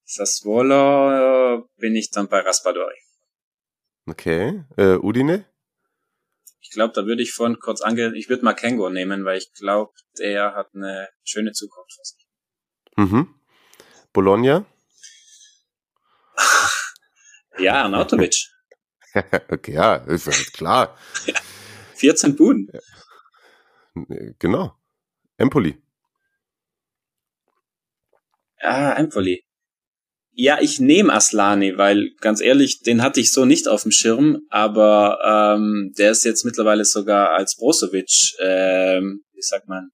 [0.05, 2.99] Sassuolo äh, bin ich dann bei Raspadori.
[4.05, 4.63] Okay.
[4.77, 5.52] Äh, Udine?
[6.63, 8.15] Ich glaube, da würde ich vorhin kurz ange...
[8.15, 12.25] Ich würde mal Kengo nehmen, weil ich glaube, der hat eine schöne Zukunft für sich.
[12.95, 13.35] Mhm.
[14.13, 14.65] Bologna?
[17.59, 18.35] ja, Arnautovic.
[19.51, 20.97] okay, ja, ist klar.
[21.25, 21.35] ja,
[21.95, 22.71] 14 Buden.
[24.39, 24.75] Genau.
[25.37, 25.81] Empoli.
[28.61, 29.45] Ah, Empoli.
[30.35, 34.39] Ja, ich nehme Aslani, weil ganz ehrlich, den hatte ich so nicht auf dem Schirm,
[34.49, 39.91] aber ähm, der ist jetzt mittlerweile sogar als Brozovic, ähm, wie sagt man,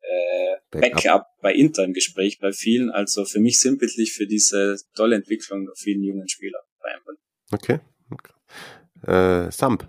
[0.00, 1.02] äh, Backup.
[1.02, 2.90] Backup bei Inter im Gespräch bei vielen.
[2.90, 7.18] Also für mich sinnbildlich für diese tolle Entwicklung vielen jungen Spieler bei Empoli.
[7.52, 7.80] Okay.
[8.10, 9.46] okay.
[9.46, 9.88] Äh, Samp.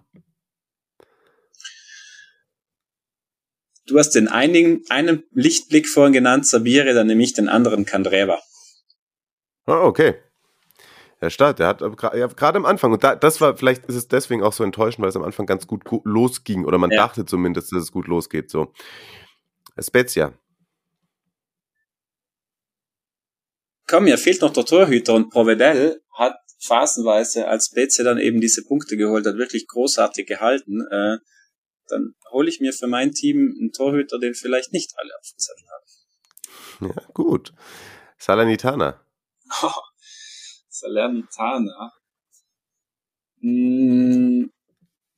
[3.87, 8.39] Du hast den einigen, einen Lichtblick vorhin genannt, Sabire, dann nehme ich den anderen Kandreva.
[9.69, 10.15] Oh, okay.
[11.19, 14.07] Herr Stadt, der hat ja, gerade am Anfang, und da, das war, vielleicht ist es
[14.07, 16.97] deswegen auch so enttäuschend, weil es am Anfang ganz gut losging, oder man ja.
[16.97, 18.73] dachte zumindest, dass es gut losgeht, so.
[19.77, 20.33] Spezia.
[23.85, 28.63] Komm, mir fehlt noch der Torhüter und Provedel hat phasenweise, als Spezia dann eben diese
[28.63, 30.81] Punkte geholt hat, wirklich großartig gehalten.
[30.89, 31.17] Äh,
[31.87, 35.37] dann hole ich mir für mein Team einen Torhüter, den vielleicht nicht alle auf dem
[35.37, 36.93] Zettel haben.
[36.95, 37.53] Ja, gut.
[38.17, 39.01] Salernitana.
[40.69, 41.91] Salernitana.
[43.41, 44.45] Mm,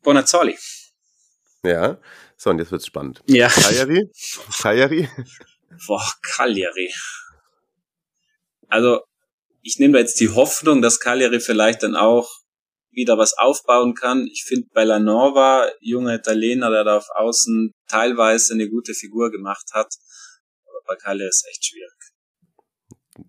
[0.04, 0.58] Bonazzoli.
[1.64, 2.00] Ja,
[2.38, 3.22] so, und jetzt wird's spannend.
[3.28, 3.50] Ja.
[3.50, 4.10] Cagliari?
[4.62, 5.08] Cagliari?
[5.88, 6.92] Boah, Cagliari.
[8.68, 9.02] Also,
[9.62, 12.28] ich nehme da jetzt die Hoffnung, dass Cagliari vielleicht dann auch
[12.90, 14.26] wieder was aufbauen kann.
[14.26, 19.68] Ich finde bei Lanova, junger Italiener, der da auf Außen teilweise eine gute Figur gemacht
[19.74, 19.94] hat.
[20.66, 21.94] Aber bei Cagliari ist echt schwierig.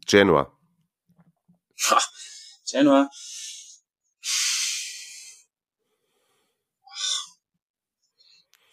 [0.07, 0.59] Genua.
[1.91, 2.01] Ha,
[2.71, 3.11] Genua.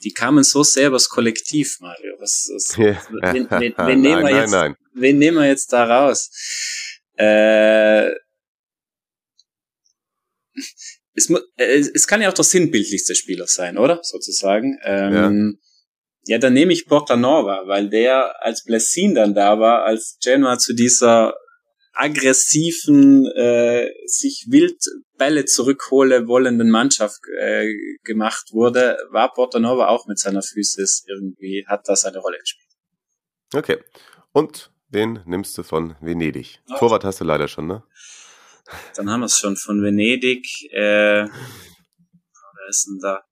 [0.03, 2.15] Die kamen so sehr übers Kollektiv, Mario.
[2.19, 3.01] Was, was, ja.
[3.33, 4.75] wen, wen, wen, nehmen wir jetzt, nein, nein.
[4.93, 6.29] wen nehmen wir jetzt da raus?
[7.17, 8.11] Äh,
[11.15, 11.29] es,
[11.93, 13.99] es kann ja auch der sinnbildlichste Spieler sein, oder?
[14.03, 14.79] Sozusagen.
[14.83, 15.59] Ähm,
[16.23, 16.35] ja.
[16.35, 20.57] ja, dann nehme ich Porta Nova, weil der als Blessin dann da war, als Genoa
[20.57, 21.33] zu dieser
[21.99, 24.81] aggressiven, äh, sich wild
[25.17, 27.67] Bälle zurückhole wollenden Mannschaft äh,
[28.03, 32.69] gemacht wurde, war Porta Nova auch mit seiner Physis irgendwie, hat das eine Rolle gespielt.
[33.53, 33.83] Okay.
[34.31, 36.61] Und wen nimmst du von Venedig?
[36.69, 36.77] Oh.
[36.77, 37.83] Torwart hast du leider schon, ne?
[38.95, 40.47] Dann haben wir es schon von Venedig.
[40.71, 43.25] Äh, wer ist denn da?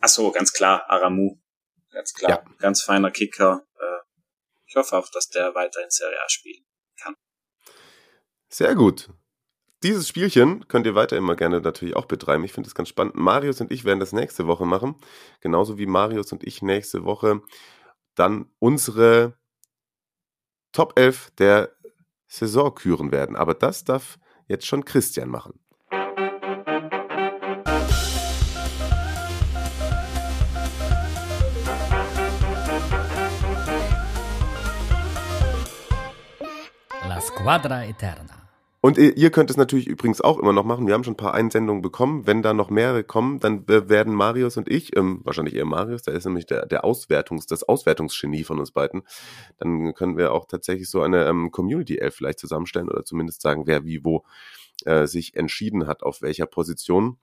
[0.00, 1.38] Ach so, ganz klar, Aramu.
[1.90, 2.44] Ganz klar, ja.
[2.58, 3.66] ganz feiner Kicker.
[3.78, 4.00] Äh,
[4.66, 6.64] ich hoffe auch, dass der weiter in Serie A spielen
[7.02, 7.14] kann.
[8.56, 9.10] Sehr gut.
[9.82, 12.44] Dieses Spielchen könnt ihr weiter immer gerne natürlich auch betreiben.
[12.44, 13.16] Ich finde es ganz spannend.
[13.16, 14.94] Marius und ich werden das nächste Woche machen.
[15.40, 17.42] Genauso wie Marius und ich nächste Woche
[18.14, 19.36] dann unsere
[20.70, 21.72] Top 11 der
[22.28, 23.34] Saison küren werden.
[23.34, 25.58] Aber das darf jetzt schon Christian machen.
[37.08, 38.43] La Squadra Eterna.
[38.84, 40.86] Und ihr könnt es natürlich übrigens auch immer noch machen.
[40.86, 42.26] Wir haben schon ein paar Einsendungen bekommen.
[42.26, 46.12] Wenn da noch mehrere kommen, dann werden Marius und ich, ähm, wahrscheinlich eher Marius, der
[46.12, 49.04] ist nämlich der, der Auswertungs, das Auswertungsgenie von uns beiden.
[49.56, 53.66] Dann können wir auch tatsächlich so eine ähm, Community Elf vielleicht zusammenstellen oder zumindest sagen,
[53.66, 54.26] wer wie wo
[54.84, 57.16] äh, sich entschieden hat, auf welcher Position.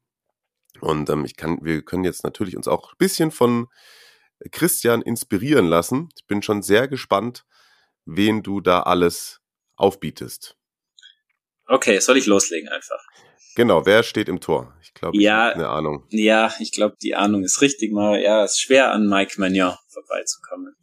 [0.79, 3.67] Und ähm, ich kann, wir können jetzt natürlich uns auch ein bisschen von
[4.49, 6.09] Christian inspirieren lassen.
[6.17, 7.45] Ich bin schon sehr gespannt,
[8.05, 9.41] wen du da alles
[9.75, 10.57] aufbietest.
[11.71, 13.01] Okay, soll ich loslegen einfach?
[13.55, 14.75] Genau, wer steht im Tor?
[14.83, 16.05] Ich glaube, ja, eine Ahnung.
[16.09, 18.21] Ja, ich glaube, die Ahnung ist richtig mal.
[18.21, 20.75] Ja, es ist schwer an Mike Magnon vorbeizukommen.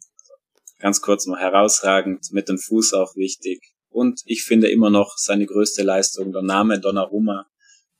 [0.79, 3.61] Ganz kurz mal herausragend, mit dem Fuß auch wichtig.
[3.89, 7.45] Und ich finde immer noch seine größte Leistung, der Name Donnarumma.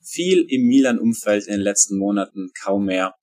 [0.02, 3.14] Viel im Milan-Umfeld in den letzten Monaten, kaum mehr.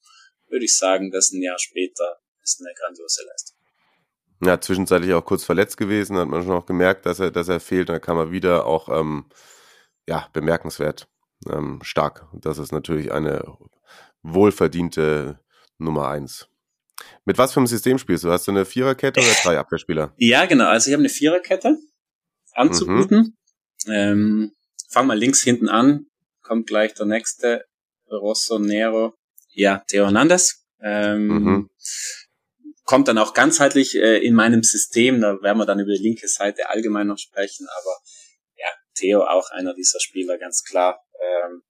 [0.47, 3.57] Würde ich sagen, das ein Jahr später ist eine grandiose Leistung.
[4.45, 7.59] Ja, zwischenzeitlich auch kurz verletzt gewesen, hat man schon auch gemerkt, dass er, dass er
[7.59, 7.89] fehlt.
[7.89, 9.25] Dann kam er wieder auch ähm,
[10.07, 11.07] ja, bemerkenswert
[11.49, 12.27] ähm, stark.
[12.33, 13.57] Das ist natürlich eine
[14.23, 15.39] wohlverdiente
[15.77, 16.47] Nummer eins.
[17.25, 18.31] Mit was für einem System spielst du?
[18.31, 20.13] Hast du eine Viererkette oder drei Abwehrspieler?
[20.17, 20.67] Ja, genau.
[20.67, 21.77] Also ich habe eine Viererkette
[22.53, 23.37] anzuguten.
[23.85, 23.91] Mhm.
[23.91, 24.51] Ähm,
[24.89, 26.07] fang mal links hinten an.
[26.41, 27.65] Kommt gleich der nächste.
[28.09, 29.13] Rosso Nero.
[29.49, 30.65] Ja, Theo Hernandez.
[30.81, 31.69] Ähm, mhm.
[32.85, 35.19] Kommt dann auch ganzheitlich äh, in meinem System.
[35.19, 37.67] Da werden wir dann über die linke Seite allgemein noch sprechen.
[37.81, 37.97] Aber
[38.97, 40.99] Theo auch einer dieser Spieler, ganz klar.
[41.21, 41.63] Ähm,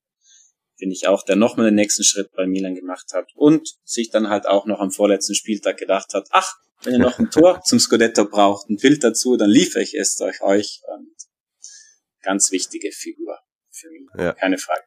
[0.76, 4.28] Finde ich auch, der nochmal den nächsten Schritt bei Milan gemacht hat und sich dann
[4.28, 7.80] halt auch noch am vorletzten Spieltag gedacht hat, ach, wenn ihr noch ein Tor zum
[7.80, 10.82] Scudetto braucht, ein Bild dazu, dann liefere ich es durch euch.
[10.86, 11.14] Und
[12.22, 13.38] ganz wichtige Figur
[13.70, 14.32] für mich, ja.
[14.34, 14.82] keine Frage.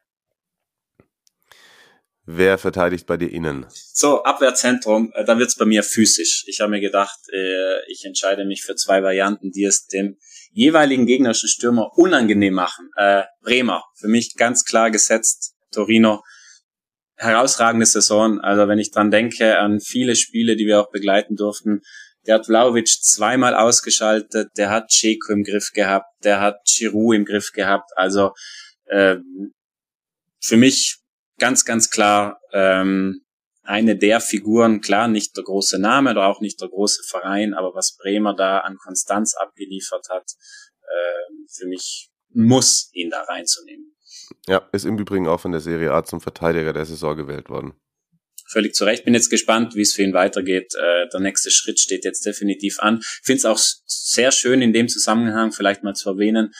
[2.24, 3.66] Wer verteidigt bei dir innen?
[3.68, 6.44] So, Abwehrzentrum, äh, da wird's bei mir physisch.
[6.46, 10.18] Ich habe mir gedacht, äh, ich entscheide mich für zwei Varianten, die es dem
[10.52, 12.90] jeweiligen gegnerischen Stürmer unangenehm machen.
[12.96, 15.54] Äh, Bremer, für mich ganz klar gesetzt.
[15.72, 16.22] Torino,
[17.16, 18.40] herausragende Saison.
[18.40, 21.80] Also wenn ich dran denke an viele Spiele, die wir auch begleiten durften,
[22.26, 27.24] der hat Vlaovic zweimal ausgeschaltet, der hat Ceko im Griff gehabt, der hat Giroud im
[27.24, 27.90] Griff gehabt.
[27.96, 28.32] Also
[28.86, 29.16] äh,
[30.40, 30.98] für mich
[31.38, 33.22] ganz, ganz klar ähm,
[33.62, 37.74] eine der Figuren, klar nicht der große Name oder auch nicht der große Verein, aber
[37.74, 40.30] was Bremer da an Konstanz abgeliefert hat,
[40.82, 43.94] äh, für mich muss ihn da reinzunehmen.
[44.48, 47.74] Ja, ist im Übrigen auch von der Serie A zum Verteidiger der Saison gewählt worden.
[48.48, 49.04] Völlig zu Recht.
[49.04, 50.74] Bin jetzt gespannt, wie es für ihn weitergeht.
[50.74, 53.00] Äh, der nächste Schritt steht jetzt definitiv an.
[53.22, 56.52] Finde es auch sehr schön in dem Zusammenhang vielleicht mal zu erwähnen,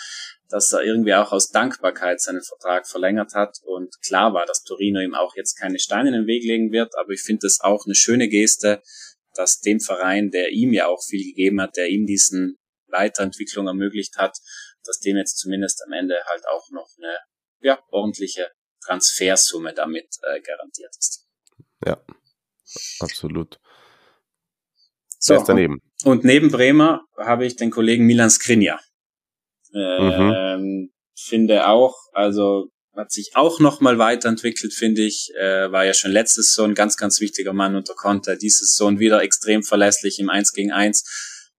[0.53, 5.01] dass er irgendwie auch aus Dankbarkeit seinen Vertrag verlängert hat und klar war, dass Torino
[5.01, 7.87] ihm auch jetzt keine Steine in den Weg legen wird, aber ich finde es auch
[7.87, 8.83] eine schöne Geste,
[9.35, 12.59] dass dem Verein, der ihm ja auch viel gegeben hat, der ihm diesen
[12.89, 14.37] Weiterentwicklung ermöglicht hat,
[14.85, 17.17] dass dem jetzt zumindest am Ende halt auch noch eine
[17.61, 18.51] ja, ordentliche
[18.85, 21.27] Transfersumme damit äh, garantiert ist.
[21.87, 22.05] Ja,
[23.01, 23.59] absolut.
[25.19, 25.81] So, daneben.
[26.05, 28.81] Und, und neben Bremer habe ich den Kollegen Milan Skriniar.
[29.73, 30.33] Mhm.
[30.35, 35.31] Ähm, Finde auch, also hat sich auch nochmal weiterentwickelt, finde ich.
[35.39, 38.37] Äh, war ja schon letztes so ein ganz, ganz wichtiger Mann unter Konter.
[38.37, 41.05] Dieses Sohn wieder extrem verlässlich im 1 gegen 1.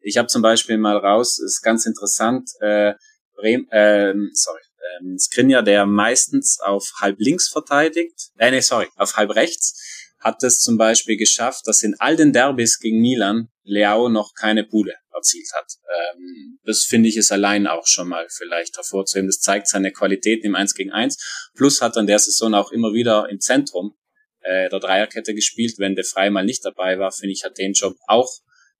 [0.01, 2.93] Ich habe zum Beispiel mal raus, ist ganz interessant, äh,
[3.35, 4.61] Bremen, äh, sorry,
[4.99, 9.81] ähm, Skriniar, der meistens auf halb links verteidigt, äh, nee, sorry, auf halb rechts,
[10.19, 14.65] hat es zum Beispiel geschafft, dass in all den Derbys gegen Milan Leao noch keine
[14.65, 15.73] Bude erzielt hat.
[16.15, 19.27] Ähm, das finde ich ist allein auch schon mal vielleicht hervorzuheben.
[19.27, 21.51] Das zeigt seine Qualitäten im 1 gegen 1.
[21.55, 23.95] Plus hat in der Saison auch immer wieder im Zentrum
[24.41, 25.75] äh, der Dreierkette gespielt.
[25.77, 28.29] Wenn der Frei mal nicht dabei war, finde ich, hat den Job auch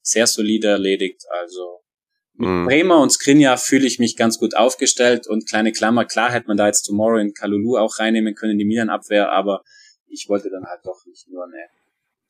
[0.02, 1.24] sehr solide erledigt.
[1.30, 1.84] Also
[2.36, 2.66] mit mhm.
[2.66, 6.58] Bremer und Skriniar fühle ich mich ganz gut aufgestellt und kleine Klammer, klar hätte man
[6.58, 9.64] da jetzt Tomorrow in Kalulu auch reinnehmen können, die Milan-Abwehr, aber
[10.08, 11.68] ich wollte dann halt doch nicht nur eine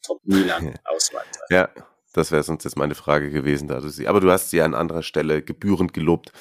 [0.05, 1.69] Top-Milan-Auswahl Ja,
[2.13, 3.67] Das wäre sonst jetzt meine Frage gewesen.
[3.67, 6.31] Da du sie, aber du hast sie an anderer Stelle gebührend gelobt.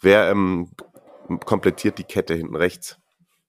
[0.00, 0.70] Wer ähm,
[1.44, 2.96] komplettiert die Kette hinten rechts?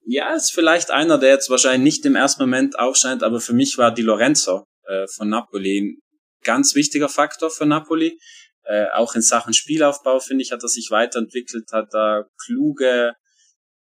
[0.05, 3.77] Ja, ist vielleicht einer, der jetzt wahrscheinlich nicht im ersten Moment aufscheint, aber für mich
[3.77, 5.97] war Di Lorenzo äh, von Napoli ein
[6.43, 8.19] ganz wichtiger Faktor für Napoli.
[8.65, 13.13] Äh, auch in Sachen Spielaufbau, finde ich, hat er sich weiterentwickelt, hat da kluge,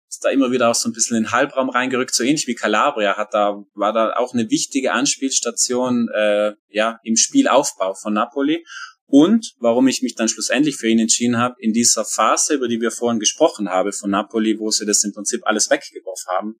[0.09, 2.55] ist da immer wieder auch so ein bisschen in den Halbraum reingerückt, so ähnlich wie
[2.55, 8.65] Calabria, hat da, war da auch eine wichtige Anspielstation äh, ja, im Spielaufbau von Napoli.
[9.05, 12.81] Und warum ich mich dann schlussendlich für ihn entschieden habe, in dieser Phase, über die
[12.81, 16.55] wir vorhin gesprochen haben, von Napoli, wo sie das im Prinzip alles weggeworfen haben,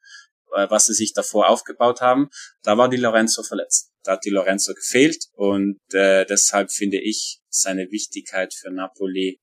[0.56, 2.30] äh, was sie sich davor aufgebaut haben,
[2.64, 3.92] da war die Lorenzo verletzt.
[4.04, 9.40] Da hat die Lorenzo gefehlt und äh, deshalb finde ich seine Wichtigkeit für Napoli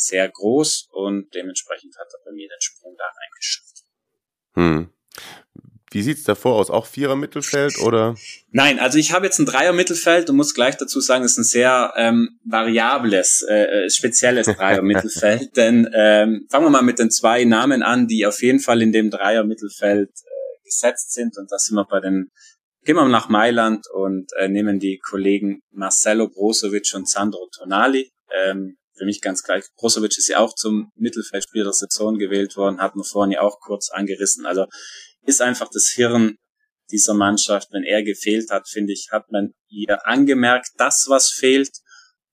[0.00, 3.84] sehr groß und dementsprechend hat er bei mir den Sprung da reingeschafft.
[4.54, 4.92] Hm.
[5.92, 6.70] Wie sieht's davor aus?
[6.70, 8.14] Auch Vierer Mittelfeld oder?
[8.52, 11.38] Nein, also ich habe jetzt ein Dreier Mittelfeld und muss gleich dazu sagen, es ist
[11.38, 15.56] ein sehr ähm, variables, äh, äh spezielles Dreier Mittelfeld.
[15.56, 18.92] denn ähm, fangen wir mal mit den zwei Namen an, die auf jeden Fall in
[18.92, 21.36] dem Dreier Mittelfeld äh, gesetzt sind.
[21.36, 22.30] Und da sind wir bei den,
[22.84, 28.12] gehen wir nach Mailand und äh, nehmen die Kollegen Marcelo Brozovic und Sandro Tonali.
[28.44, 29.64] Ähm, für mich ganz gleich.
[29.76, 33.58] Brozovic ist ja auch zum Mittelfeldspieler der Saison gewählt worden, hat man vorhin ja auch
[33.60, 34.44] kurz angerissen.
[34.44, 34.66] Also
[35.22, 36.36] ist einfach das Hirn
[36.90, 37.68] dieser Mannschaft.
[37.72, 41.70] Wenn er gefehlt hat, finde ich, hat man ihr angemerkt, das was fehlt.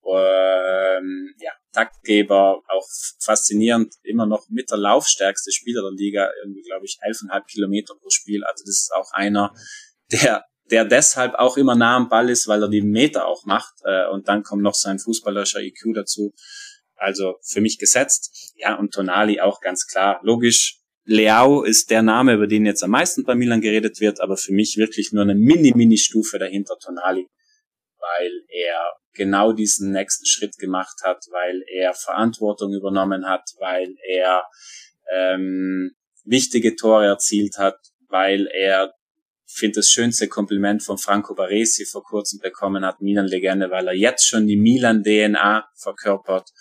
[0.06, 2.88] Ähm, ja, Taktgeber, auch
[3.22, 8.10] faszinierend, immer noch mit der laufstärkste Spieler der Liga, irgendwie glaube ich 11,5 Kilometer pro
[8.10, 8.44] Spiel.
[8.44, 9.53] Also das ist auch einer,
[10.11, 13.76] der der deshalb auch immer nah am Ball ist, weil er die Meter auch macht.
[13.84, 16.34] Äh, und dann kommt noch sein fußballerischer IQ dazu.
[16.95, 18.53] Also für mich gesetzt.
[18.56, 20.19] Ja, und Tonali auch ganz klar.
[20.23, 24.35] Logisch, Leao ist der Name, über den jetzt am meisten bei Milan geredet wird, aber
[24.35, 27.27] für mich wirklich nur eine Mini-Mini-Stufe dahinter Tonali,
[27.98, 34.44] weil er genau diesen nächsten Schritt gemacht hat, weil er Verantwortung übernommen hat, weil er
[35.14, 35.91] ähm,
[36.26, 37.77] wichtige Tore erzielt hat,
[38.10, 38.94] weil er
[39.47, 44.27] finde das schönste Kompliment von Franco Baresi vor kurzem bekommen hat, Milan-Legende, weil er jetzt
[44.27, 46.51] schon die Milan-DNA verkörpert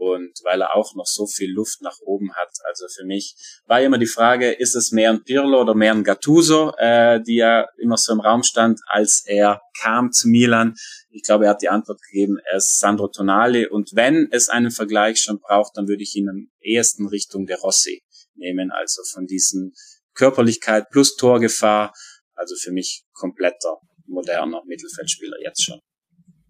[0.00, 2.50] und weil er auch noch so viel Luft nach oben hat.
[2.64, 3.34] Also für mich
[3.66, 7.36] war immer die Frage, ist es mehr ein Pirlo oder mehr ein Gattuso, äh, die
[7.36, 10.74] ja immer so im Raum stand, als er kam zu Milan.
[11.10, 14.70] Ich glaube, er hat die Antwort gegeben, er ist Sandro Tonali und wenn es einen
[14.70, 18.02] Vergleich schon braucht, dann würde ich ihn am ehesten Richtung der Rossi
[18.36, 19.74] nehmen, also von diesen
[20.14, 21.92] Körperlichkeit plus Torgefahr,
[22.40, 25.80] also für mich kompletter moderner Mittelfeldspieler jetzt schon.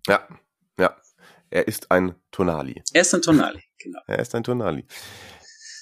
[0.06, 0.26] Ja,
[0.78, 0.96] ja,
[1.50, 2.82] er ist ein Tonali.
[2.92, 4.00] Er ist ein Tonali, genau.
[4.06, 4.86] Er ist ein Tonali.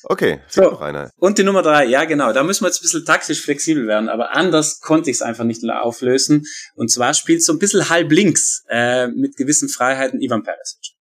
[0.04, 1.10] Okay, so, noch einer.
[1.16, 4.08] Und die Nummer drei, ja genau, da müssen wir jetzt ein bisschen taktisch flexibel werden,
[4.08, 6.46] aber anders konnte ich es einfach nicht auflösen.
[6.74, 10.94] Und zwar spielt so ein bisschen halb links äh, mit gewissen Freiheiten Ivan Perisic.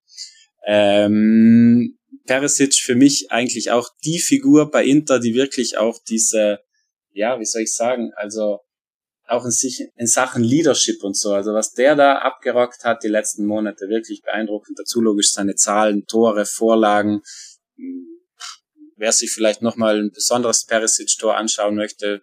[0.66, 6.60] Ähm, Perisic für mich eigentlich auch die Figur bei Inter, die wirklich auch diese,
[7.14, 8.60] ja, wie soll ich sagen, also
[9.28, 11.34] auch in, sich, in Sachen Leadership und so.
[11.34, 14.80] Also was der da abgerockt hat die letzten Monate, wirklich beeindruckend.
[14.80, 17.22] Dazu logisch seine Zahlen, Tore, Vorlagen.
[18.96, 22.22] Wer sich vielleicht nochmal ein besonderes Perisic-Tor anschauen möchte,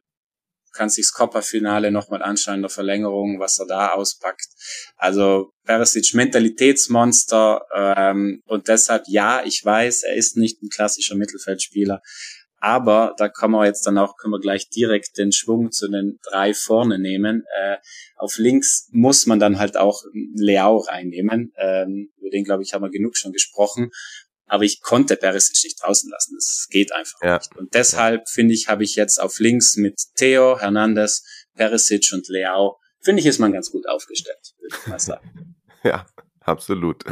[0.74, 4.48] kann sich das Coppa-Finale nochmal anschauen in der Verlängerung, was er da auspackt.
[4.97, 12.02] Also Perisic Mentalitätsmonster ähm, und deshalb ja, ich weiß, er ist nicht ein klassischer Mittelfeldspieler,
[12.65, 16.19] aber da kann man jetzt dann auch, können wir gleich direkt den Schwung zu den
[16.23, 17.45] drei vorne nehmen.
[17.61, 17.77] Äh,
[18.16, 20.03] auf links muss man dann halt auch
[20.35, 21.53] Leao reinnehmen.
[21.59, 23.91] Ähm, über den, glaube ich, haben wir genug schon gesprochen.
[24.47, 26.36] Aber ich konnte Perisic nicht draußen lassen.
[26.36, 27.36] Das geht einfach ja.
[27.36, 27.55] nicht.
[27.55, 31.23] Und deshalb, finde ich, habe ich jetzt auf links mit Theo, Hernandez,
[31.57, 35.57] Perisic und Leao, finde ich, ist man ganz gut aufgestellt, würde ich mal sagen.
[35.85, 36.07] ja,
[36.41, 37.05] absolut.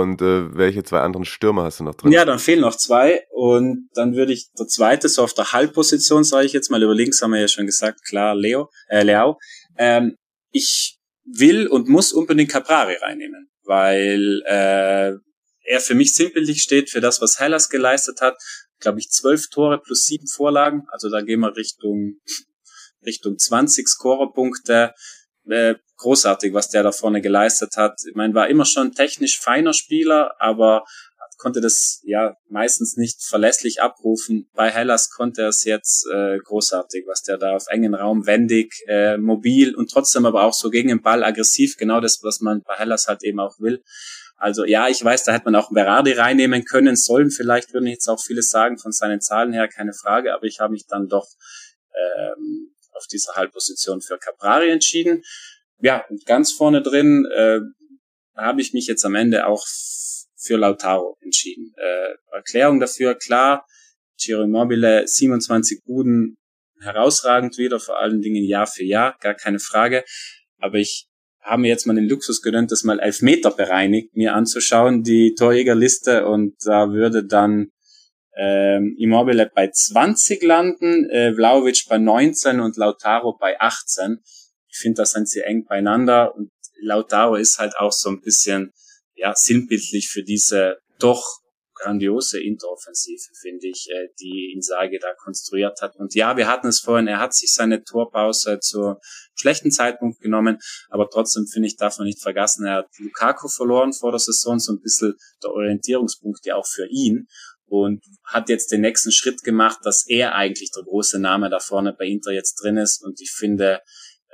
[0.00, 2.12] Und äh, welche zwei anderen Stürmer hast du noch drin?
[2.12, 3.24] Ja, dann fehlen noch zwei.
[3.30, 6.94] Und dann würde ich der zweite, so auf der Halbposition, sage ich jetzt mal, über
[6.94, 9.38] links haben wir ja schon gesagt, klar, Leo, äh, Leo.
[9.78, 10.16] Ähm,
[10.50, 15.12] ich will und muss unbedingt Caprari reinnehmen, weil äh,
[15.66, 18.36] er für mich sinnbildlich steht für das, was Hellas geleistet hat.
[18.80, 20.82] Glaube ich, zwölf Tore plus sieben Vorlagen.
[20.88, 22.20] Also da gehen wir Richtung
[23.04, 24.92] Richtung 20 Scorerpunkte.
[25.48, 28.00] Äh, großartig, was der da vorne geleistet hat.
[28.08, 30.84] Ich meine, war immer schon technisch feiner Spieler, aber
[31.36, 34.48] konnte das ja meistens nicht verlässlich abrufen.
[34.54, 38.72] Bei Hellas konnte er es jetzt äh, großartig, was der da auf engen Raum wendig,
[38.86, 42.62] äh, mobil und trotzdem aber auch so gegen den Ball aggressiv, genau das, was man
[42.62, 43.82] bei Hellas halt eben auch will.
[44.36, 48.08] Also ja, ich weiß, da hätte man auch Berardi reinnehmen können, sollen vielleicht, würden jetzt
[48.08, 51.26] auch viele sagen, von seinen Zahlen her, keine Frage, aber ich habe mich dann doch
[51.94, 55.22] ähm, auf dieser Halbposition für Caprari entschieden.
[55.80, 57.60] ja, ganz vorne drin äh,
[58.36, 59.64] habe ich mich jetzt am Ende auch
[60.36, 61.72] für Lautaro entschieden.
[61.76, 63.66] Äh, Erklärung dafür, klar,
[64.18, 66.36] Ciro Immobile, 27 Buden,
[66.80, 70.04] herausragend wieder, vor allen Dingen Jahr für Jahr, gar keine Frage.
[70.58, 71.06] Aber ich
[71.40, 75.34] habe mir jetzt mal den Luxus gegönnt, das mal elf Meter bereinigt mir anzuschauen, die
[75.34, 77.68] Torjägerliste, und da würde dann
[78.36, 84.20] ähm, Immobile bei 20 landen, äh, Vlaovic bei 19 und Lautaro bei 18.
[84.68, 86.50] Ich finde, das sind sie eng beieinander und
[86.80, 88.72] Lautaro ist halt auch so ein bisschen
[89.14, 91.24] ja sinnbildlich für diese doch
[91.74, 95.96] grandiose Interoffensive, finde ich, äh, die Insage da konstruiert hat.
[95.96, 98.94] Und ja, wir hatten es vorhin, er hat sich seine Torpause zu
[99.34, 100.58] schlechten Zeitpunkt genommen,
[100.88, 104.58] aber trotzdem finde ich, darf man nicht vergessen, er hat Lukaku verloren vor der Saison,
[104.58, 107.26] so ein bisschen der Orientierungspunkt ja auch für ihn
[107.82, 111.92] und hat jetzt den nächsten Schritt gemacht, dass er eigentlich der große Name da vorne
[111.92, 113.80] bei Inter jetzt drin ist und ich finde,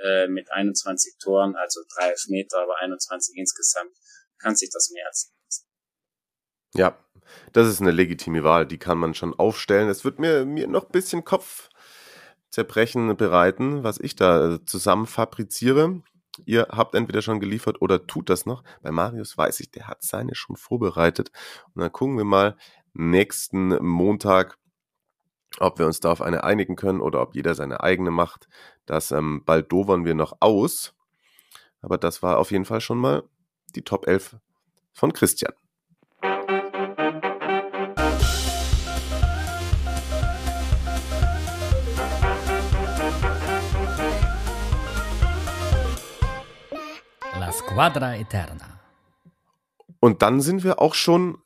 [0.02, 3.92] äh, mit 21 Toren, also drei Meter, aber 21 insgesamt,
[4.38, 5.32] kann sich das mehr als
[6.74, 6.96] ja,
[7.52, 9.88] das ist eine legitime Wahl, die kann man schon aufstellen.
[9.88, 16.02] Es wird mir, mir noch ein bisschen Kopfzerbrechen bereiten, was ich da äh, zusammen fabriziere.
[16.46, 18.62] Ihr habt entweder schon geliefert oder tut das noch.
[18.82, 21.32] Bei Marius weiß ich, der hat seine schon vorbereitet.
[21.74, 22.56] Und dann gucken wir mal
[22.92, 24.58] nächsten Montag,
[25.58, 28.48] ob wir uns da auf eine einigen können oder ob jeder seine eigene macht.
[28.86, 30.94] Das ähm, bald dovern wir noch aus.
[31.82, 33.24] Aber das war auf jeden Fall schon mal
[33.74, 34.36] die Top 11
[34.92, 35.52] von Christian.
[47.70, 48.80] Squadra Eterna.
[50.00, 51.38] Und dann sind wir auch schon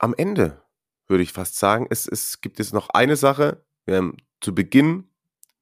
[0.00, 0.60] am Ende,
[1.06, 1.86] würde ich fast sagen.
[1.90, 3.64] Es, es gibt jetzt noch eine Sache.
[3.84, 5.10] Wir haben zu Beginn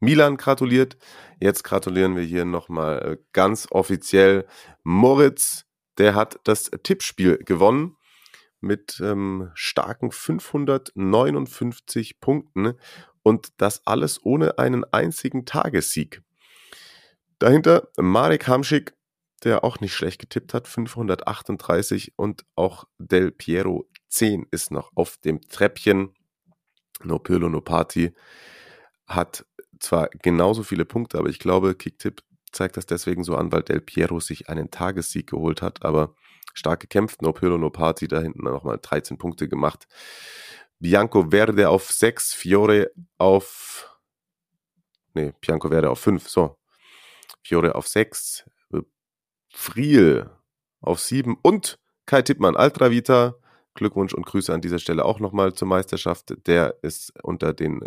[0.01, 0.97] Milan gratuliert.
[1.41, 4.47] Jetzt gratulieren wir hier nochmal äh, ganz offiziell
[4.85, 5.65] Moritz.
[5.99, 7.97] Der hat das Tippspiel gewonnen
[8.61, 12.75] mit ähm, starken 559 Punkten
[13.23, 16.23] und das alles ohne einen einzigen Tagessieg.
[17.39, 18.95] Dahinter Marek Hamschik
[19.45, 25.17] der auch nicht schlecht getippt hat, 538 und auch Del Piero 10 ist noch auf
[25.19, 26.15] dem Treppchen.
[27.03, 28.13] No Pirlo, no Party
[29.07, 29.47] hat
[29.81, 32.23] zwar genauso viele Punkte, aber ich glaube, Kicktipp
[32.53, 36.15] zeigt das deswegen so an, weil Del Piero sich einen Tagessieg geholt hat, aber
[36.55, 37.23] stark gekämpft.
[37.23, 39.87] No Pirlo, no Party, da hinten nochmal 13 Punkte gemacht.
[40.81, 43.99] Bianco Verde auf 6, Fiore auf,
[45.15, 46.57] nee, Bianco Verde auf 5, so.
[47.43, 48.45] Fiore auf 6,
[49.49, 50.31] Friel
[50.81, 53.35] auf 7 und Kai Tippmann, Altravita.
[53.79, 56.35] Glückwunsch und Grüße an dieser Stelle auch nochmal zur Meisterschaft.
[56.47, 57.81] Der ist unter den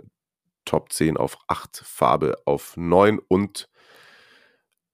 [0.65, 3.69] Top 10 auf 8, Farbe auf 9 und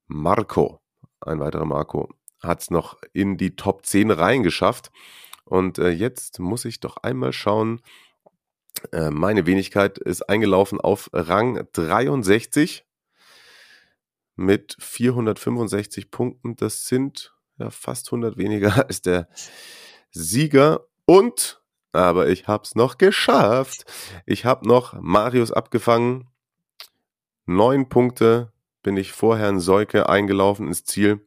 [0.08, 0.82] Marco,
[1.22, 2.10] ein weiterer Marco,
[2.42, 4.92] hat es noch in die Top 10 reingeschafft.
[5.44, 7.82] Und äh, jetzt muss ich doch einmal schauen.
[8.92, 12.86] Äh, meine Wenigkeit ist eingelaufen auf Rang 63
[14.36, 16.56] mit 465 Punkten.
[16.56, 19.28] Das sind ja fast 100 weniger als der
[20.18, 20.86] Sieger.
[21.06, 21.62] Und,
[21.92, 23.86] aber ich habe es noch geschafft.
[24.26, 26.28] Ich habe noch Marius abgefangen.
[27.46, 28.52] Neun Punkte
[28.84, 31.26] bin ich vor Herrn Seuke eingelaufen ins Ziel.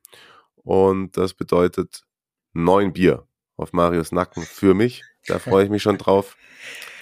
[0.56, 2.02] Und das bedeutet
[2.52, 3.26] neun Bier
[3.56, 5.04] auf Marius Nacken für mich.
[5.26, 6.36] Da freue ich mich schon drauf.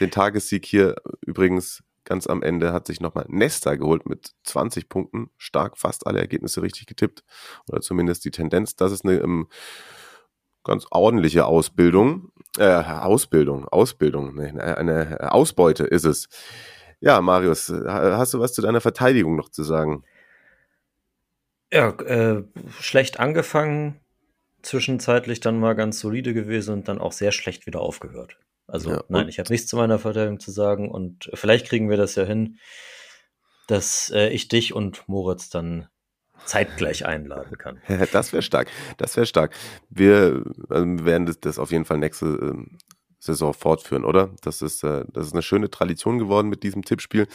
[0.01, 5.28] Den Tagessieg hier übrigens Ganz am Ende hat sich nochmal Nesta geholt mit 20 Punkten.
[5.36, 7.23] Stark, fast alle Ergebnisse richtig getippt.
[7.69, 8.77] Oder zumindest die Tendenz.
[8.77, 9.47] Das ist eine ähm,
[10.69, 12.31] ganz ordentliche Ausbildung.
[12.57, 14.35] Äh, Ausbildung, Ausbildung.
[14.36, 16.28] Nee, eine Ausbeute ist es.
[17.01, 20.05] Ja, Marius, hast du was zu deiner Verteidigung noch zu sagen?
[21.73, 22.45] Ja, äh,
[22.81, 24.01] schlecht angefangen,
[24.62, 28.39] zwischenzeitlich dann mal ganz solide gewesen und dann auch sehr schlecht wieder aufgehört.
[28.66, 31.97] Also ja, nein, ich habe nichts zu meiner Verteidigung zu sagen und vielleicht kriegen wir
[31.97, 32.59] das ja hin,
[33.66, 35.89] dass äh, ich dich und Moritz dann
[36.44, 37.81] zeitgleich einladen kann.
[38.12, 38.69] das wäre stark.
[38.97, 39.52] Das wäre stark.
[39.90, 42.77] Wir äh, werden das, das, auf jeden Fall nächste äh,
[43.19, 44.31] Saison fortführen, oder?
[44.43, 47.27] Das ist, äh, das ist eine schöne Tradition geworden mit diesem Tippspiel.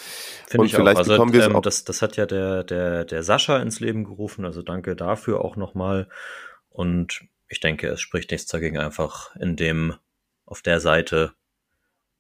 [0.48, 1.00] Finde und ich vielleicht auch.
[1.00, 4.04] Also, bekommen wir ähm, auch das, das hat ja der, der, der Sascha ins Leben
[4.06, 6.08] gerufen, also danke dafür auch nochmal.
[6.70, 9.96] Und ich denke, es spricht nichts dagegen, einfach in dem
[10.46, 11.34] auf der Seite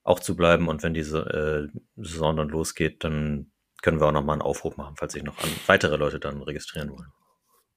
[0.04, 0.68] auch zu bleiben.
[0.68, 3.52] Und wenn diese äh, Saison dann losgeht, dann
[3.84, 6.90] können wir auch nochmal einen Aufruf machen, falls sich noch an weitere Leute dann registrieren
[6.90, 7.12] wollen.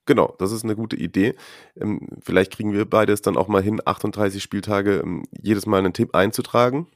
[0.06, 1.34] Genau, das ist eine gute Idee.
[1.78, 5.92] Ähm, vielleicht kriegen wir beides dann auch mal hin, 38 Spieltage ähm, jedes Mal einen
[5.92, 6.86] Tipp einzutragen.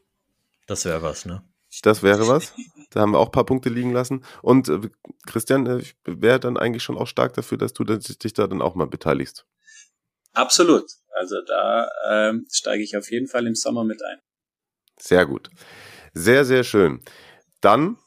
[0.66, 1.42] Das wäre was, ne?
[1.82, 2.54] Das wäre was.
[2.90, 4.24] Da haben wir auch ein paar Punkte liegen lassen.
[4.42, 4.80] Und äh,
[5.26, 8.74] Christian, äh, wäre dann eigentlich schon auch stark dafür, dass du dich da dann auch
[8.74, 9.46] mal beteiligst.
[10.32, 10.86] Absolut.
[11.18, 14.18] Also da ähm, steige ich auf jeden Fall im Sommer mit ein.
[14.98, 15.50] Sehr gut.
[16.12, 17.00] Sehr, sehr schön.
[17.60, 17.98] Dann,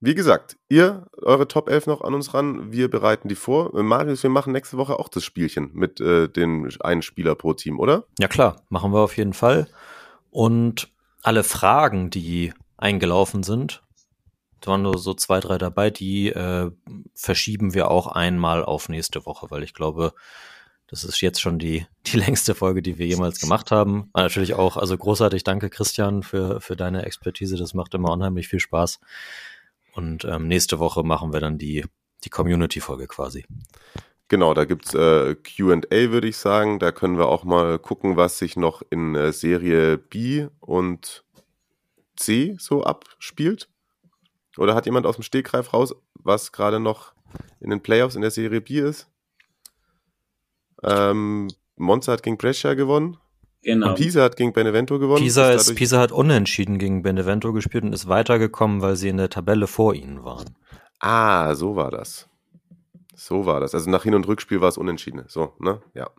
[0.00, 2.72] wie gesagt, ihr, eure Top 11 noch an uns ran.
[2.72, 3.74] Wir bereiten die vor.
[3.74, 7.54] Äh, Marius, wir machen nächste Woche auch das Spielchen mit äh, den einen Spieler pro
[7.54, 8.04] Team, oder?
[8.18, 9.68] Ja klar, machen wir auf jeden Fall.
[10.30, 10.88] Und
[11.22, 13.82] alle Fragen, die eingelaufen sind,
[14.60, 16.70] da waren nur so zwei, drei dabei, die äh,
[17.14, 20.14] verschieben wir auch einmal auf nächste Woche, weil ich glaube,
[20.88, 24.10] das ist jetzt schon die, die längste Folge, die wir jemals gemacht haben.
[24.12, 27.56] Aber natürlich auch, also großartig danke Christian für, für deine Expertise.
[27.56, 29.00] Das macht immer unheimlich viel Spaß.
[29.94, 31.84] Und ähm, nächste Woche machen wir dann die,
[32.24, 33.44] die Community-Folge quasi.
[34.28, 36.78] Genau, da gibt's äh, QA, würde ich sagen.
[36.78, 41.24] Da können wir auch mal gucken, was sich noch in äh, Serie B und
[42.16, 43.68] C so abspielt.
[44.58, 47.14] Oder hat jemand aus dem Stegreif raus, was gerade noch
[47.60, 49.08] in den Playoffs in der Serie B ist?
[50.82, 53.16] Ähm, Monza hat gegen Brescia gewonnen.
[53.62, 53.90] Genau.
[53.90, 55.22] Und Pisa hat gegen Benevento gewonnen.
[55.22, 59.30] Pisa, ist, Pisa hat unentschieden gegen Benevento gespielt und ist weitergekommen, weil sie in der
[59.30, 60.56] Tabelle vor ihnen waren.
[61.00, 62.28] Ah, so war das.
[63.14, 63.74] So war das.
[63.74, 65.24] Also nach Hin- und Rückspiel war es unentschieden.
[65.26, 65.80] So, ne?
[65.94, 66.10] Ja.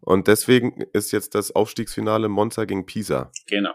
[0.00, 3.30] Und deswegen ist jetzt das Aufstiegsfinale Monza gegen Pisa.
[3.46, 3.72] Genau.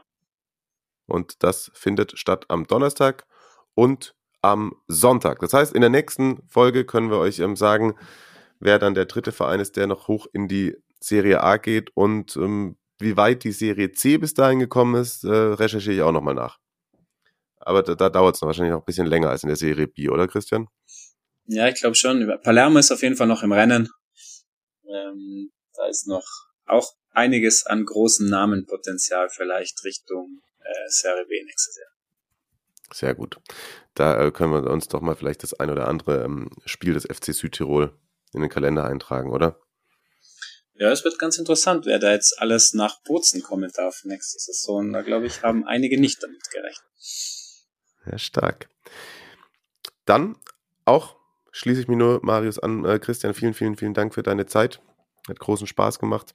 [1.08, 3.26] Und das findet statt am Donnerstag
[3.76, 5.40] und am Sonntag.
[5.40, 7.96] Das heißt, in der nächsten Folge können wir euch ähm, sagen,
[8.60, 12.36] wer dann der dritte Verein ist, der noch hoch in die Serie A geht und
[12.38, 16.36] ähm, wie weit die Serie C bis dahin gekommen ist, äh, recherchiere ich auch nochmal
[16.36, 16.60] nach.
[17.58, 19.88] Aber da, da dauert es noch wahrscheinlich noch ein bisschen länger als in der Serie
[19.88, 20.68] B, oder Christian?
[21.46, 22.40] Ja, ich glaube schon.
[22.44, 23.90] Palermo ist auf jeden Fall noch im Rennen.
[24.86, 26.26] Ähm, da ist noch
[26.66, 31.94] auch einiges an großen Namenpotenzial vielleicht Richtung äh, Serie B nächstes Jahr.
[32.94, 33.40] Sehr gut.
[33.96, 37.06] Da äh, können wir uns doch mal vielleicht das ein oder andere ähm, Spiel des
[37.06, 37.98] FC Südtirol
[38.34, 39.60] in den Kalender eintragen, oder?
[40.76, 44.92] Ja, es wird ganz interessant, wer da jetzt alles nach Bozen kommen darf nächste Saison.
[44.92, 46.88] Da glaube ich, haben einige nicht damit gerechnet.
[48.10, 48.70] Ja, stark.
[50.06, 50.36] Dann
[50.86, 51.16] auch
[51.52, 52.84] schließe ich mich nur Marius an.
[52.86, 54.82] Äh, Christian, vielen, vielen, vielen Dank für deine Zeit.
[55.30, 56.34] Hat großen Spaß gemacht.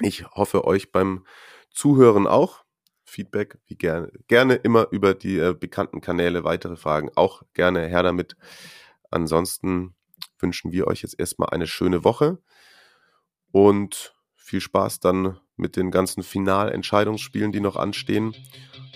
[0.00, 1.24] Ich hoffe euch beim
[1.70, 2.64] Zuhören auch.
[3.04, 8.02] Feedback, wie gerne, gerne immer über die äh, bekannten Kanäle, weitere Fragen auch gerne her
[8.02, 8.36] damit.
[9.10, 9.94] Ansonsten
[10.40, 12.38] wünschen wir euch jetzt erstmal eine schöne Woche
[13.54, 18.34] und viel Spaß dann mit den ganzen Finalentscheidungsspielen, die noch anstehen.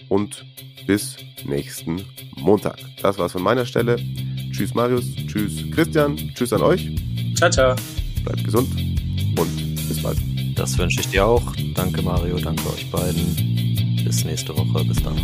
[0.08, 0.44] Und
[0.86, 2.04] bis nächsten
[2.36, 2.76] Montag.
[3.00, 3.96] Das war's von meiner Stelle.
[4.50, 6.90] Tschüss Marius, tschüss Christian, tschüss an euch.
[7.36, 7.76] Ciao, ciao.
[8.24, 8.68] Bleibt gesund
[9.38, 10.18] und bis bald.
[10.56, 11.44] Das wünsche ich dir auch.
[11.74, 14.02] Danke Mario, danke euch beiden.
[14.04, 14.84] Bis nächste Woche.
[14.84, 15.16] Bis dann.